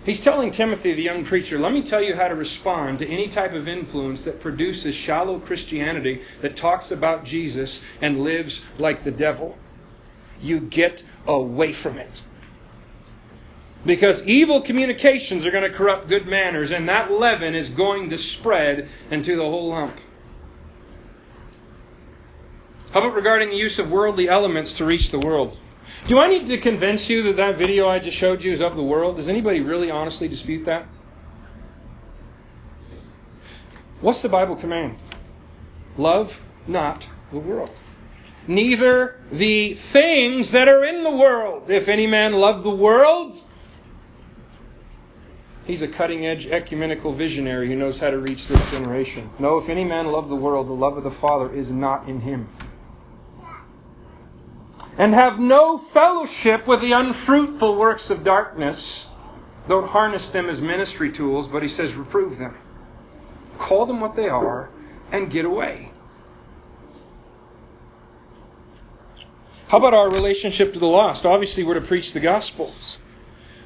He's 0.04 0.22
telling 0.22 0.50
Timothy, 0.50 0.94
the 0.94 1.04
young 1.04 1.24
preacher, 1.24 1.60
let 1.60 1.74
me 1.74 1.84
tell 1.84 2.02
you 2.02 2.16
how 2.16 2.28
to 2.28 2.34
respond 2.34 3.00
to 3.00 3.08
any 3.08 3.28
type 3.28 3.54
of 3.54 3.68
influence 3.68 4.24
that 4.24 4.40
produces 4.40 4.96
shallow 4.96 5.40
Christianity 5.40 6.24
that 6.42 6.56
talks 6.56 6.90
about 6.90 7.24
Jesus 7.24 7.84
and 8.02 8.22
lives 8.22 8.64
like 8.80 9.04
the 9.04 9.12
devil. 9.12 9.58
You 10.42 10.60
get 10.60 11.04
away 11.28 11.72
from 11.72 11.98
it. 11.98 12.24
Because 13.86 14.26
evil 14.26 14.62
communications 14.62 15.46
are 15.46 15.52
going 15.52 15.70
to 15.70 15.76
corrupt 15.76 16.08
good 16.08 16.28
manners, 16.28 16.72
and 16.72 16.90
that 16.90 17.12
leaven 17.12 17.54
is 17.54 17.70
going 17.70 18.10
to 18.10 18.18
spread 18.18 18.90
into 19.12 19.36
the 19.36 19.44
whole 19.44 19.70
lump. 19.70 20.00
How 22.92 23.02
about 23.02 23.16
regarding 23.16 23.50
the 23.50 23.56
use 23.56 23.80
of 23.80 23.90
worldly 23.90 24.28
elements 24.28 24.74
to 24.74 24.86
reach 24.86 25.12
the 25.12 25.20
world? 25.20 25.58
Do 26.08 26.20
I 26.20 26.28
need 26.28 26.48
to 26.48 26.58
convince 26.58 27.10
you 27.10 27.24
that 27.24 27.38
that 27.38 27.58
video 27.58 27.88
I 27.88 28.00
just 28.00 28.18
showed 28.18 28.44
you 28.44 28.52
is 28.52 28.62
of 28.62 28.76
the 28.76 28.84
world? 28.84 29.18
Does 29.18 29.30
anybody 29.30 29.62
really 29.62 29.92
honestly 29.92 30.28
dispute 30.28 30.66
that? 30.66 30.86
What's 34.02 34.22
the 34.22 34.30
Bible 34.30 34.56
command? 34.56 34.98
Love 35.98 36.44
not 36.68 37.08
the 37.32 37.40
world. 37.40 37.78
Neither 38.48 39.20
the 39.32 39.76
things 39.76 40.52
that 40.52 40.68
are 40.68 40.84
in 40.84 41.04
the 41.04 41.12
world. 41.12 41.70
If 41.70 41.88
any 41.88 42.08
man 42.08 42.34
love 42.34 42.64
the 42.64 42.72
world, 42.72 43.40
he's 45.66 45.84
a 45.84 45.88
cutting 45.88 46.26
edge 46.26 46.48
ecumenical 46.48 47.14
visionary 47.14 47.68
who 47.68 47.76
knows 47.76 48.00
how 48.00 48.10
to 48.10 48.18
reach 48.18 48.48
this 48.48 48.72
generation. 48.72 49.30
No, 49.38 49.60
if 49.60 49.70
any 49.70 49.86
man 49.86 50.08
love 50.12 50.30
the 50.30 50.36
world, 50.36 50.68
the 50.68 50.74
love 50.74 50.98
of 50.98 51.04
the 51.04 51.12
Father 51.12 51.54
is 51.54 51.72
not 51.72 52.10
in 52.10 52.22
him 52.22 52.48
and 55.02 55.16
have 55.16 55.40
no 55.40 55.80
fellowship 55.80 56.68
with 56.68 56.80
the 56.80 56.92
unfruitful 56.92 57.76
works 57.76 58.12
of 58.12 58.24
darkness. 58.24 59.10
Don't 59.68 59.88
harness 59.88 60.28
them 60.28 60.48
as 60.48 60.62
ministry 60.62 61.12
tools, 61.12 61.48
but 61.48 61.64
he 61.64 61.70
says, 61.70 61.96
reprove 61.96 62.38
them. 62.38 62.56
Call 63.58 63.88
them 63.88 64.00
what 64.00 64.16
they 64.16 64.30
are 64.30 64.70
and 65.12 65.32
get 65.32 65.44
away. 65.44 65.92
How 69.70 69.80
about 69.80 69.96
our 69.96 70.12
relationship 70.12 70.72
to 70.74 70.80
the 70.80 70.86
lost? 70.86 71.26
Obviously, 71.26 71.64
we're 71.64 71.74
to 71.74 71.82
preach 71.82 72.14
the 72.14 72.20
gospel. 72.20 72.72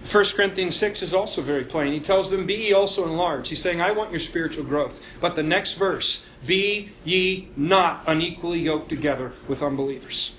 1 0.09 0.25
Corinthians 0.37 0.77
6 0.77 1.01
is 1.01 1.13
also 1.13 1.41
very 1.41 1.65
plain. 1.65 1.91
He 1.91 1.99
tells 1.99 2.29
them, 2.29 2.45
Be 2.45 2.53
ye 2.53 2.73
also 2.73 3.03
enlarged. 3.03 3.49
He's 3.49 3.61
saying, 3.61 3.81
I 3.81 3.91
want 3.91 4.09
your 4.09 4.21
spiritual 4.21 4.63
growth. 4.63 5.01
But 5.19 5.35
the 5.35 5.43
next 5.43 5.73
verse, 5.73 6.23
Be 6.47 6.93
ye 7.03 7.49
not 7.57 8.05
unequally 8.07 8.61
yoked 8.61 8.87
together 8.87 9.33
with 9.49 9.61
unbelievers. 9.61 10.31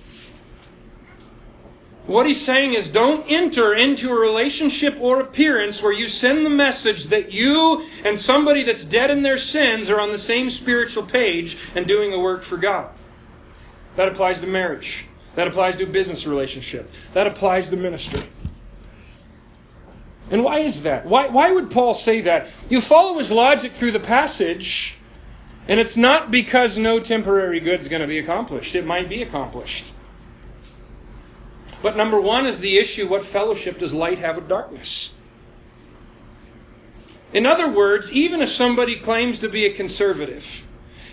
What 2.07 2.27
he's 2.27 2.45
saying 2.45 2.75
is 2.75 2.89
don't 2.89 3.25
enter 3.29 3.75
into 3.75 4.11
a 4.11 4.19
relationship 4.19 4.97
or 5.01 5.21
appearance 5.21 5.83
where 5.83 5.93
you 5.93 6.09
send 6.09 6.47
the 6.47 6.51
message 6.51 7.07
that 7.07 7.33
you 7.33 7.85
and 8.05 8.17
somebody 8.17 8.63
that's 8.63 8.85
dead 8.85 9.11
in 9.11 9.23
their 9.23 9.39
sins 9.39 9.91
are 9.91 10.01
on 10.01 10.11
the 10.11 10.19
same 10.19 10.49
spiritual 10.51 11.03
page 11.03 11.59
and 11.75 11.87
doing 11.87 12.13
a 12.13 12.19
work 12.19 12.43
for 12.43 12.59
God. 12.59 12.91
That 13.97 14.09
applies 14.09 14.39
to 14.41 14.47
marriage. 14.47 15.07
That 15.35 15.49
applies 15.49 15.75
to 15.77 15.85
a 15.85 15.89
business 15.89 16.27
relationship. 16.27 16.91
That 17.13 17.27
applies 17.27 17.71
to 17.71 17.77
ministry. 17.77 18.23
And 20.31 20.45
why 20.45 20.61
is 20.61 20.83
that? 20.83 21.07
Why, 21.07 21.27
why 21.27 21.53
would 21.53 21.71
Paul 21.71 21.95
say 21.95 22.21
that? 22.23 22.49
You 22.69 22.81
follow 22.81 23.19
his 23.19 23.33
logic 23.33 23.73
through 23.73 23.93
the 23.93 24.01
passage, 24.01 24.97
and 25.69 25.79
it's 25.81 25.97
not 25.97 26.31
because 26.31 26.79
no 26.79 27.01
temporary 27.01 27.61
good 27.61 27.81
is 27.81 27.89
going 27.89 28.03
to 28.03 28.09
be 28.09 28.19
accomplished. 28.19 28.75
It 28.75 28.87
might 28.87 29.09
be 29.09 29.23
accomplished. 29.23 29.87
But 31.83 31.97
number 31.97 32.21
one 32.21 32.47
is 32.47 32.59
the 32.59 32.79
issue 32.79 33.07
what 33.07 33.25
fellowship 33.25 33.79
does 33.79 33.93
light 33.93 34.19
have 34.19 34.37
with 34.37 34.49
darkness? 34.49 35.11
In 37.33 37.45
other 37.45 37.69
words, 37.69 38.11
even 38.13 38.41
if 38.41 38.49
somebody 38.49 38.97
claims 38.97 39.39
to 39.41 39.49
be 39.49 39.67
a 39.67 39.73
conservative, 39.73 40.65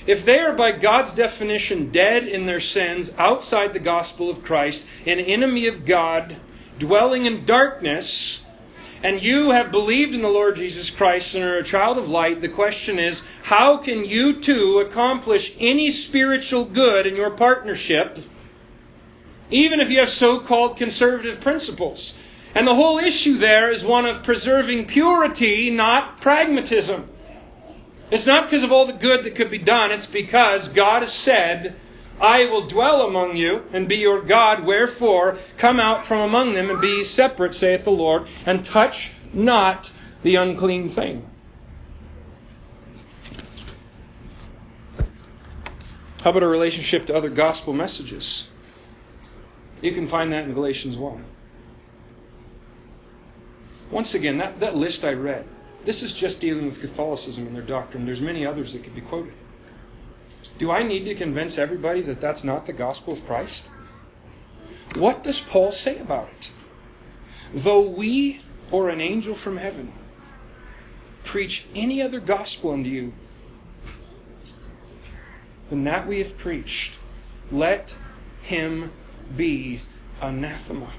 if 0.06 0.24
they 0.26 0.40
are 0.40 0.54
by 0.54 0.72
God's 0.72 1.12
definition 1.12 1.92
dead 1.92 2.28
in 2.28 2.46
their 2.46 2.60
sins 2.60 3.12
outside 3.18 3.74
the 3.74 3.80
gospel 3.80 4.30
of 4.30 4.44
Christ, 4.44 4.86
an 5.06 5.20
enemy 5.20 5.68
of 5.68 5.86
God, 5.86 6.38
dwelling 6.78 7.26
in 7.26 7.46
darkness, 7.46 8.44
and 9.02 9.22
you 9.22 9.52
have 9.52 9.72
believed 9.72 10.14
in 10.14 10.22
the 10.22 10.30
Lord 10.30 10.56
Jesus 10.56 10.90
Christ 10.90 11.36
and 11.36 11.44
are 11.44 11.58
a 11.58 11.64
child 11.64 11.98
of 11.98 12.10
light, 12.10 12.42
the 12.42 12.48
question 12.48 13.00
is 13.00 13.24
how 13.44 13.78
can 13.78 14.06
you 14.06 14.40
too 14.40 14.80
accomplish 14.80 15.54
any 15.60 15.90
spiritual 15.90 16.64
good 16.64 17.06
in 17.06 17.16
your 17.16 17.32
partnership 17.32 18.20
even 19.50 19.80
if 19.80 19.90
you 19.90 20.00
have 20.00 20.10
so 20.10 20.40
called 20.40 20.78
conservative 20.78 21.42
principles. 21.42 22.16
And 22.56 22.68
the 22.68 22.76
whole 22.76 23.00
issue 23.00 23.38
there 23.38 23.72
is 23.72 23.84
one 23.84 24.06
of 24.06 24.24
preserving 24.24 24.86
purity, 24.86 25.70
not 25.70 26.22
pragmatism. 26.22 27.10
It's 28.12 28.26
not 28.28 28.46
because 28.46 28.64
of 28.64 28.72
all 28.72 28.86
the 28.86 28.94
good 28.94 29.24
that 29.24 29.36
could 29.36 29.50
be 29.50 29.58
done. 29.58 29.92
It's 29.92 30.06
because 30.06 30.68
God 30.70 31.02
has 31.02 31.12
said, 31.12 31.76
I 32.22 32.46
will 32.46 32.68
dwell 32.68 33.02
among 33.08 33.38
you 33.38 33.64
and 33.74 33.88
be 33.88 33.98
your 33.98 34.22
God. 34.22 34.64
Wherefore, 34.64 35.38
come 35.58 35.80
out 35.80 36.06
from 36.06 36.20
among 36.20 36.54
them 36.54 36.70
and 36.70 36.80
be 36.80 37.04
separate, 37.04 37.56
saith 37.56 37.84
the 37.84 37.92
Lord, 37.92 38.28
and 38.46 38.64
touch 38.64 39.12
not 39.34 39.92
the 40.22 40.36
unclean 40.36 40.90
thing. 40.90 41.28
How 46.22 46.30
about 46.30 46.44
a 46.44 46.48
relationship 46.48 47.08
to 47.08 47.16
other 47.16 47.30
gospel 47.30 47.74
messages? 47.74 48.48
You 49.84 49.92
can 49.92 50.08
find 50.08 50.32
that 50.32 50.46
in 50.46 50.54
Galatians 50.54 50.98
1. 50.98 51.26
Once 53.92 54.14
again, 54.14 54.38
that, 54.38 54.62
that 54.62 54.78
list 54.78 55.04
I 55.04 55.12
read, 55.12 55.46
this 55.84 56.02
is 56.02 56.14
just 56.14 56.40
dealing 56.40 56.66
with 56.66 56.80
Catholicism 56.80 57.46
and 57.46 57.54
their 57.54 57.62
doctrine. 57.62 58.06
There's 58.06 58.22
many 58.22 58.46
others 58.46 58.72
that 58.72 58.86
could 58.86 58.96
be 58.96 59.02
quoted. 59.02 59.34
Do 60.58 60.72
I 60.72 60.84
need 60.84 61.04
to 61.06 61.16
convince 61.16 61.58
everybody 61.58 62.02
that 62.04 62.22
that's 62.22 62.46
not 62.46 62.66
the 62.66 62.72
gospel 62.72 63.12
of 63.12 63.26
Christ? 63.26 63.70
What 64.96 65.22
does 65.22 65.42
Paul 65.42 65.74
say 65.74 65.98
about 66.00 66.30
it? 66.30 66.52
Though 67.54 67.82
we 67.82 68.40
or 68.72 68.90
an 68.90 69.02
angel 69.02 69.36
from 69.36 69.58
heaven 69.58 69.92
preach 71.26 71.66
any 71.76 72.02
other 72.02 72.22
gospel 72.22 72.72
unto 72.72 72.90
you 72.90 73.12
than 75.70 75.84
that 75.84 76.08
we 76.08 76.20
have 76.20 76.38
preached, 76.38 76.98
let 77.52 77.96
him 78.42 78.92
be 79.36 79.82
anathema. 80.22 80.92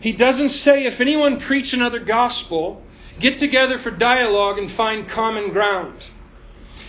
He 0.00 0.12
doesn't 0.12 0.50
say 0.50 0.84
if 0.84 1.00
anyone 1.00 1.40
preach 1.40 1.72
another 1.72 1.98
gospel, 1.98 2.82
get 3.18 3.38
together 3.38 3.78
for 3.78 3.90
dialogue 3.90 4.58
and 4.58 4.70
find 4.70 5.08
common 5.08 5.50
ground. 5.50 5.96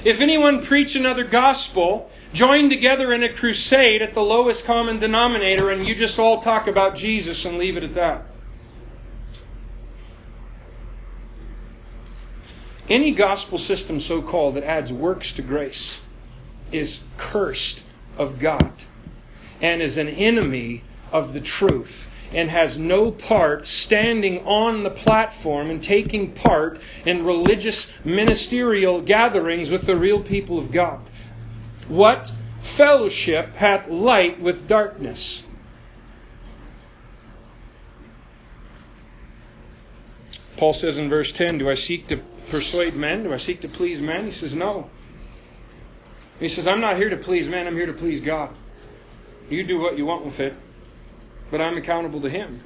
If 0.03 0.21
anyone 0.21 0.61
preach 0.61 0.95
another 0.95 1.23
gospel, 1.23 2.09
join 2.33 2.69
together 2.69 3.11
in 3.11 3.23
a 3.23 3.29
crusade 3.29 4.01
at 4.01 4.13
the 4.13 4.21
lowest 4.21 4.65
common 4.65 4.99
denominator 4.99 5.71
and 5.71 5.87
you 5.87 5.95
just 5.95 6.19
all 6.19 6.39
talk 6.39 6.67
about 6.67 6.95
Jesus 6.95 7.43
and 7.45 7.57
leave 7.57 7.75
it 7.75 7.83
at 7.83 7.95
that. 7.95 8.25
Any 12.87 13.11
gospel 13.11 13.57
system, 13.57 13.99
so 13.99 14.21
called, 14.21 14.55
that 14.55 14.63
adds 14.63 14.91
works 14.91 15.31
to 15.33 15.41
grace 15.41 16.01
is 16.71 17.01
cursed 17.17 17.83
of 18.19 18.37
God 18.37 18.73
and 19.61 19.81
is 19.81 19.97
an 19.97 20.09
enemy 20.09 20.83
of 21.11 21.33
the 21.33 21.41
truth 21.41 22.07
and 22.31 22.51
has 22.51 22.77
no 22.77 23.11
part 23.11 23.67
standing 23.67 24.45
on 24.45 24.83
the 24.83 24.89
platform 24.91 25.71
and 25.71 25.81
taking 25.81 26.31
part 26.31 26.79
in 27.05 27.25
religious 27.25 27.91
ministerial 28.03 29.01
gatherings 29.01 29.71
with 29.71 29.87
the 29.87 29.95
real 29.95 30.21
people 30.21 30.59
of 30.59 30.71
God. 30.71 30.99
What 31.87 32.31
fellowship 32.61 33.55
hath 33.55 33.87
light 33.87 34.39
with 34.39 34.67
darkness? 34.67 35.43
Paul 40.57 40.73
says 40.73 40.97
in 40.97 41.09
verse 41.09 41.31
10 41.31 41.57
Do 41.57 41.69
I 41.69 41.73
seek 41.73 42.07
to 42.07 42.17
persuade 42.49 42.95
men? 42.95 43.23
Do 43.23 43.33
I 43.33 43.37
seek 43.37 43.61
to 43.61 43.69
please 43.69 44.01
men? 44.01 44.25
He 44.25 44.31
says, 44.31 44.53
No. 44.53 44.89
He 46.39 46.49
says, 46.49 46.67
I'm 46.67 46.81
not 46.81 46.97
here 46.97 47.09
to 47.09 47.17
please 47.17 47.47
man, 47.47 47.67
I'm 47.67 47.75
here 47.75 47.85
to 47.85 47.93
please 47.93 48.21
God. 48.21 48.49
You 49.49 49.63
do 49.63 49.79
what 49.79 49.97
you 49.97 50.05
want 50.05 50.25
with 50.25 50.39
it 50.39 50.53
but 51.51 51.61
I'm 51.61 51.77
accountable 51.77 52.21
to 52.21 52.29
Him. 52.29 52.61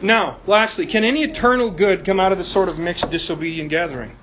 Now, 0.00 0.38
lastly, 0.46 0.86
can 0.86 1.04
any 1.04 1.22
eternal 1.22 1.70
good 1.70 2.04
come 2.04 2.20
out 2.20 2.32
of 2.32 2.38
this 2.38 2.48
sort 2.48 2.68
of 2.68 2.78
mixed 2.78 3.10
disobedient 3.10 3.70
gathering? 3.70 4.16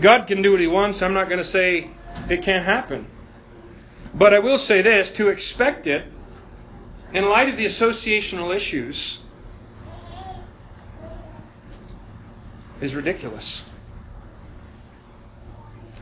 God 0.00 0.26
can 0.26 0.40
do 0.40 0.52
what 0.52 0.60
He 0.60 0.66
wants. 0.66 1.02
I'm 1.02 1.12
not 1.12 1.28
going 1.28 1.38
to 1.38 1.44
say 1.44 1.90
it 2.30 2.42
can't 2.42 2.64
happen. 2.64 3.06
But 4.14 4.32
I 4.32 4.38
will 4.38 4.58
say 4.58 4.82
this 4.82 5.10
to 5.14 5.28
expect 5.28 5.86
it, 5.86 6.06
in 7.12 7.28
light 7.28 7.48
of 7.50 7.58
the 7.58 7.66
associational 7.66 8.54
issues, 8.54 9.20
is 12.80 12.94
ridiculous. 12.94 13.64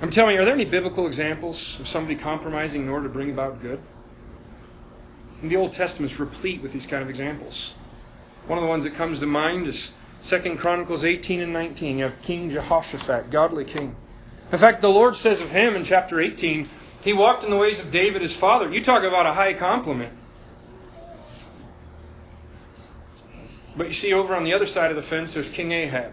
I'm 0.02 0.10
telling 0.10 0.34
you, 0.34 0.40
are 0.40 0.44
there 0.44 0.54
any 0.54 0.64
biblical 0.64 1.06
examples 1.06 1.78
of 1.78 1.86
somebody 1.86 2.16
compromising 2.16 2.82
in 2.82 2.88
order 2.88 3.06
to 3.06 3.12
bring 3.12 3.30
about 3.30 3.60
good? 3.60 3.80
And 5.42 5.50
the 5.50 5.56
Old 5.56 5.72
Testament 5.72 6.12
is 6.12 6.18
replete 6.18 6.62
with 6.62 6.72
these 6.72 6.86
kind 6.86 7.02
of 7.02 7.10
examples. 7.10 7.74
One 8.46 8.58
of 8.58 8.62
the 8.62 8.68
ones 8.68 8.84
that 8.84 8.94
comes 8.94 9.20
to 9.20 9.26
mind 9.26 9.66
is 9.66 9.92
Second 10.22 10.58
Chronicles 10.58 11.04
18 11.04 11.40
and 11.40 11.52
19. 11.52 11.98
You 11.98 12.04
have 12.04 12.20
King 12.22 12.50
Jehoshaphat, 12.50 13.30
godly 13.30 13.64
king. 13.64 13.94
In 14.52 14.58
fact, 14.58 14.80
the 14.80 14.90
Lord 14.90 15.16
says 15.16 15.40
of 15.40 15.50
him 15.50 15.76
in 15.76 15.84
chapter 15.84 16.20
18, 16.20 16.68
he 17.02 17.12
walked 17.12 17.44
in 17.44 17.50
the 17.50 17.56
ways 17.56 17.78
of 17.78 17.90
David 17.90 18.22
his 18.22 18.34
father. 18.34 18.72
You 18.72 18.82
talk 18.82 19.04
about 19.04 19.26
a 19.26 19.32
high 19.32 19.54
compliment. 19.54 20.12
But 23.76 23.86
you 23.86 23.92
see, 23.92 24.12
over 24.12 24.34
on 24.34 24.44
the 24.44 24.52
other 24.52 24.66
side 24.66 24.90
of 24.90 24.96
the 24.96 25.02
fence, 25.02 25.32
there's 25.32 25.48
King 25.48 25.72
Ahab. 25.72 26.12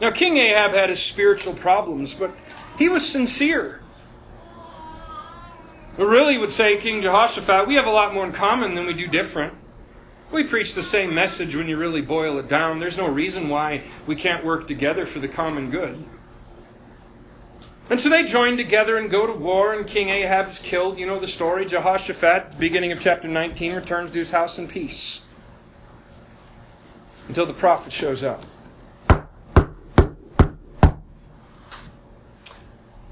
Now, 0.00 0.10
King 0.10 0.38
Ahab 0.38 0.72
had 0.72 0.88
his 0.88 1.02
spiritual 1.02 1.52
problems, 1.52 2.14
but 2.14 2.32
he 2.80 2.88
was 2.88 3.06
sincere. 3.06 3.78
But 5.98 6.06
really 6.06 6.38
would 6.38 6.50
say, 6.50 6.78
King 6.78 7.02
Jehoshaphat, 7.02 7.68
we 7.68 7.74
have 7.74 7.86
a 7.86 7.90
lot 7.90 8.14
more 8.14 8.24
in 8.24 8.32
common 8.32 8.74
than 8.74 8.86
we 8.86 8.94
do 8.94 9.06
different. 9.06 9.52
We 10.32 10.44
preach 10.44 10.74
the 10.74 10.82
same 10.82 11.14
message 11.14 11.54
when 11.54 11.68
you 11.68 11.76
really 11.76 12.00
boil 12.00 12.38
it 12.38 12.48
down. 12.48 12.80
There's 12.80 12.96
no 12.96 13.06
reason 13.06 13.50
why 13.50 13.84
we 14.06 14.16
can't 14.16 14.42
work 14.42 14.66
together 14.66 15.04
for 15.04 15.18
the 15.18 15.28
common 15.28 15.70
good. 15.70 16.02
And 17.90 18.00
so 18.00 18.08
they 18.08 18.24
join 18.24 18.56
together 18.56 18.96
and 18.96 19.10
go 19.10 19.26
to 19.26 19.32
war, 19.34 19.74
and 19.74 19.86
King 19.86 20.08
Ahab's 20.08 20.58
killed. 20.58 20.96
You 20.96 21.06
know 21.06 21.20
the 21.20 21.26
story. 21.26 21.66
Jehoshaphat, 21.66 22.58
beginning 22.58 22.92
of 22.92 23.00
chapter 23.00 23.28
19, 23.28 23.74
returns 23.74 24.10
to 24.12 24.20
his 24.20 24.30
house 24.30 24.58
in 24.58 24.66
peace 24.66 25.22
until 27.28 27.44
the 27.44 27.52
prophet 27.52 27.92
shows 27.92 28.22
up. 28.22 28.46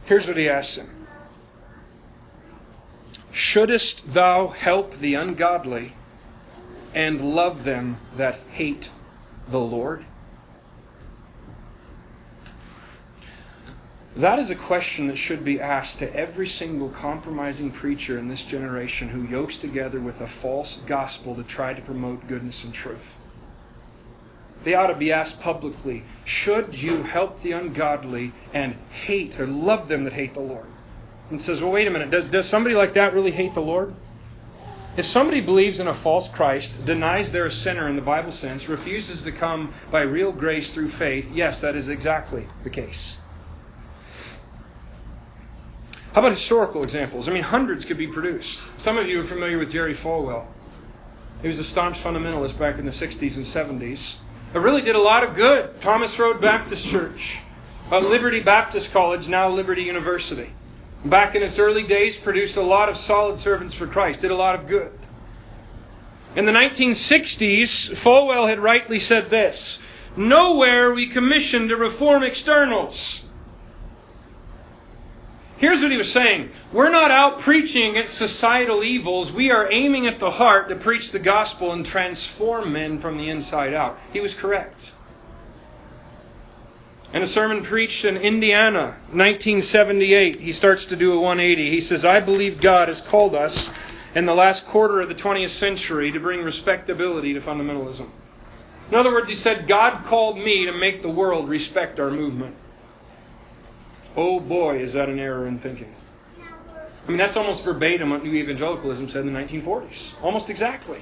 Here's 0.09 0.27
what 0.27 0.39
he 0.39 0.49
asks 0.49 0.77
him 0.79 0.89
Shouldest 3.31 4.15
thou 4.15 4.49
help 4.49 4.99
the 5.01 5.13
ungodly 5.13 5.93
and 6.95 7.21
love 7.37 7.65
them 7.65 7.99
that 8.17 8.39
hate 8.53 8.91
the 9.49 9.61
Lord? 9.61 10.07
That 14.17 14.39
is 14.39 14.49
a 14.49 14.55
question 14.55 15.09
that 15.09 15.19
should 15.19 15.45
be 15.45 15.61
asked 15.61 15.99
to 15.99 16.17
every 16.17 16.47
single 16.47 16.89
compromising 16.89 17.71
preacher 17.71 18.19
in 18.19 18.29
this 18.29 18.43
generation 18.43 19.11
who 19.11 19.25
yokes 19.25 19.59
together 19.59 20.01
with 20.01 20.23
a 20.23 20.27
false 20.27 20.81
gospel 20.87 21.35
to 21.35 21.43
try 21.43 21.75
to 21.75 21.83
promote 21.83 22.27
goodness 22.27 22.65
and 22.65 22.73
truth. 22.73 23.19
They 24.63 24.75
ought 24.75 24.89
to 24.89 24.95
be 24.95 25.13
asked 25.13 25.41
publicly 25.41 26.05
Should 26.25 26.83
you 26.83 27.03
help 27.03 27.43
the 27.43 27.53
ungodly 27.53 28.33
and 28.53 28.77
hate 28.91 29.39
or 29.39 29.47
love 29.47 29.89
them 29.89 30.05
that 30.05 30.13
hate 30.13 30.35
the 30.35 30.41
Lord? 30.41 30.67
and 31.31 31.41
says, 31.41 31.63
well, 31.63 31.73
wait 31.73 31.87
a 31.87 31.91
minute, 31.91 32.11
does, 32.11 32.25
does 32.25 32.49
somebody 32.49 32.75
like 32.75 32.95
that 32.95 33.13
really 33.13 33.31
hate 33.31 33.55
the 33.55 33.61
Lord? 33.61 33.95
If 34.97 35.07
somebody 35.07 35.41
believes 35.41 35.79
in 35.79 35.87
a 35.87 35.95
false 35.95 36.29
Christ, 36.29 36.85
denies 36.85 37.31
they're 37.31 37.47
a 37.47 37.51
sinner 37.51 37.89
in 37.89 37.97
the 37.97 38.03
Bible 38.03 38.33
sense, 38.33 38.69
refuses 38.69 39.23
to 39.23 39.33
come 39.33 39.73
by 39.91 40.01
real 40.03 40.33
grace 40.33 40.73
through 40.73 40.89
faith, 40.89 41.31
yes, 41.33 41.61
that 41.61 41.77
is 41.77 41.89
exactly 41.89 42.49
the 42.65 42.71
case. 42.71 43.19
How 46.15 46.23
about 46.23 46.33
historical 46.33 46.83
examples? 46.83 47.29
I 47.29 47.33
mean, 47.33 47.45
hundreds 47.45 47.85
could 47.85 47.99
be 47.99 48.09
produced. 48.09 48.67
Some 48.79 48.99
of 48.99 49.07
you 49.07 49.21
are 49.21 49.25
familiar 49.25 49.59
with 49.59 49.71
Jerry 49.71 49.95
Falwell. 49.95 50.47
He 51.43 51.47
was 51.47 51.61
a 51.61 51.65
staunch 51.65 52.03
fundamentalist 52.03 52.59
back 52.59 52.79
in 52.79 52.85
the 52.85 52.91
60s 52.91 53.37
and 53.37 53.81
70s. 53.81 54.19
It 54.55 54.59
really 54.59 54.83
did 54.83 54.97
a 54.97 55.01
lot 55.01 55.25
of 55.25 55.35
good. 55.35 55.81
Thomas 55.81 56.19
Road 56.19 56.41
Baptist 56.41 56.87
Church, 56.87 57.41
uh, 57.93 57.99
Liberty 57.99 58.41
Baptist 58.41 58.93
College, 58.93 59.29
now 59.29 59.49
Liberty 59.49 59.83
University 59.83 60.51
back 61.05 61.35
in 61.35 61.43
its 61.43 61.59
early 61.59 61.83
days, 61.83 62.17
produced 62.17 62.57
a 62.57 62.63
lot 62.63 62.89
of 62.89 62.97
solid 62.97 63.39
servants 63.39 63.75
for 63.75 63.87
Christ, 63.87 64.21
did 64.21 64.31
a 64.31 64.37
lot 64.37 64.55
of 64.55 64.67
good. 64.67 64.93
In 66.37 66.45
the 66.45 66.53
1960s, 66.53 67.91
Falwell 67.95 68.49
had 68.49 68.61
rightly 68.61 68.99
said 68.99 69.31
this 69.31 69.79
Nowhere 70.17 70.93
we 70.93 71.07
commissioned 71.07 71.69
to 71.69 71.77
reform 71.77 72.23
externals. 72.23 73.25
Here's 75.59 75.83
what 75.83 75.91
he 75.91 75.97
was 75.97 76.11
saying 76.11 76.51
We're 76.73 76.91
not 76.91 77.11
out 77.11 77.41
preaching 77.41 77.91
against 77.91 78.15
societal 78.15 78.83
evils. 78.83 79.33
We 79.33 79.51
are 79.51 79.71
aiming 79.71 80.07
at 80.07 80.21
the 80.21 80.31
heart 80.31 80.69
to 80.69 80.77
preach 80.77 81.11
the 81.11 81.19
gospel 81.19 81.73
and 81.73 81.85
transform 81.85 82.73
men 82.73 82.99
from 82.99 83.19
the 83.19 83.29
inside 83.29 83.75
out. 83.75 83.99
He 84.13 84.21
was 84.21 84.35
correct. 84.35 84.93
In 87.13 87.23
a 87.23 87.27
sermon 87.27 87.63
preached 87.63 88.05
in 88.05 88.19
Indiana, 88.19 88.97
1978, 89.11 90.41
he 90.41 90.53
starts 90.53 90.85
to 90.87 90.97
do 90.97 91.15
a 91.15 91.21
180. 91.21 91.71
He 91.71 91.81
says, 91.81 92.05
I 92.05 92.21
believe 92.21 92.61
God 92.61 92.89
has 92.89 93.01
called 93.01 93.35
us 93.35 93.71
in 94.15 94.27
the 94.27 94.35
last 94.35 94.67
quarter 94.67 95.01
of 95.01 95.09
the 95.09 95.15
20th 95.15 95.49
century 95.49 96.13
to 96.13 96.21
bring 96.21 96.43
respectability 96.43 97.33
to 97.33 97.41
fundamentalism. 97.41 98.09
In 98.91 98.95
other 98.95 99.11
words, 99.11 99.29
he 99.29 99.35
said, 99.35 99.67
God 99.67 100.05
called 100.05 100.39
me 100.39 100.67
to 100.67 100.73
make 100.73 101.01
the 101.01 101.09
world 101.09 101.49
respect 101.49 101.99
our 101.99 102.11
movement. 102.11 102.55
Oh 104.21 104.41
boy, 104.41 104.81
is 104.81 104.95
that 104.95 105.09
an 105.09 105.21
error 105.21 105.47
in 105.47 105.61
thinking. 105.61 105.95
I 107.07 107.09
mean, 107.09 107.19
that's 107.19 107.37
almost 107.37 107.65
verbatim 107.65 108.11
what 108.11 108.25
New 108.25 108.35
Evangelicalism 108.35 109.07
said 109.07 109.25
in 109.25 109.33
the 109.33 109.39
1940s. 109.39 110.21
Almost 110.21 110.51
exactly. 110.51 110.99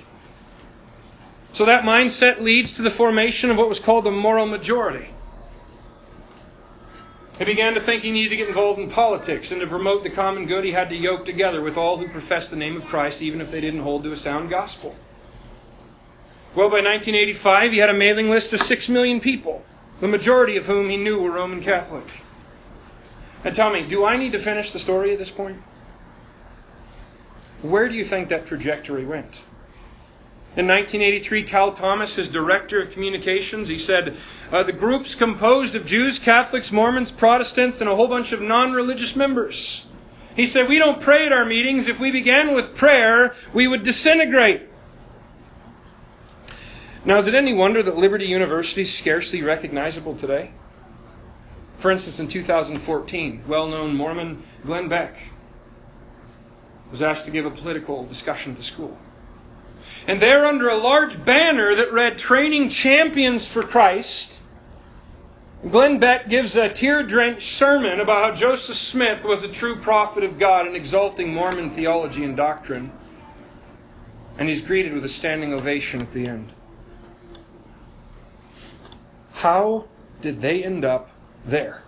So 1.55 1.64
that 1.64 1.85
mindset 1.85 2.43
leads 2.43 2.75
to 2.75 2.83
the 2.83 2.91
formation 2.91 3.51
of 3.51 3.57
what 3.57 3.71
was 3.71 3.79
called 3.81 4.05
the 4.05 4.11
moral 4.11 4.45
majority. 4.45 5.09
He 7.39 7.47
began 7.47 7.73
to 7.73 7.81
think 7.81 8.03
he 8.03 8.12
needed 8.12 8.29
to 8.29 8.37
get 8.37 8.49
involved 8.49 8.79
in 8.79 8.91
politics, 8.91 9.51
and 9.51 9.62
to 9.62 9.67
promote 9.67 10.03
the 10.03 10.11
common 10.11 10.45
good, 10.45 10.64
he 10.64 10.73
had 10.73 10.91
to 10.91 10.97
yoke 10.97 11.25
together 11.25 11.62
with 11.62 11.79
all 11.79 11.97
who 11.97 12.09
professed 12.09 12.51
the 12.51 12.57
name 12.57 12.77
of 12.77 12.85
Christ, 12.85 13.23
even 13.23 13.41
if 13.41 13.51
they 13.51 13.62
didn't 13.62 13.81
hold 13.81 14.05
to 14.05 14.12
a 14.12 14.17
sound 14.19 14.51
gospel. 14.51 14.95
Well, 16.55 16.69
by 16.69 16.83
1985, 16.83 17.73
he 17.73 17.79
had 17.79 17.89
a 17.89 17.95
mailing 17.95 18.29
list 18.29 18.53
of 18.53 18.61
6 18.61 18.91
million 18.91 19.21
people, 19.21 19.64
the 20.01 20.09
majority 20.09 20.59
of 20.59 20.67
whom 20.67 20.91
he 20.91 20.99
knew 20.99 21.19
were 21.19 21.31
Roman 21.31 21.62
Catholic. 21.62 22.05
And 23.47 23.55
tell 23.55 23.70
me, 23.70 23.82
do 23.82 24.05
I 24.05 24.16
need 24.16 24.32
to 24.32 24.40
finish 24.40 24.72
the 24.72 24.80
story 24.80 25.12
at 25.12 25.20
this 25.20 25.30
point? 25.30 25.62
Where 27.62 27.88
do 27.88 27.94
you 27.94 28.05
think 28.05 28.28
that 28.30 28.44
trajectory 28.44 29.05
went? 29.05 29.44
In 30.57 30.66
1983, 30.66 31.44
Cal 31.44 31.70
Thomas, 31.70 32.16
his 32.16 32.28
director 32.28 32.80
of 32.80 32.90
communications, 32.90 33.68
he 33.68 33.78
said, 33.78 34.16
uh, 34.51 34.64
The 34.64 34.72
group's 34.72 35.14
composed 35.14 35.76
of 35.76 35.86
Jews, 35.86 36.18
Catholics, 36.18 36.72
Mormons, 36.72 37.12
Protestants, 37.12 37.80
and 37.80 37.88
a 37.88 37.94
whole 37.94 38.09
bunch 38.09 38.32
of 38.32 38.42
non 38.42 38.72
religious 38.72 39.14
members. 39.14 39.86
He 40.34 40.44
said, 40.44 40.68
We 40.68 40.80
don't 40.80 41.01
pray 41.01 41.24
at 41.24 41.32
our 41.32 41.44
meetings. 41.44 41.86
If 41.86 42.01
we 42.01 42.11
began 42.11 42.53
with 42.53 42.74
prayer, 42.74 43.32
we 43.53 43.68
would 43.68 43.84
disintegrate. 43.84 44.62
Now, 47.05 47.18
is 47.18 47.28
it 47.28 47.36
any 47.36 47.55
wonder 47.55 47.80
that 47.80 47.97
Liberty 47.97 48.26
University 48.26 48.82
is 48.82 48.92
scarcely 48.92 49.40
recognizable 49.40 50.16
today? 50.16 50.51
For 51.77 51.91
instance, 51.91 52.20
in 52.20 52.29
2014, 52.29 53.45
well 53.47 53.68
known 53.68 53.95
Mormon 53.95 54.43
Glenn 54.64 54.89
Beck 54.89 55.16
was 56.91 57.03
asked 57.03 57.24
to 57.27 57.31
give 57.31 57.45
a 57.45 57.51
political 57.51 58.05
discussion 58.05 58.55
to 58.55 58.62
school. 58.62 58.97
And 60.07 60.20
there, 60.20 60.47
under 60.47 60.68
a 60.68 60.77
large 60.77 61.22
banner 61.24 61.74
that 61.74 61.93
read 61.93 62.18
Training 62.18 62.70
Champions 62.70 63.47
for 63.47 63.62
Christ, 63.62 64.41
Glenn 65.68 65.99
Beck 65.99 66.29
gives 66.29 66.55
a 66.57 66.68
tear 66.68 67.03
drenched 67.03 67.49
sermon 67.49 68.01
about 68.01 68.22
how 68.22 68.35
Joseph 68.35 68.77
Smith 68.77 69.24
was 69.24 69.43
a 69.43 69.49
true 69.49 69.77
prophet 69.77 70.22
of 70.22 70.39
God 70.39 70.66
and 70.66 70.77
exalting 70.77 71.33
Mormon 71.33 71.70
theology 71.70 72.24
and 72.24 72.37
doctrine. 72.37 72.93
And 74.39 74.49
he's 74.49 74.62
greeted 74.62 74.93
with 74.93 75.05
a 75.05 75.09
standing 75.09 75.53
ovation 75.53 76.01
at 76.01 76.12
the 76.12 76.27
end. 76.27 76.53
How 79.33 79.87
did 80.20 80.41
they 80.41 80.62
end 80.62 80.85
up 80.85 81.11
there? 81.47 81.82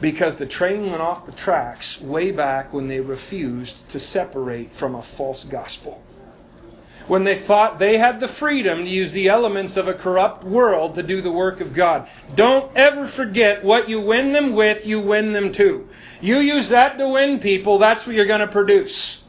Because 0.00 0.36
the 0.36 0.46
train 0.46 0.90
went 0.90 1.00
off 1.00 1.26
the 1.26 1.32
tracks 1.32 2.00
way 2.00 2.30
back 2.30 2.72
when 2.72 2.88
they 2.88 3.00
refused 3.00 3.88
to 3.88 4.00
separate 4.00 4.74
from 4.74 4.94
a 4.94 5.02
false 5.02 5.44
gospel. 5.44 6.02
When 7.06 7.24
they 7.24 7.36
thought 7.36 7.78
they 7.78 7.98
had 7.98 8.18
the 8.18 8.28
freedom 8.28 8.84
to 8.84 8.90
use 8.90 9.12
the 9.12 9.28
elements 9.28 9.76
of 9.76 9.88
a 9.88 9.94
corrupt 9.94 10.44
world 10.44 10.96
to 10.96 11.02
do 11.02 11.20
the 11.20 11.30
work 11.30 11.60
of 11.60 11.72
God. 11.72 12.08
Don't 12.34 12.70
ever 12.76 13.06
forget 13.06 13.62
what 13.62 13.88
you 13.88 14.00
win 14.00 14.32
them 14.32 14.54
with, 14.54 14.86
you 14.86 15.00
win 15.00 15.32
them 15.32 15.52
to. 15.52 15.88
You 16.20 16.38
use 16.38 16.68
that 16.70 16.98
to 16.98 17.08
win 17.08 17.38
people, 17.38 17.78
that's 17.78 18.06
what 18.06 18.16
you're 18.16 18.26
going 18.26 18.40
to 18.40 18.48
produce 18.48 19.22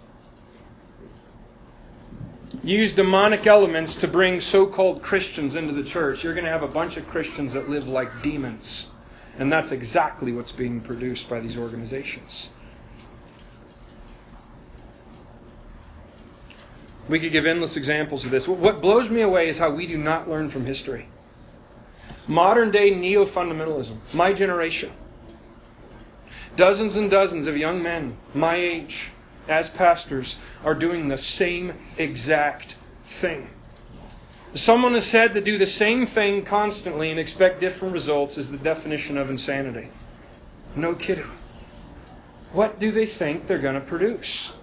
use 2.68 2.94
demonic 2.94 3.48
elements 3.48 3.96
to 3.98 4.08
bring 4.08 4.42
so 4.42 4.66
called 4.66 5.02
Christians 5.02 5.56
into 5.56 5.74
the 5.74 5.84
church, 5.84 6.24
you're 6.24 6.34
going 6.34 6.46
to 6.46 6.52
have 6.52 6.64
a 6.64 6.68
bunch 6.68 6.98
of 6.98 7.08
Christians 7.08 7.54
that 7.54 7.70
live 7.70 7.88
like 7.88 8.22
demons. 8.22 8.90
And 9.40 9.52
that's 9.52 9.72
exactly 9.72 10.32
what's 10.32 10.52
being 10.52 10.82
produced 10.82 11.30
by 11.30 11.40
these 11.40 11.58
organizations. 11.58 12.52
We 17.08 17.20
could 17.20 17.32
give 17.32 17.46
endless 17.46 17.78
examples 17.78 18.26
of 18.26 18.32
this. 18.32 18.48
What 18.48 18.82
blows 18.82 19.10
me 19.10 19.22
away 19.22 19.48
is 19.48 19.58
how 19.58 19.70
we 19.70 19.88
do 19.88 19.98
not 19.98 20.30
learn 20.30 20.50
from 20.50 20.66
history. 20.66 21.08
Modern 22.28 22.72
day 22.72 22.92
neo 22.92 23.24
fundamentalism, 23.24 23.98
my 24.14 24.34
generation, 24.34 24.92
dozens 26.58 26.98
and 26.98 27.10
dozens 27.10 27.48
of 27.48 27.56
young 27.56 27.82
men 27.82 28.18
my 28.34 28.56
age 28.56 29.12
as 29.50 29.70
pastors, 29.70 30.38
are 30.64 30.76
doing 30.76 31.08
the 31.08 31.18
same 31.18 31.74
exact 31.98 32.76
thing. 33.04 33.50
Someone 34.54 34.94
has 34.94 35.06
said 35.06 35.34
to 35.34 35.42
do 35.42 35.58
the 35.58 35.66
same 35.66 36.06
thing 36.06 36.44
constantly 36.44 37.12
and 37.12 37.20
expect 37.20 37.60
different 37.60 37.94
results 37.94 38.38
is 38.38 38.50
the 38.50 38.58
definition 38.58 39.18
of 39.18 39.30
insanity. 39.30 39.90
No 40.76 40.96
kidding. 40.96 41.30
What 42.54 42.80
do 42.80 42.92
they 42.92 43.06
think 43.06 43.46
they're 43.46 43.60
going 43.60 43.76
to 43.76 43.82
produce? 43.82 44.54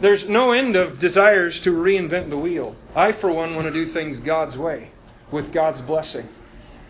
There's 0.00 0.28
no 0.28 0.52
end 0.52 0.76
of 0.76 0.98
desires 0.98 1.60
to 1.60 1.72
reinvent 1.72 2.30
the 2.30 2.38
wheel. 2.38 2.74
I, 2.94 3.12
for 3.12 3.30
one, 3.30 3.54
want 3.54 3.66
to 3.66 3.72
do 3.72 3.86
things 3.86 4.18
God's 4.18 4.58
way, 4.58 4.90
with 5.30 5.52
God's 5.52 5.80
blessing. 5.80 6.28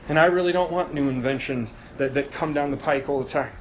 And 0.08 0.18
I 0.18 0.26
really 0.26 0.52
don't 0.52 0.70
want 0.70 0.94
new 0.94 1.08
inventions 1.08 1.72
that, 1.96 2.14
that 2.14 2.30
come 2.30 2.52
down 2.52 2.70
the 2.70 2.76
pike 2.76 3.08
all 3.08 3.22
the 3.22 3.28
time. 3.28 3.52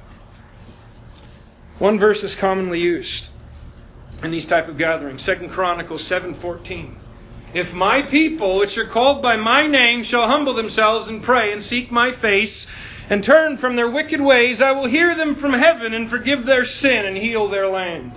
One 1.78 1.98
verse 1.98 2.22
is 2.22 2.36
commonly 2.36 2.80
used 2.80 3.30
in 4.22 4.30
these 4.30 4.46
type 4.46 4.68
of 4.68 4.78
gatherings. 4.78 5.22
Second 5.22 5.50
Chronicles 5.50 6.04
7:14. 6.04 6.96
If 7.52 7.74
my 7.74 8.02
people, 8.02 8.58
which 8.58 8.78
are 8.78 8.84
called 8.84 9.22
by 9.22 9.36
my 9.36 9.66
name, 9.66 10.02
shall 10.02 10.28
humble 10.28 10.54
themselves 10.54 11.08
and 11.08 11.22
pray 11.22 11.52
and 11.52 11.60
seek 11.60 11.90
my 11.90 12.10
face 12.10 12.66
and 13.10 13.22
turn 13.22 13.56
from 13.56 13.76
their 13.76 13.88
wicked 13.88 14.20
ways, 14.20 14.60
I 14.60 14.72
will 14.72 14.86
hear 14.86 15.14
them 15.14 15.34
from 15.34 15.52
heaven 15.52 15.94
and 15.94 16.08
forgive 16.08 16.46
their 16.46 16.64
sin 16.64 17.04
and 17.04 17.16
heal 17.16 17.48
their 17.48 17.68
land. 17.68 18.12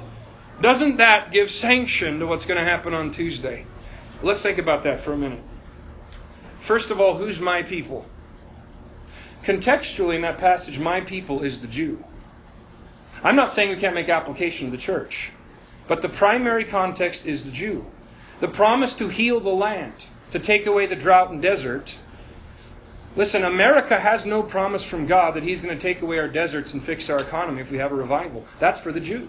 Doesn't 0.61 0.97
that 0.97 1.31
give 1.31 1.51
sanction 1.51 2.19
to 2.19 2.27
what's 2.27 2.45
going 2.45 2.57
to 2.59 2.63
happen 2.63 2.93
on 2.93 3.11
Tuesday? 3.11 3.65
Let's 4.23 4.41
think 4.41 4.57
about 4.57 4.83
that 4.83 5.01
for 5.01 5.13
a 5.13 5.17
minute. 5.17 5.43
First 6.59 6.89
of 6.89 6.99
all, 6.99 7.15
who's 7.15 7.39
my 7.39 7.61
people? 7.63 8.05
Contextually 9.43 10.15
in 10.15 10.21
that 10.21 10.37
passage, 10.37 10.79
my 10.79 11.01
people 11.01 11.43
is 11.43 11.59
the 11.59 11.67
Jew. 11.67 12.03
I'm 13.23 13.35
not 13.35 13.51
saying 13.51 13.69
we 13.69 13.75
can't 13.75 13.95
make 13.95 14.09
application 14.09 14.67
to 14.67 14.71
the 14.71 14.81
church, 14.81 15.31
but 15.87 16.01
the 16.01 16.09
primary 16.09 16.63
context 16.63 17.25
is 17.25 17.45
the 17.45 17.51
Jew. 17.51 17.85
The 18.39 18.47
promise 18.47 18.93
to 18.95 19.07
heal 19.07 19.39
the 19.39 19.49
land, 19.49 19.93
to 20.31 20.39
take 20.39 20.67
away 20.67 20.85
the 20.85 20.95
drought 20.95 21.31
and 21.31 21.41
desert. 21.41 21.97
Listen, 23.15 23.43
America 23.43 23.99
has 23.99 24.25
no 24.25 24.43
promise 24.43 24.83
from 24.83 25.07
God 25.07 25.33
that 25.33 25.43
He's 25.43 25.61
going 25.61 25.75
to 25.75 25.81
take 25.81 26.03
away 26.03 26.19
our 26.19 26.27
deserts 26.27 26.73
and 26.73 26.83
fix 26.83 27.09
our 27.09 27.17
economy 27.17 27.61
if 27.61 27.71
we 27.71 27.77
have 27.77 27.91
a 27.91 27.95
revival. 27.95 28.45
That's 28.59 28.79
for 28.79 28.91
the 28.91 28.99
Jew. 28.99 29.27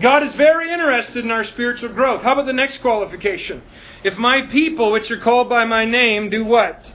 God 0.00 0.24
is 0.24 0.34
very 0.34 0.72
interested 0.72 1.24
in 1.24 1.30
our 1.30 1.44
spiritual 1.44 1.90
growth. 1.90 2.24
How 2.24 2.32
about 2.32 2.46
the 2.46 2.52
next 2.52 2.78
qualification? 2.78 3.62
If 4.02 4.18
my 4.18 4.42
people, 4.42 4.90
which 4.90 5.10
are 5.12 5.16
called 5.16 5.48
by 5.48 5.64
my 5.64 5.84
name, 5.84 6.30
do 6.30 6.44
what? 6.44 6.92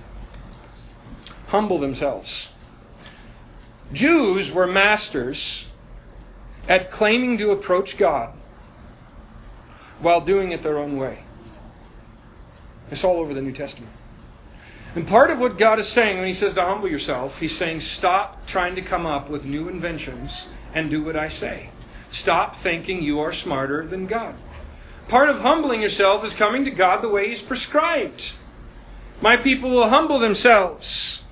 Humble 1.47 1.77
themselves. 1.77 2.48
Jews 3.91 4.51
were 4.51 4.67
masters 4.67 5.67
at 6.67 6.91
claiming 6.91 7.37
to 7.39 7.51
approach 7.51 7.97
God 7.97 8.33
while 9.99 10.21
doing 10.21 10.51
it 10.51 10.61
their 10.61 10.77
own 10.77 10.97
way. 10.97 11.23
It's 12.91 13.03
all 13.03 13.17
over 13.17 13.33
the 13.33 13.41
New 13.41 13.51
Testament. 13.51 13.91
And 14.95 15.07
part 15.07 15.29
of 15.29 15.39
what 15.39 15.57
God 15.57 15.79
is 15.79 15.87
saying 15.87 16.17
when 16.17 16.27
He 16.27 16.33
says 16.33 16.53
to 16.55 16.63
humble 16.63 16.87
yourself, 16.87 17.39
He's 17.39 17.55
saying, 17.55 17.81
stop 17.81 18.45
trying 18.47 18.75
to 18.75 18.81
come 18.81 19.05
up 19.05 19.29
with 19.29 19.45
new 19.45 19.69
inventions 19.69 20.47
and 20.73 20.89
do 20.89 21.03
what 21.03 21.15
I 21.15 21.27
say. 21.27 21.69
Stop 22.09 22.55
thinking 22.55 23.01
you 23.01 23.19
are 23.19 23.31
smarter 23.31 23.85
than 23.85 24.07
God. 24.07 24.35
Part 25.07 25.29
of 25.29 25.39
humbling 25.39 25.81
yourself 25.81 26.23
is 26.23 26.33
coming 26.33 26.65
to 26.65 26.71
God 26.71 27.01
the 27.01 27.09
way 27.09 27.29
He's 27.29 27.41
prescribed. 27.41 28.33
My 29.21 29.37
people 29.37 29.69
will 29.69 29.89
humble 29.89 30.19
themselves. 30.19 31.23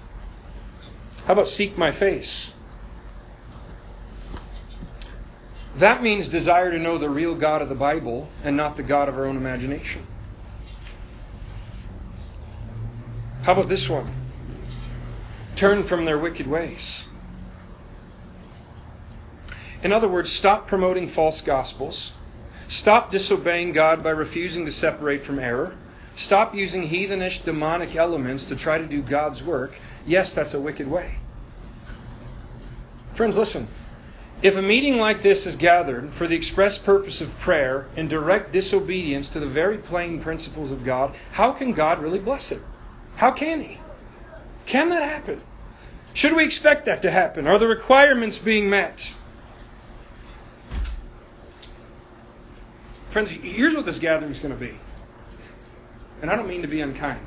How 1.28 1.34
about 1.34 1.50
seek 1.50 1.78
my 1.78 1.92
face? 1.92 2.54
That 5.76 6.02
means 6.02 6.30
desire 6.30 6.72
to 6.72 6.80
know 6.80 6.98
the 6.98 7.10
real 7.10 7.36
God 7.36 7.62
of 7.62 7.68
the 7.68 7.76
Bible 7.76 8.30
and 8.46 8.56
not 8.56 8.78
the 8.78 8.84
God 8.84 9.10
of 9.10 9.18
our 9.18 9.26
own 9.26 9.36
imagination. 9.36 10.08
How 13.44 13.52
about 13.52 13.68
this 13.68 13.90
one? 13.90 14.10
Turn 15.58 15.84
from 15.84 16.06
their 16.06 16.18
wicked 16.18 16.48
ways. 16.48 17.10
In 19.84 19.92
other 19.92 20.08
words, 20.08 20.32
stop 20.32 20.66
promoting 20.66 21.10
false 21.10 21.42
gospels. 21.42 22.14
Stop 22.70 23.12
disobeying 23.12 23.74
God 23.74 24.02
by 24.02 24.12
refusing 24.12 24.64
to 24.64 24.72
separate 24.72 25.24
from 25.24 25.40
error. 25.40 25.76
Stop 26.18 26.56
using 26.56 26.82
heathenish 26.82 27.44
demonic 27.44 27.96
elements 27.96 28.46
to 28.46 28.56
try 28.56 28.80
to 28.80 28.88
do 28.88 29.04
God's 29.04 29.44
work. 29.44 29.80
Yes, 30.08 30.34
that's 30.34 30.56
a 30.56 30.60
wicked 30.60 30.88
way. 30.88 31.14
Friends, 33.14 33.38
listen. 33.38 33.68
If 34.42 34.58
a 34.58 34.62
meeting 34.64 34.98
like 34.98 35.22
this 35.22 35.46
is 35.46 35.56
gathered 35.56 36.12
for 36.12 36.26
the 36.26 36.36
express 36.36 36.80
purpose 36.80 37.22
of 37.22 37.38
prayer 37.38 37.86
in 37.96 38.08
direct 38.08 38.52
disobedience 38.52 39.30
to 39.30 39.40
the 39.40 39.46
very 39.46 39.78
plain 39.78 40.20
principles 40.20 40.72
of 40.72 40.84
God, 40.84 41.16
how 41.34 41.52
can 41.52 41.72
God 41.72 42.02
really 42.02 42.20
bless 42.20 42.52
it? 42.52 42.64
How 43.16 43.30
can 43.30 43.62
He? 43.62 43.80
Can 44.66 44.90
that 44.90 45.04
happen? 45.04 45.40
Should 46.16 46.36
we 46.36 46.44
expect 46.44 46.86
that 46.86 47.04
to 47.04 47.12
happen? 47.12 47.48
Are 47.48 47.60
the 47.60 47.68
requirements 47.68 48.40
being 48.40 48.72
met? 48.72 49.14
Friends, 53.12 53.30
here's 53.30 53.76
what 53.76 53.86
this 53.86 54.00
gathering 54.00 54.32
is 54.32 54.40
going 54.40 54.54
to 54.54 54.60
be. 54.60 54.80
And 56.22 56.32
I 56.32 56.36
don't 56.36 56.48
mean 56.48 56.62
to 56.64 56.68
be 56.68 56.82
unkind. 56.82 57.26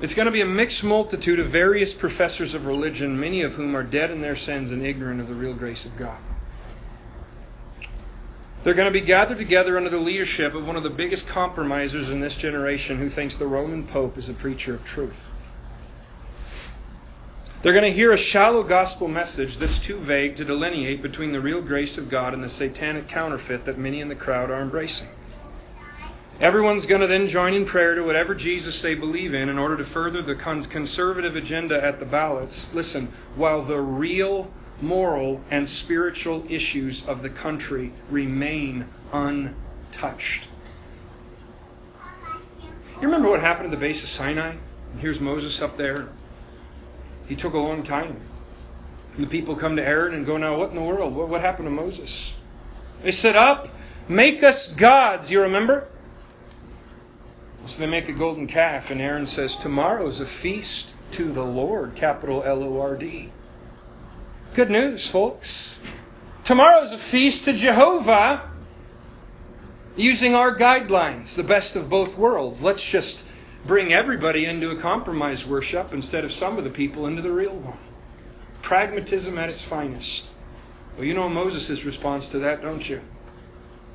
It's 0.00 0.14
going 0.14 0.26
to 0.26 0.32
be 0.32 0.42
a 0.42 0.46
mixed 0.46 0.84
multitude 0.84 1.40
of 1.40 1.46
various 1.46 1.94
professors 1.94 2.54
of 2.54 2.66
religion, 2.66 3.18
many 3.18 3.42
of 3.42 3.54
whom 3.54 3.74
are 3.74 3.82
dead 3.82 4.10
in 4.10 4.20
their 4.20 4.36
sins 4.36 4.70
and 4.70 4.84
ignorant 4.84 5.20
of 5.20 5.26
the 5.26 5.34
real 5.34 5.54
grace 5.54 5.86
of 5.86 5.96
God. 5.96 6.18
They're 8.62 8.74
going 8.74 8.92
to 8.92 9.00
be 9.00 9.06
gathered 9.06 9.38
together 9.38 9.76
under 9.76 9.88
the 9.88 9.98
leadership 9.98 10.54
of 10.54 10.66
one 10.66 10.76
of 10.76 10.82
the 10.82 10.90
biggest 10.90 11.28
compromisers 11.28 12.10
in 12.10 12.20
this 12.20 12.34
generation 12.34 12.98
who 12.98 13.08
thinks 13.08 13.36
the 13.36 13.46
Roman 13.46 13.86
Pope 13.86 14.18
is 14.18 14.28
a 14.28 14.34
preacher 14.34 14.74
of 14.74 14.84
truth. 14.84 15.30
They're 17.62 17.72
going 17.72 17.84
to 17.84 17.92
hear 17.92 18.12
a 18.12 18.18
shallow 18.18 18.62
gospel 18.62 19.08
message 19.08 19.58
that's 19.58 19.78
too 19.78 19.96
vague 19.96 20.36
to 20.36 20.44
delineate 20.44 21.00
between 21.00 21.32
the 21.32 21.40
real 21.40 21.62
grace 21.62 21.96
of 21.96 22.10
God 22.10 22.34
and 22.34 22.44
the 22.44 22.48
satanic 22.48 23.08
counterfeit 23.08 23.64
that 23.64 23.78
many 23.78 24.00
in 24.00 24.08
the 24.08 24.14
crowd 24.14 24.50
are 24.50 24.60
embracing. 24.60 25.08
Everyone's 26.38 26.84
going 26.84 27.00
to 27.00 27.06
then 27.06 27.28
join 27.28 27.54
in 27.54 27.64
prayer 27.64 27.94
to 27.94 28.02
whatever 28.02 28.34
Jesus 28.34 28.80
they 28.82 28.94
believe 28.94 29.32
in 29.32 29.48
in 29.48 29.58
order 29.58 29.76
to 29.78 29.84
further 29.84 30.20
the 30.20 30.34
conservative 30.34 31.34
agenda 31.34 31.82
at 31.82 31.98
the 31.98 32.04
ballots. 32.04 32.68
Listen, 32.74 33.10
while 33.36 33.62
the 33.62 33.80
real 33.80 34.50
moral 34.82 35.40
and 35.50 35.66
spiritual 35.66 36.44
issues 36.48 37.06
of 37.08 37.22
the 37.22 37.30
country 37.30 37.90
remain 38.10 38.86
untouched. 39.12 40.48
You 43.00 43.08
remember 43.08 43.30
what 43.30 43.40
happened 43.40 43.66
at 43.66 43.70
the 43.70 43.78
base 43.78 44.02
of 44.02 44.10
Sinai? 44.10 44.50
And 44.92 45.00
here's 45.00 45.20
Moses 45.20 45.62
up 45.62 45.78
there. 45.78 46.08
He 47.28 47.34
took 47.34 47.54
a 47.54 47.58
long 47.58 47.82
time. 47.82 48.20
And 49.14 49.24
the 49.24 49.28
people 49.28 49.56
come 49.56 49.76
to 49.76 49.82
Aaron 49.82 50.14
and 50.14 50.26
go, 50.26 50.36
Now, 50.36 50.58
what 50.58 50.70
in 50.70 50.76
the 50.76 50.82
world? 50.82 51.14
What, 51.14 51.28
what 51.28 51.40
happened 51.40 51.66
to 51.66 51.70
Moses? 51.70 52.36
They 53.02 53.10
said, 53.10 53.36
Up, 53.36 53.68
make 54.08 54.42
us 54.42 54.68
gods. 54.68 55.30
You 55.30 55.42
remember? 55.42 55.88
So 57.66 57.80
they 57.80 57.88
make 57.88 58.08
a 58.08 58.12
golden 58.12 58.46
calf, 58.46 58.92
and 58.92 59.00
Aaron 59.00 59.26
says, 59.26 59.56
Tomorrow's 59.56 60.20
a 60.20 60.26
feast 60.26 60.94
to 61.10 61.32
the 61.32 61.42
Lord, 61.42 61.96
capital 61.96 62.44
L 62.44 62.62
O 62.62 62.80
R 62.80 62.94
D. 62.94 63.32
Good 64.54 64.70
news, 64.70 65.10
folks. 65.10 65.80
Tomorrow's 66.44 66.92
a 66.92 66.98
feast 66.98 67.44
to 67.46 67.52
Jehovah 67.52 68.48
using 69.96 70.36
our 70.36 70.56
guidelines, 70.56 71.34
the 71.34 71.42
best 71.42 71.74
of 71.74 71.90
both 71.90 72.16
worlds. 72.16 72.62
Let's 72.62 72.88
just 72.88 73.24
bring 73.66 73.92
everybody 73.92 74.44
into 74.44 74.70
a 74.70 74.76
compromise 74.76 75.44
worship 75.44 75.92
instead 75.92 76.24
of 76.24 76.30
some 76.30 76.58
of 76.58 76.64
the 76.64 76.70
people 76.70 77.06
into 77.06 77.20
the 77.20 77.32
real 77.32 77.56
one. 77.56 77.78
Pragmatism 78.62 79.38
at 79.38 79.50
its 79.50 79.62
finest. 79.62 80.30
Well, 80.96 81.04
you 81.04 81.14
know 81.14 81.28
Moses' 81.28 81.84
response 81.84 82.28
to 82.28 82.38
that, 82.38 82.62
don't 82.62 82.88
you? 82.88 83.00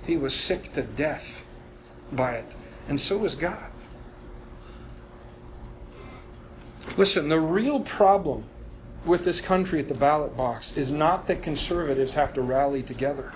He 0.05 0.17
was 0.17 0.33
sick 0.33 0.73
to 0.73 0.81
death 0.81 1.45
by 2.11 2.33
it 2.33 2.55
and 2.91 2.99
so 2.99 3.23
is 3.23 3.35
God. 3.35 3.71
Listen, 6.97 7.29
the 7.29 7.39
real 7.39 7.79
problem 7.79 8.43
with 9.05 9.23
this 9.23 9.39
country 9.39 9.79
at 9.79 9.87
the 9.87 9.93
ballot 9.93 10.35
box 10.35 10.75
is 10.75 10.91
not 10.91 11.25
that 11.27 11.41
conservatives 11.41 12.11
have 12.11 12.33
to 12.33 12.41
rally 12.41 12.83
together. 12.83 13.31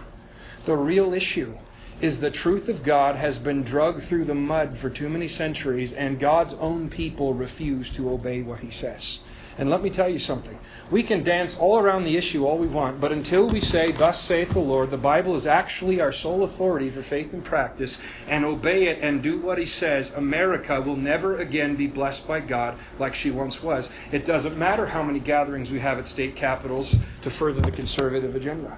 The 0.65 0.75
real 0.75 1.13
issue 1.13 1.57
is 2.01 2.19
the 2.19 2.29
truth 2.29 2.67
of 2.67 2.83
God 2.83 3.15
has 3.15 3.39
been 3.39 3.63
drugged 3.63 4.03
through 4.03 4.25
the 4.25 4.35
mud 4.35 4.77
for 4.77 4.89
too 4.89 5.07
many 5.07 5.29
centuries, 5.29 5.93
and 5.93 6.19
God's 6.19 6.55
own 6.55 6.89
people 6.89 7.33
refuse 7.33 7.89
to 7.91 8.09
obey 8.09 8.41
what 8.41 8.59
He 8.59 8.71
says. 8.71 9.21
And 9.57 9.69
let 9.69 9.81
me 9.81 9.89
tell 9.89 10.09
you 10.09 10.19
something. 10.19 10.59
We 10.91 11.01
can 11.01 11.23
dance 11.23 11.55
all 11.57 11.79
around 11.79 12.03
the 12.03 12.17
issue 12.17 12.45
all 12.45 12.57
we 12.57 12.67
want, 12.67 12.99
but 12.99 13.13
until 13.13 13.47
we 13.47 13.61
say, 13.61 13.93
Thus 13.93 14.21
saith 14.21 14.51
the 14.51 14.59
Lord, 14.59 14.91
the 14.91 14.97
Bible 14.97 15.33
is 15.35 15.47
actually 15.47 16.01
our 16.01 16.11
sole 16.11 16.43
authority 16.43 16.89
for 16.89 17.01
faith 17.01 17.31
and 17.31 17.43
practice, 17.43 17.97
and 18.27 18.43
obey 18.43 18.87
it 18.87 18.99
and 19.01 19.23
do 19.23 19.39
what 19.39 19.57
He 19.57 19.65
says, 19.65 20.13
America 20.13 20.81
will 20.81 20.97
never 20.97 21.37
again 21.37 21.75
be 21.75 21.87
blessed 21.87 22.27
by 22.27 22.41
God 22.41 22.77
like 22.99 23.15
she 23.15 23.31
once 23.31 23.63
was. 23.63 23.89
It 24.11 24.25
doesn't 24.25 24.57
matter 24.57 24.85
how 24.85 25.01
many 25.03 25.19
gatherings 25.19 25.71
we 25.71 25.79
have 25.79 25.99
at 25.99 26.07
state 26.07 26.35
capitals 26.35 26.99
to 27.21 27.29
further 27.29 27.61
the 27.61 27.71
conservative 27.71 28.35
agenda. 28.35 28.77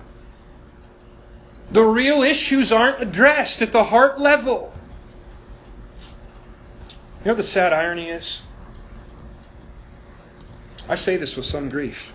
The 1.72 1.84
real 1.84 2.22
issues 2.22 2.72
aren't 2.72 3.02
addressed 3.02 3.62
at 3.62 3.72
the 3.72 3.84
heart 3.84 4.20
level. 4.20 4.74
You 7.20 7.26
know 7.26 7.32
what 7.32 7.38
the 7.38 7.44
sad 7.44 7.74
irony 7.74 8.10
is? 8.10 8.44
I 10.90 10.96
say 10.96 11.18
this 11.18 11.36
with 11.36 11.46
some 11.46 11.70
grief. 11.70 12.14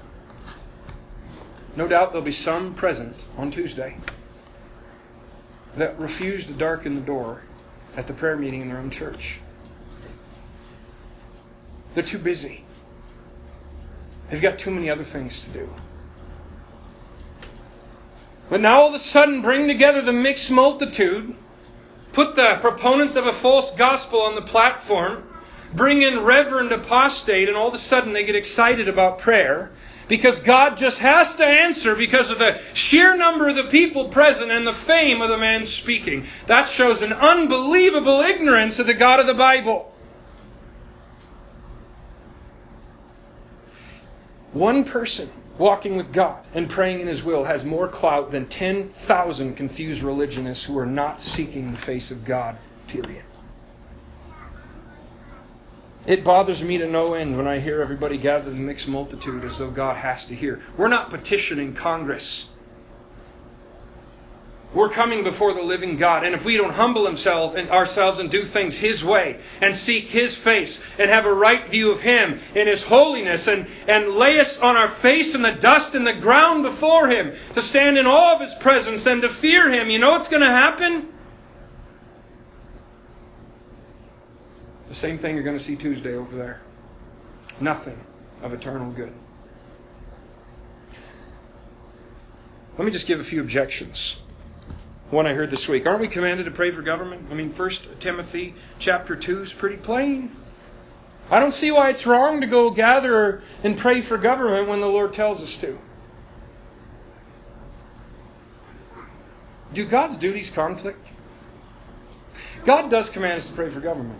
No 1.77 1.89
doubt 1.89 2.13
there'll 2.13 2.25
be 2.25 2.33
some 2.33 2.75
present 2.75 3.27
on 3.37 3.51
Tuesday 3.51 3.97
that 5.77 5.99
refuse 5.99 6.45
to 6.47 6.53
darken 6.53 6.95
the 6.95 7.01
door 7.01 7.43
at 7.97 8.07
the 8.07 8.13
prayer 8.13 8.37
meeting 8.37 8.63
in 8.63 8.69
their 8.69 8.79
own 8.79 8.91
church. 8.91 9.41
They're 11.95 12.03
too 12.03 12.19
busy. 12.19 12.65
They've 14.31 14.41
got 14.41 14.59
too 14.59 14.71
many 14.71 14.89
other 14.89 15.05
things 15.05 15.45
to 15.45 15.51
do. 15.51 15.75
But 18.49 18.61
now 18.61 18.81
all 18.81 18.89
of 18.89 18.95
a 18.95 18.99
sudden 18.99 19.43
bring 19.43 19.67
together 19.67 20.03
the 20.03 20.13
mixed 20.13 20.51
multitude, 20.51 21.35
put 22.13 22.37
the 22.37 22.59
proponents 22.61 23.17
of 23.17 23.27
a 23.27 23.33
false 23.33 23.71
gospel 23.71 24.21
on 24.21 24.35
the 24.35 24.43
platform, 24.43 25.25
bring 25.75 26.03
in 26.03 26.21
reverend 26.21 26.73
apostate, 26.73 27.49
and 27.49 27.57
all 27.57 27.69
of 27.69 27.75
a 27.75 27.79
sudden 27.79 28.13
they 28.13 28.25
get 28.25 28.37
excited 28.37 28.89
about 28.89 29.19
prayer 29.19 29.71
because 30.09 30.41
God 30.41 30.77
just 30.77 30.99
has 30.99 31.37
to 31.37 31.45
answer 31.45 31.95
because 31.95 32.31
of 32.31 32.39
the 32.39 32.61
sheer 32.75 33.17
number 33.17 33.49
of 33.49 33.57
the 33.57 33.65
people 33.65 34.09
present 34.09 34.51
and 34.51 34.67
the 34.67 34.73
fame 34.73 35.23
of 35.23 35.31
the 35.31 35.39
man 35.39 35.65
speaking. 35.65 36.27
That 36.47 36.69
shows 36.69 37.03
an 37.03 37.13
unbelievable 37.13 38.21
ignorance 38.21 38.79
of 38.79 38.87
the 38.87 38.95
God 38.95 39.21
of 39.21 39.27
the 39.27 39.35
Bible. 39.35 39.95
One 44.53 44.85
person 44.85 45.31
walking 45.57 45.97
with 45.97 46.13
God 46.13 46.45
and 46.53 46.69
praying 46.69 47.01
in 47.01 47.07
His 47.07 47.25
will 47.25 47.45
has 47.45 47.65
more 47.65 47.89
clout 47.89 48.31
than 48.31 48.47
10,000 48.47 49.55
confused 49.55 50.03
religionists 50.03 50.65
who 50.65 50.77
are 50.79 50.85
not 50.85 51.23
seeking 51.23 51.71
the 51.71 51.79
face 51.79 52.11
of 52.11 52.25
God, 52.25 52.59
period. 52.87 53.25
It 56.07 56.25
bothers 56.25 56.65
me 56.65 56.79
to 56.79 56.87
no 56.87 57.15
end 57.15 57.37
when 57.37 57.47
I 57.47 57.61
hear 57.61 57.81
everybody 57.81 58.17
gather 58.17 58.51
in 58.51 58.67
mixed 58.67 58.89
multitude 58.89 59.45
as 59.45 59.59
though 59.59 59.71
God 59.71 59.97
has 59.97 60.25
to 60.27 60.35
hear. 60.35 60.61
We're 60.77 60.89
not 60.89 61.11
petitioning 61.11 61.75
Congress. 61.75 62.49
We're 64.75 64.89
coming 64.89 65.23
before 65.23 65.53
the 65.53 65.63
living 65.63 65.97
God. 65.97 66.25
And 66.25 66.35
if 66.35 66.45
we 66.45 66.57
don't 66.57 66.73
humble 66.73 67.07
himself 67.07 67.55
and 67.55 67.69
ourselves 67.69 68.19
and 68.19 68.31
do 68.31 68.45
things 68.45 68.77
His 68.77 69.05
way 69.05 69.39
and 69.61 69.77
seek 69.77 70.09
His 70.09 70.37
face 70.37 70.83
and 70.99 71.11
have 71.11 71.27
a 71.27 71.33
right 71.33 71.69
view 71.69 71.93
of 71.93 72.01
Him 72.01 72.41
in 72.55 72.67
His 72.67 72.83
holiness 72.83 73.47
and, 73.47 73.69
and 73.87 74.15
lay 74.15 74.41
us 74.41 74.59
on 74.59 74.77
our 74.77 74.89
face 74.89 75.35
in 75.35 75.43
the 75.43 75.53
dust 75.53 75.95
and 75.95 76.07
the 76.07 76.15
ground 76.15 76.63
before 76.63 77.09
Him 77.09 77.33
to 77.55 77.61
stand 77.61 77.99
in 77.99 78.07
awe 78.07 78.35
of 78.35 78.41
His 78.41 78.55
presence 78.55 79.07
and 79.07 79.23
to 79.23 79.29
fear 79.29 79.71
Him, 79.71 79.91
you 79.91 79.99
know 79.99 80.11
what's 80.11 80.29
going 80.29 80.43
to 80.43 80.49
happen? 80.49 81.09
The 84.93 84.99
same 84.99 85.17
thing 85.17 85.37
you're 85.37 85.43
going 85.43 85.57
to 85.57 85.65
see 85.65 85.75
Tuesday 85.75 86.17
over 86.17 86.37
there. 86.37 86.61
Nothing 87.61 87.99
of 88.43 88.53
eternal 88.53 88.93
good. 88.93 89.15
Let 92.77 92.85
me 92.85 92.91
just 92.91 93.07
give 93.07 93.19
a 93.19 93.25
few 93.25 93.41
objections. 93.41 94.19
One 95.09 95.27
I 95.27 95.33
heard 95.33 95.49
this 95.49 95.67
week. 95.67 95.87
Aren't 95.87 96.03
we 96.03 96.09
commanded 96.09 96.45
to 96.45 96.51
pray 96.51 96.71
for 96.71 96.83
government? 96.83 97.29
I 97.31 97.35
mean, 97.35 97.51
1 97.51 97.71
Timothy 98.01 98.55
chapter 98.79 99.17
2 99.17 99.41
is 99.41 99.53
pretty 99.55 99.79
plain. 99.79 100.31
I 101.31 101.41
don't 101.41 101.55
see 101.55 101.71
why 101.71 101.89
it's 101.89 102.07
wrong 102.07 102.43
to 102.43 102.47
go 102.47 102.69
gather 102.69 103.41
and 103.65 103.79
pray 103.79 104.03
for 104.03 104.19
government 104.19 104.69
when 104.69 104.81
the 104.81 104.89
Lord 104.89 105.15
tells 105.15 105.43
us 105.43 105.57
to. 105.63 105.79
Do 109.73 109.87
God's 109.87 110.19
duties 110.19 110.51
conflict? 110.51 111.13
God 112.67 112.91
does 112.91 113.09
command 113.09 113.39
us 113.39 113.49
to 113.49 113.55
pray 113.55 113.71
for 113.71 113.81
government. 113.81 114.19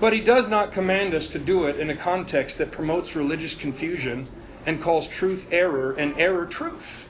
But 0.00 0.12
he 0.12 0.20
does 0.20 0.48
not 0.48 0.72
command 0.72 1.14
us 1.14 1.26
to 1.28 1.38
do 1.38 1.64
it 1.64 1.78
in 1.78 1.90
a 1.90 1.96
context 1.96 2.58
that 2.58 2.70
promotes 2.70 3.16
religious 3.16 3.54
confusion 3.54 4.28
and 4.64 4.80
calls 4.80 5.06
truth 5.06 5.48
error 5.50 5.92
and 5.92 6.18
error 6.18 6.46
truth. 6.46 7.08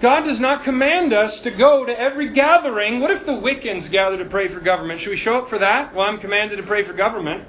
God 0.00 0.24
does 0.24 0.40
not 0.40 0.64
command 0.64 1.12
us 1.12 1.40
to 1.40 1.50
go 1.50 1.84
to 1.84 1.98
every 1.98 2.30
gathering. 2.30 3.00
What 3.00 3.10
if 3.10 3.26
the 3.26 3.32
Wiccans 3.32 3.90
gather 3.90 4.16
to 4.16 4.24
pray 4.24 4.48
for 4.48 4.60
government? 4.60 5.00
Should 5.00 5.10
we 5.10 5.16
show 5.16 5.38
up 5.38 5.48
for 5.48 5.58
that? 5.58 5.94
Well, 5.94 6.08
I'm 6.08 6.16
commanded 6.16 6.56
to 6.56 6.62
pray 6.62 6.82
for 6.82 6.94
government. 6.94 7.44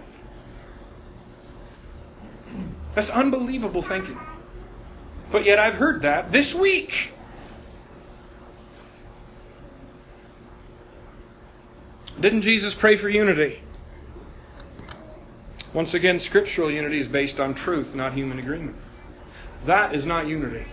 That's 2.94 3.10
unbelievable 3.10 3.82
thinking. 3.82 4.20
But 5.32 5.46
yet 5.46 5.60
I've 5.60 5.76
heard 5.76 6.02
that 6.02 6.34
this 6.34 6.54
week. 6.54 7.14
Didn't 12.20 12.42
Jesus 12.42 12.76
pray 12.76 12.96
for 12.96 13.10
unity? 13.10 13.62
Once 15.74 15.94
again, 15.94 16.20
scriptural 16.20 16.70
unity 16.70 16.98
is 16.98 17.08
based 17.08 17.40
on 17.40 17.54
truth, 17.54 17.96
not 17.96 18.14
human 18.14 18.40
agreement. 18.40 18.76
That 19.66 19.96
is 19.96 20.06
not 20.06 20.28
unity. 20.28 20.66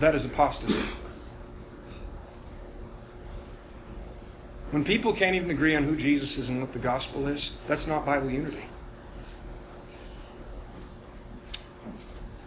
That 0.00 0.14
is 0.14 0.24
apostasy. 0.24 0.82
When 4.70 4.84
people 4.84 5.12
can't 5.12 5.34
even 5.34 5.50
agree 5.50 5.76
on 5.76 5.84
who 5.84 5.96
Jesus 5.96 6.38
is 6.38 6.48
and 6.48 6.60
what 6.60 6.72
the 6.72 6.78
gospel 6.78 7.26
is, 7.26 7.52
that's 7.66 7.86
not 7.86 8.06
Bible 8.06 8.30
unity. 8.30 8.64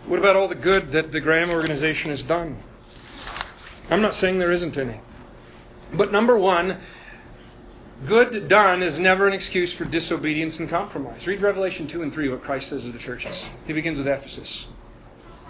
What 0.05 0.19
about 0.19 0.35
all 0.35 0.47
the 0.47 0.55
good 0.55 0.91
that 0.91 1.11
the 1.11 1.21
Graham 1.21 1.49
organization 1.49 2.09
has 2.11 2.23
done? 2.23 2.57
I'm 3.89 4.01
not 4.01 4.15
saying 4.15 4.39
there 4.39 4.51
isn't 4.51 4.77
any. 4.77 4.99
But 5.93 6.11
number 6.11 6.37
one, 6.37 6.77
good 8.05 8.47
done 8.47 8.81
is 8.81 8.99
never 8.99 9.27
an 9.27 9.33
excuse 9.33 9.71
for 9.71 9.85
disobedience 9.85 10.59
and 10.59 10.67
compromise. 10.67 11.27
Read 11.27 11.41
Revelation 11.41 11.85
2 11.85 12.01
and 12.01 12.11
3, 12.11 12.29
what 12.29 12.41
Christ 12.41 12.69
says 12.69 12.85
to 12.85 12.91
the 12.91 12.99
churches. 12.99 13.49
He 13.67 13.73
begins 13.73 13.97
with 13.97 14.07
Ephesus. 14.07 14.67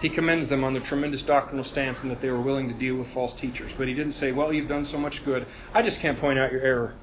He 0.01 0.09
commends 0.09 0.49
them 0.49 0.65
on 0.65 0.73
their 0.73 0.81
tremendous 0.81 1.23
doctrinal 1.23 1.63
stance 1.63 2.03
and 2.03 2.11
that 2.11 2.19
they 2.19 2.29
were 2.29 2.41
willing 2.41 2.67
to 2.67 2.73
deal 2.73 2.95
with 2.95 3.07
false 3.07 3.31
teachers. 3.31 3.71
But 3.71 3.87
he 3.87 3.93
didn't 3.93 4.11
say, 4.11 4.33
Well, 4.33 4.51
you've 4.51 4.67
done 4.67 4.83
so 4.83 4.97
much 4.97 5.23
good. 5.23 5.45
I 5.73 5.81
just 5.81 6.01
can't 6.01 6.19
point 6.19 6.37
out 6.37 6.51
your 6.51 6.61
error. 6.61 6.93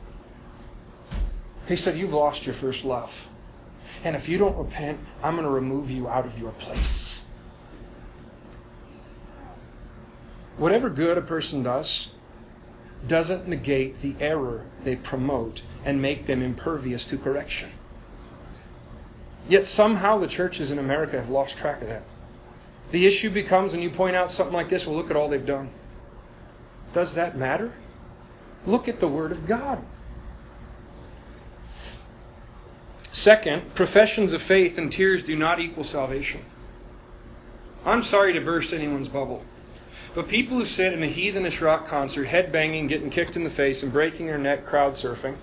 He 1.67 1.77
said, 1.77 1.97
You've 1.97 2.13
lost 2.13 2.45
your 2.45 2.55
first 2.55 2.85
love. 2.85 3.29
And 4.05 4.15
if 4.15 4.29
you 4.29 4.37
don't 4.37 4.57
repent, 4.57 4.99
I'm 5.23 5.35
going 5.35 5.47
to 5.47 5.51
remove 5.51 5.91
you 5.91 6.09
out 6.09 6.27
of 6.27 6.39
your 6.39 6.53
place. 6.53 7.25
Whatever 10.59 10.91
good 10.91 11.17
a 11.17 11.23
person 11.23 11.63
does, 11.63 12.11
doesn't 13.07 13.49
negate 13.49 14.01
the 14.01 14.15
error 14.21 14.67
they 14.85 14.97
promote 14.97 15.63
and 15.85 16.01
make 16.01 16.27
them 16.27 16.43
impervious 16.43 17.05
to 17.07 17.17
correction. 17.17 17.71
Yet 19.49 19.67
somehow 19.67 20.19
the 20.19 20.27
churches 20.27 20.71
in 20.71 20.79
America 20.79 21.17
have 21.17 21.31
lost 21.31 21.57
track 21.57 21.83
of 21.83 21.89
that. 21.89 22.03
The 22.91 23.07
issue 23.07 23.31
becomes 23.31 23.73
when 23.73 23.83
you 23.83 23.91
point 23.91 24.17
out 24.17 24.31
something 24.31 24.55
like 24.55 24.69
this, 24.69 24.87
well, 24.87 24.97
look 24.97 25.11
at 25.11 25.17
all 25.17 25.29
they've 25.29 25.45
done. 25.45 25.71
Does 26.93 27.15
that 27.15 27.37
matter? 27.37 27.73
Look 28.67 28.89
at 28.89 29.01
the 29.01 29.09
Word 29.09 29.33
of 29.33 29.47
God. 29.47 29.83
Second, 33.13 33.75
professions 33.75 34.33
of 34.33 34.43
faith 34.43 34.79
and 34.79 34.91
tears 34.91 35.23
do 35.23 35.37
not 35.37 35.61
equal 35.61 35.85
salvation. 35.85 36.45
I'm 37.85 38.03
sorry 38.03 38.33
to 38.35 38.41
burst 38.41 38.73
anyone's 38.73 39.09
bubble. 39.09 39.45
But 40.13 40.27
people 40.27 40.57
who 40.57 40.65
sit 40.65 40.93
in 40.93 41.03
a 41.05 41.07
heathenish 41.07 41.61
rock 41.61 41.87
concert, 41.87 42.27
headbanging, 42.27 42.89
getting 42.89 43.11
kicked 43.11 43.37
in 43.37 43.45
the 43.45 43.51
face, 43.51 43.83
and 43.83 43.93
breaking 43.93 44.27
their 44.27 44.39
neck 44.39 44.67
crowd 44.67 44.95
surfing, 44.95 45.37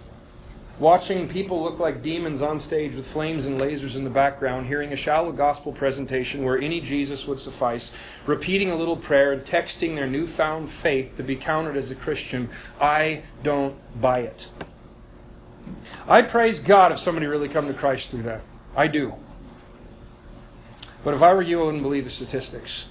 watching 0.77 1.29
people 1.29 1.63
look 1.63 1.79
like 1.79 2.01
demons 2.01 2.41
on 2.41 2.59
stage 2.59 2.93
with 2.93 3.07
flames 3.07 3.45
and 3.45 3.61
lasers 3.61 3.95
in 3.95 4.03
the 4.03 4.09
background, 4.09 4.67
hearing 4.67 4.91
a 4.91 4.95
shallow 4.97 5.31
gospel 5.31 5.71
presentation 5.71 6.43
where 6.43 6.57
any 6.57 6.81
Jesus 6.81 7.25
would 7.27 7.39
suffice, 7.39 7.93
repeating 8.25 8.69
a 8.69 8.75
little 8.75 8.97
prayer, 8.97 9.31
and 9.31 9.43
texting 9.43 9.95
their 9.95 10.05
newfound 10.05 10.69
faith 10.69 11.15
to 11.15 11.23
be 11.23 11.37
counted 11.37 11.77
as 11.77 11.89
a 11.89 11.95
Christian, 11.95 12.49
I 12.81 13.23
don't 13.43 13.75
buy 14.01 14.19
it. 14.19 14.51
I 16.09 16.23
praise 16.23 16.59
God 16.59 16.91
if 16.91 16.99
somebody 16.99 17.25
really 17.25 17.49
come 17.49 17.67
to 17.67 17.73
Christ 17.73 18.11
through 18.11 18.23
that. 18.23 18.41
I 18.75 18.87
do. 18.87 19.13
But 21.05 21.13
if 21.13 21.21
I 21.21 21.33
were 21.33 21.41
you, 21.41 21.61
I 21.61 21.65
wouldn't 21.65 21.83
believe 21.83 22.03
the 22.03 22.09
statistics. 22.09 22.89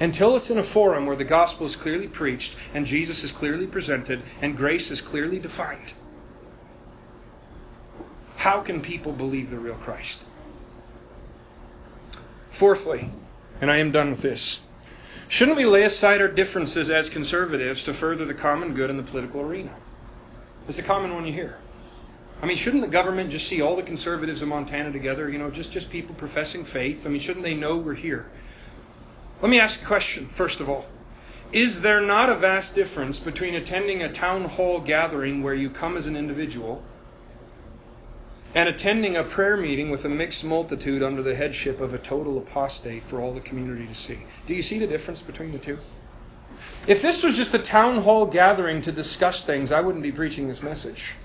Until 0.00 0.36
it's 0.36 0.50
in 0.50 0.58
a 0.58 0.62
forum 0.62 1.06
where 1.06 1.16
the 1.16 1.24
gospel 1.24 1.66
is 1.66 1.76
clearly 1.76 2.08
preached 2.08 2.56
and 2.72 2.84
Jesus 2.84 3.22
is 3.22 3.32
clearly 3.32 3.66
presented 3.66 4.22
and 4.40 4.56
grace 4.56 4.90
is 4.90 5.00
clearly 5.00 5.38
defined, 5.38 5.94
how 8.36 8.60
can 8.60 8.80
people 8.80 9.12
believe 9.12 9.50
the 9.50 9.58
real 9.58 9.76
Christ? 9.76 10.26
Fourthly, 12.50 13.10
and 13.60 13.70
I 13.70 13.78
am 13.78 13.90
done 13.90 14.10
with 14.10 14.22
this, 14.22 14.60
shouldn't 15.28 15.56
we 15.56 15.64
lay 15.64 15.84
aside 15.84 16.20
our 16.20 16.28
differences 16.28 16.90
as 16.90 17.08
conservatives 17.08 17.82
to 17.84 17.94
further 17.94 18.24
the 18.24 18.34
common 18.34 18.74
good 18.74 18.90
in 18.90 18.96
the 18.96 19.02
political 19.02 19.40
arena? 19.40 19.74
It's 20.68 20.78
a 20.78 20.82
common 20.82 21.14
one 21.14 21.26
you 21.26 21.32
hear. 21.32 21.58
I 22.42 22.46
mean, 22.46 22.56
shouldn't 22.56 22.82
the 22.82 22.88
government 22.88 23.30
just 23.30 23.48
see 23.48 23.62
all 23.62 23.76
the 23.76 23.82
conservatives 23.82 24.42
in 24.42 24.48
Montana 24.48 24.92
together? 24.92 25.30
You 25.30 25.38
know, 25.38 25.50
just, 25.50 25.72
just 25.72 25.88
people 25.88 26.14
professing 26.14 26.64
faith. 26.64 27.06
I 27.06 27.08
mean, 27.08 27.20
shouldn't 27.20 27.44
they 27.44 27.54
know 27.54 27.76
we're 27.76 27.94
here? 27.94 28.30
Let 29.44 29.50
me 29.50 29.60
ask 29.60 29.82
a 29.82 29.84
question, 29.84 30.30
first 30.32 30.62
of 30.62 30.70
all. 30.70 30.86
Is 31.52 31.82
there 31.82 32.00
not 32.00 32.30
a 32.30 32.34
vast 32.34 32.74
difference 32.74 33.18
between 33.18 33.54
attending 33.54 34.02
a 34.02 34.10
town 34.10 34.46
hall 34.46 34.80
gathering 34.80 35.42
where 35.42 35.52
you 35.52 35.68
come 35.68 35.98
as 35.98 36.06
an 36.06 36.16
individual 36.16 36.82
and 38.54 38.70
attending 38.70 39.18
a 39.18 39.22
prayer 39.22 39.58
meeting 39.58 39.90
with 39.90 40.06
a 40.06 40.08
mixed 40.08 40.46
multitude 40.46 41.02
under 41.02 41.22
the 41.22 41.34
headship 41.34 41.82
of 41.82 41.92
a 41.92 41.98
total 41.98 42.38
apostate 42.38 43.06
for 43.06 43.20
all 43.20 43.34
the 43.34 43.40
community 43.42 43.86
to 43.86 43.94
see? 43.94 44.18
Do 44.46 44.54
you 44.54 44.62
see 44.62 44.78
the 44.78 44.86
difference 44.86 45.20
between 45.20 45.52
the 45.52 45.58
two? 45.58 45.78
If 46.86 47.02
this 47.02 47.22
was 47.22 47.36
just 47.36 47.52
a 47.52 47.58
town 47.58 48.00
hall 48.00 48.24
gathering 48.24 48.80
to 48.80 48.92
discuss 48.92 49.44
things, 49.44 49.72
I 49.72 49.82
wouldn't 49.82 50.02
be 50.02 50.10
preaching 50.10 50.48
this 50.48 50.62
message. 50.62 51.16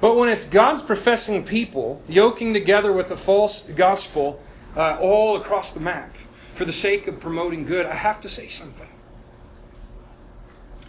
But 0.00 0.16
when 0.16 0.30
it's 0.30 0.46
God's 0.46 0.80
professing 0.80 1.44
people 1.44 2.00
yoking 2.08 2.54
together 2.54 2.90
with 2.90 3.10
a 3.10 3.18
false 3.18 3.64
gospel 3.64 4.40
uh, 4.76 4.96
all 5.00 5.36
across 5.36 5.72
the 5.72 5.80
map 5.80 6.16
for 6.54 6.64
the 6.64 6.72
sake 6.72 7.06
of 7.06 7.20
promoting 7.20 7.64
good, 7.64 7.86
I 7.86 7.94
have 7.94 8.20
to 8.20 8.28
say 8.28 8.48
something. 8.48 8.88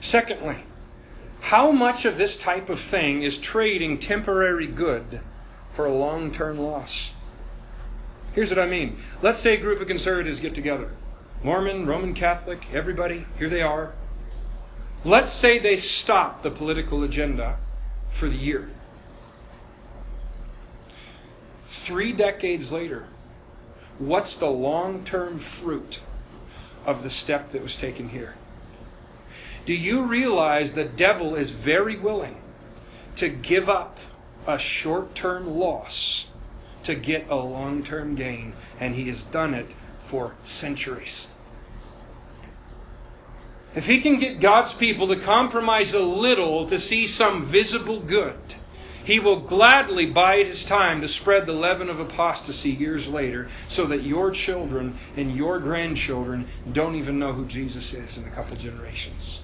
Secondly, 0.02 0.64
how 1.42 1.72
much 1.72 2.06
of 2.06 2.18
this 2.18 2.38
type 2.38 2.70
of 2.70 2.80
thing 2.80 3.24
is 3.24 3.38
trading 3.38 4.00
temporary 4.00 4.68
good 4.68 5.22
for 5.72 5.86
a 5.86 5.94
long 5.94 6.32
term 6.32 6.58
loss? 6.58 7.14
Here's 8.34 8.50
what 8.50 8.60
I 8.60 8.68
mean. 8.68 8.98
Let's 9.22 9.40
say 9.40 9.54
a 9.54 9.58
group 9.58 9.80
of 9.80 9.88
conservatives 9.88 10.40
get 10.40 10.56
together 10.56 10.92
Mormon, 11.44 11.86
Roman 11.86 12.14
Catholic, 12.14 12.66
everybody, 12.74 13.26
here 13.38 13.50
they 13.50 13.62
are. 13.62 13.94
Let's 15.04 15.32
say 15.32 15.60
they 15.60 15.76
stop 15.76 16.42
the 16.42 16.52
political 16.52 17.04
agenda 17.04 17.58
for 18.10 18.30
the 18.30 18.38
year. 18.38 18.70
Three 21.66 22.14
decades 22.14 22.72
later, 22.72 23.06
what's 24.08 24.36
the 24.36 24.50
long 24.50 25.04
term 25.04 25.40
fruit 25.40 26.00
of 26.86 27.04
the 27.04 27.10
step 27.10 27.52
that 27.52 27.62
was 27.62 27.78
taken 27.78 28.10
here? 28.10 28.36
Do 29.66 29.74
you 29.74 30.06
realize 30.06 30.74
the 30.74 30.84
devil 30.84 31.36
is 31.36 31.50
very 31.50 31.98
willing 31.98 32.42
to 33.16 33.30
give 33.30 33.70
up 33.70 34.00
a 34.46 34.60
short 34.60 35.16
term 35.16 35.48
loss 35.48 36.28
to 36.84 36.96
get 36.96 37.30
a 37.30 37.36
long 37.36 37.84
term 37.84 38.16
gain? 38.16 38.54
And 38.80 38.96
he 38.96 39.08
has 39.08 39.24
done 39.24 39.54
it 39.54 39.68
for 39.98 40.36
centuries. 40.44 41.28
If 43.76 43.88
he 43.88 44.02
can 44.02 44.20
get 44.20 44.40
God's 44.40 44.74
people 44.74 45.08
to 45.08 45.16
compromise 45.16 45.94
a 45.94 46.04
little 46.04 46.66
to 46.68 46.78
see 46.78 47.08
some 47.08 47.44
visible 47.44 48.00
good, 48.00 48.56
he 49.04 49.20
will 49.20 49.40
gladly 49.40 50.06
bide 50.06 50.48
his 50.48 50.64
time 50.64 51.02
to 51.02 51.08
spread 51.08 51.46
the 51.46 51.54
leaven 51.54 51.90
of 51.90 52.00
apostasy 52.00 52.72
years 52.72 53.08
later 53.08 53.48
so 53.68 53.86
that 53.86 54.04
your 54.04 54.32
children 54.32 54.98
and 55.18 55.36
your 55.36 55.60
grandchildren 55.60 56.48
don't 56.72 56.96
even 56.96 57.20
know 57.20 57.34
who 57.34 57.46
Jesus 57.46 57.94
is 57.94 58.18
in 58.18 58.26
a 58.26 58.30
couple 58.30 58.56
generations. 58.56 59.42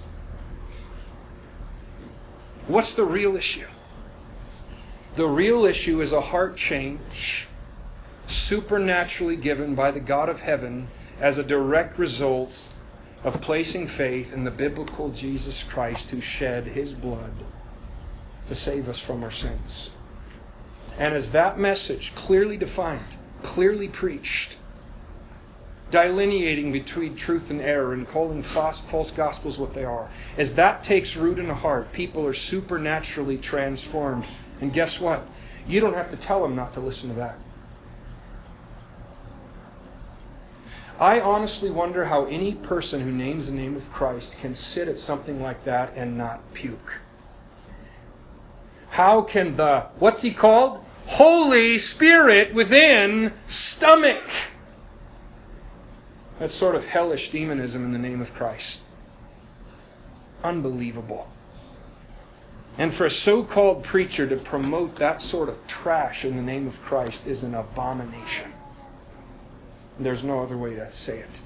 What's 2.68 2.94
the 2.94 3.04
real 3.04 3.36
issue? 3.36 3.68
The 5.16 5.28
real 5.28 5.66
issue 5.66 6.02
is 6.02 6.14
a 6.14 6.22
heart 6.22 6.56
change 6.56 7.48
supernaturally 8.28 9.36
given 9.36 9.76
by 9.76 9.92
the 9.92 10.00
God 10.00 10.30
of 10.30 10.42
heaven 10.42 10.88
as 11.20 11.38
a 11.38 11.44
direct 11.44 11.98
result 11.98 12.70
of 13.24 13.42
placing 13.42 13.88
faith 13.88 14.32
in 14.32 14.44
the 14.46 14.52
biblical 14.52 15.10
Jesus 15.10 15.64
Christ 15.64 16.12
who 16.12 16.22
shed 16.22 16.68
his 16.68 16.94
blood 16.94 17.34
to 18.50 18.56
save 18.56 18.90
us 18.90 19.00
from 19.00 19.24
our 19.24 19.32
sins. 19.32 19.92
And 20.98 21.16
as 21.16 21.32
that 21.32 21.58
message 21.58 22.14
clearly 22.14 22.58
defined, 22.58 23.16
clearly 23.42 23.88
preached, 23.88 24.58
delineating 25.92 26.72
between 26.72 27.16
truth 27.16 27.50
and 27.52 27.62
error 27.62 27.94
and 27.94 28.08
calling 28.08 28.42
false, 28.42 28.80
false 28.80 29.12
gospels 29.12 29.58
what 29.58 29.74
they 29.74 29.86
are, 29.86 30.10
as 30.38 30.56
that 30.56 30.84
takes 30.84 31.16
root 31.16 31.40
in 31.40 31.48
the 31.48 31.54
heart, 31.54 31.94
people 31.94 32.26
are 32.28 32.34
supernaturally 32.34 33.38
transformed. 33.38 34.26
And 34.62 34.74
guess 34.74 35.00
what? 35.00 35.26
You 35.68 35.80
don't 35.80 35.94
have 35.94 36.12
to 36.12 36.18
tell 36.18 36.42
them 36.42 36.56
not 36.56 36.74
to 36.74 36.80
listen 36.80 37.10
to 37.10 37.16
that. 37.16 37.38
I 41.00 41.22
honestly 41.22 41.70
wonder 41.70 42.04
how 42.04 42.26
any 42.26 42.56
person 42.56 43.00
who 43.00 43.12
names 43.12 43.48
the 43.48 43.54
name 43.54 43.78
of 43.78 43.90
Christ 43.94 44.38
can 44.40 44.54
sit 44.54 44.90
at 44.90 45.00
something 45.00 45.42
like 45.42 45.64
that 45.64 45.94
and 45.96 46.18
not 46.18 46.42
puke. 46.54 47.00
How 48.90 49.22
can 49.22 49.56
the, 49.56 49.86
what's 50.00 50.22
he 50.22 50.32
called? 50.32 50.84
Holy 51.06 51.78
Spirit 51.80 52.54
within 52.54 53.34
stomach 53.48 54.24
That 56.38 56.52
sort 56.52 56.76
of 56.76 56.86
hellish 56.86 57.32
demonism 57.32 57.84
in 57.84 57.92
the 57.92 57.98
name 57.98 58.22
of 58.22 58.34
Christ. 58.34 58.84
Unbelievable. 60.44 61.28
And 62.78 62.94
for 62.94 63.06
a 63.06 63.10
so 63.10 63.44
called 63.44 63.84
preacher 63.84 64.26
to 64.28 64.38
promote 64.38 64.96
that 64.98 65.20
sort 65.20 65.50
of 65.50 65.66
trash 65.68 66.24
in 66.24 66.38
the 66.38 66.42
name 66.42 66.66
of 66.66 66.82
Christ 66.82 67.28
is 67.28 67.44
an 67.44 67.56
abomination. 67.56 68.54
There's 70.00 70.24
no 70.24 70.42
other 70.42 70.58
way 70.58 70.76
to 70.76 70.94
say 70.94 71.20
it. 71.20 71.42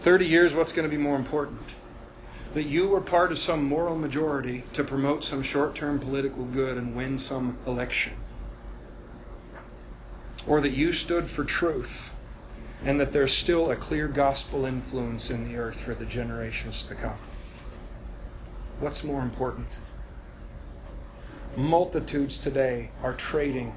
30 0.00 0.26
years, 0.26 0.54
what's 0.54 0.72
going 0.72 0.88
to 0.88 0.94
be 0.94 1.02
more 1.02 1.16
important? 1.16 1.74
That 2.54 2.66
you 2.66 2.86
were 2.88 3.00
part 3.00 3.32
of 3.32 3.38
some 3.38 3.64
moral 3.64 3.98
majority 3.98 4.62
to 4.74 4.84
promote 4.84 5.24
some 5.24 5.42
short 5.42 5.74
term 5.74 5.98
political 5.98 6.44
good 6.44 6.78
and 6.78 6.94
win 6.94 7.18
some 7.18 7.58
election? 7.66 8.14
Or 10.46 10.60
that 10.60 10.70
you 10.70 10.92
stood 10.92 11.28
for 11.28 11.44
truth 11.44 12.14
and 12.84 13.00
that 13.00 13.12
there's 13.12 13.36
still 13.36 13.70
a 13.70 13.76
clear 13.76 14.06
gospel 14.06 14.66
influence 14.66 15.30
in 15.30 15.48
the 15.48 15.56
earth 15.56 15.80
for 15.80 15.94
the 15.94 16.04
generations 16.04 16.84
to 16.84 16.94
come? 16.94 17.18
What's 18.78 19.02
more 19.02 19.22
important? 19.22 19.78
Multitudes 21.56 22.38
today 22.38 22.90
are 23.02 23.14
trading 23.14 23.74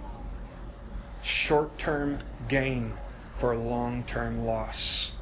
short 1.24 1.78
term 1.80 2.20
gain 2.48 2.94
for 3.34 3.56
long 3.56 4.04
term 4.04 4.46
loss. 4.46 5.14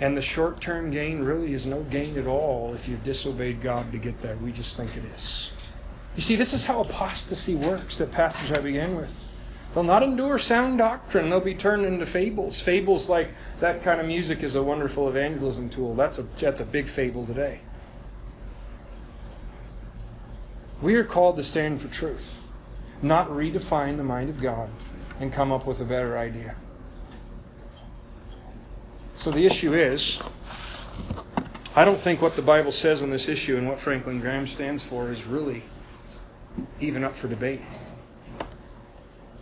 And 0.00 0.16
the 0.16 0.22
short 0.22 0.60
term 0.60 0.90
gain 0.90 1.22
really 1.22 1.52
is 1.52 1.66
no 1.66 1.82
gain 1.84 2.16
at 2.18 2.26
all 2.26 2.72
if 2.74 2.88
you've 2.88 3.02
disobeyed 3.02 3.60
God 3.60 3.90
to 3.92 3.98
get 3.98 4.20
there. 4.20 4.36
We 4.36 4.52
just 4.52 4.76
think 4.76 4.96
it 4.96 5.04
is. 5.16 5.52
You 6.14 6.22
see, 6.22 6.36
this 6.36 6.52
is 6.52 6.64
how 6.64 6.80
apostasy 6.80 7.54
works, 7.54 7.98
that 7.98 8.10
passage 8.10 8.56
I 8.56 8.60
began 8.60 8.96
with. 8.96 9.24
They'll 9.74 9.84
not 9.84 10.02
endure 10.02 10.38
sound 10.38 10.78
doctrine. 10.78 11.28
They'll 11.28 11.40
be 11.40 11.54
turned 11.54 11.84
into 11.84 12.06
fables. 12.06 12.60
Fables 12.60 13.08
like 13.08 13.32
that 13.60 13.82
kind 13.82 14.00
of 14.00 14.06
music 14.06 14.42
is 14.42 14.54
a 14.56 14.62
wonderful 14.62 15.08
evangelism 15.08 15.68
tool. 15.68 15.94
That's 15.94 16.18
a, 16.18 16.22
that's 16.38 16.60
a 16.60 16.64
big 16.64 16.88
fable 16.88 17.26
today. 17.26 17.60
We 20.80 20.94
are 20.94 21.04
called 21.04 21.36
to 21.36 21.44
stand 21.44 21.82
for 21.82 21.88
truth, 21.88 22.40
not 23.02 23.28
redefine 23.28 23.96
the 23.96 24.04
mind 24.04 24.30
of 24.30 24.40
God 24.40 24.70
and 25.20 25.32
come 25.32 25.52
up 25.52 25.66
with 25.66 25.80
a 25.80 25.84
better 25.84 26.16
idea. 26.16 26.54
So 29.18 29.32
the 29.32 29.44
issue 29.44 29.74
is 29.74 30.22
I 31.74 31.84
don't 31.84 31.98
think 31.98 32.22
what 32.22 32.36
the 32.36 32.42
Bible 32.42 32.70
says 32.70 33.02
on 33.02 33.10
this 33.10 33.28
issue 33.28 33.56
and 33.56 33.68
what 33.68 33.80
Franklin 33.80 34.20
Graham 34.20 34.46
stands 34.46 34.84
for 34.84 35.10
is 35.10 35.24
really 35.24 35.64
even 36.78 37.02
up 37.02 37.16
for 37.16 37.26
debate. 37.26 37.60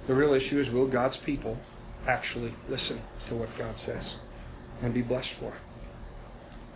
The 0.06 0.14
real 0.14 0.32
issue 0.32 0.58
is 0.58 0.70
will 0.70 0.86
God's 0.86 1.18
people 1.18 1.58
actually 2.06 2.54
listen 2.70 3.02
to 3.26 3.34
what 3.34 3.54
God 3.58 3.76
says 3.76 4.16
and 4.80 4.94
be 4.94 5.02
blessed 5.02 5.34
for 5.34 5.50
it? 5.50 5.60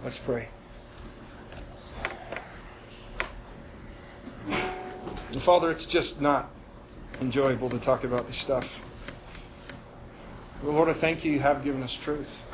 Let's 0.05 0.19
pray. 0.19 0.49
Father, 5.39 5.71
it's 5.71 5.87
just 5.87 6.21
not 6.21 6.51
enjoyable 7.23 7.71
to 7.71 7.79
talk 7.79 8.05
about 8.05 8.27
this 8.27 8.37
stuff. 8.37 8.83
But 10.63 10.73
Lord, 10.73 10.91
I 10.91 10.93
thank 10.93 11.25
you, 11.25 11.33
you 11.33 11.41
have 11.41 11.65
given 11.65 11.83
us 11.83 11.95
truth. 11.95 12.45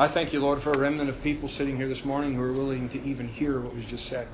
I 0.00 0.06
thank 0.06 0.32
you, 0.32 0.38
Lord, 0.38 0.62
for 0.62 0.70
a 0.70 0.78
remnant 0.78 1.10
of 1.10 1.20
people 1.24 1.48
sitting 1.48 1.76
here 1.76 1.88
this 1.88 2.04
morning 2.04 2.32
who 2.32 2.42
are 2.42 2.52
willing 2.52 2.88
to 2.90 3.02
even 3.02 3.26
hear 3.26 3.58
what 3.58 3.74
was 3.74 3.84
just 3.84 4.06
said. 4.06 4.28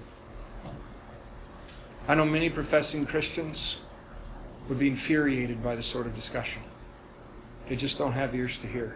I 2.06 2.14
know 2.14 2.26
many 2.26 2.50
professing 2.50 3.06
Christians 3.06 3.80
would 4.68 4.78
be 4.78 4.88
infuriated 4.88 5.62
by 5.62 5.74
this 5.74 5.86
sort 5.86 6.06
of 6.06 6.14
discussion. 6.14 6.60
They 7.66 7.76
just 7.76 7.96
don't 7.96 8.12
have 8.12 8.34
ears 8.34 8.58
to 8.58 8.66
hear. 8.66 8.94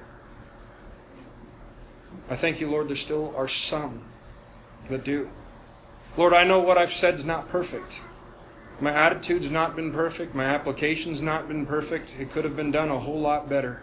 I 2.29 2.37
thank 2.37 2.61
you, 2.61 2.71
Lord, 2.71 2.89
there 2.89 2.97
still 2.97 3.35
are 3.35 3.49
some 3.49 4.03
that 4.91 5.05
do. 5.05 5.31
Lord, 6.19 6.35
I 6.35 6.45
know 6.45 6.61
what 6.61 6.77
I've 6.77 6.93
said 6.93 7.15
is 7.15 7.25
not 7.25 7.49
perfect. 7.49 8.03
My 8.79 8.93
attitude's 8.93 9.51
not 9.51 9.75
been 9.75 9.91
perfect. 9.91 10.35
My 10.35 10.45
application's 10.45 11.23
not 11.23 11.49
been 11.49 11.65
perfect. 11.65 12.15
It 12.21 12.31
could 12.31 12.45
have 12.45 12.57
been 12.57 12.71
done 12.71 12.91
a 12.91 12.99
whole 12.99 13.21
lot 13.21 13.49
better. 13.49 13.83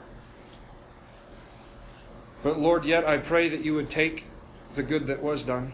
But 2.45 2.59
Lord, 2.59 2.85
yet 2.85 3.07
I 3.07 3.17
pray 3.17 3.49
that 3.49 3.65
you 3.65 3.73
would 3.73 3.89
take 3.89 4.27
the 4.75 4.83
good 4.83 5.07
that 5.07 5.23
was 5.23 5.41
done, 5.41 5.73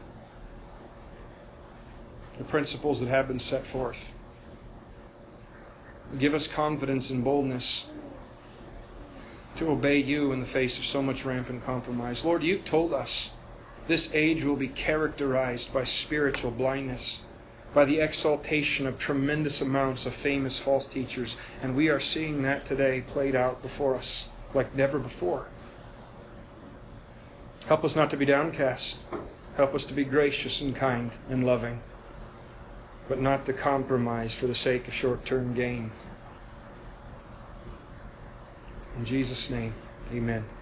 the 2.37 2.45
principles 2.45 3.01
that 3.01 3.09
have 3.09 3.27
been 3.27 3.39
set 3.39 3.67
forth. 3.67 4.13
Give 6.17 6.33
us 6.33 6.47
confidence 6.47 7.09
and 7.09 7.25
boldness 7.25 7.87
to 9.57 9.69
obey 9.69 9.97
you 9.97 10.31
in 10.31 10.39
the 10.39 10.45
face 10.45 10.77
of 10.77 10.85
so 10.85 11.01
much 11.01 11.25
rampant 11.25 11.65
compromise. 11.65 12.23
Lord, 12.23 12.41
you've 12.41 12.63
told 12.63 12.93
us 12.93 13.33
this 13.87 14.09
age 14.13 14.45
will 14.45 14.55
be 14.55 14.69
characterized 14.69 15.73
by 15.73 15.83
spiritual 15.83 16.51
blindness 16.51 17.21
by 17.73 17.83
the 17.83 17.99
exaltation 17.99 18.87
of 18.87 18.97
tremendous 18.97 19.59
amounts 19.59 20.05
of 20.05 20.13
famous 20.13 20.57
false 20.57 20.85
teachers. 20.85 21.35
And 21.61 21.75
we 21.75 21.89
are 21.89 21.99
seeing 21.99 22.43
that 22.43 22.63
today 22.63 23.01
played 23.01 23.35
out 23.35 23.61
before 23.61 23.97
us 23.97 24.29
like 24.53 24.73
never 24.73 24.99
before. 24.99 25.47
Help 27.71 27.85
us 27.85 27.95
not 27.95 28.09
to 28.09 28.17
be 28.17 28.25
downcast. 28.25 29.05
Help 29.55 29.73
us 29.73 29.85
to 29.85 29.93
be 29.93 30.03
gracious 30.03 30.59
and 30.59 30.75
kind 30.75 31.09
and 31.29 31.45
loving, 31.45 31.79
but 33.07 33.21
not 33.21 33.45
to 33.45 33.53
compromise 33.53 34.33
for 34.33 34.45
the 34.45 34.53
sake 34.53 34.89
of 34.89 34.93
short 34.93 35.23
term 35.23 35.53
gain. 35.53 35.89
In 38.97 39.05
Jesus' 39.05 39.49
name, 39.49 39.73
amen. 40.11 40.43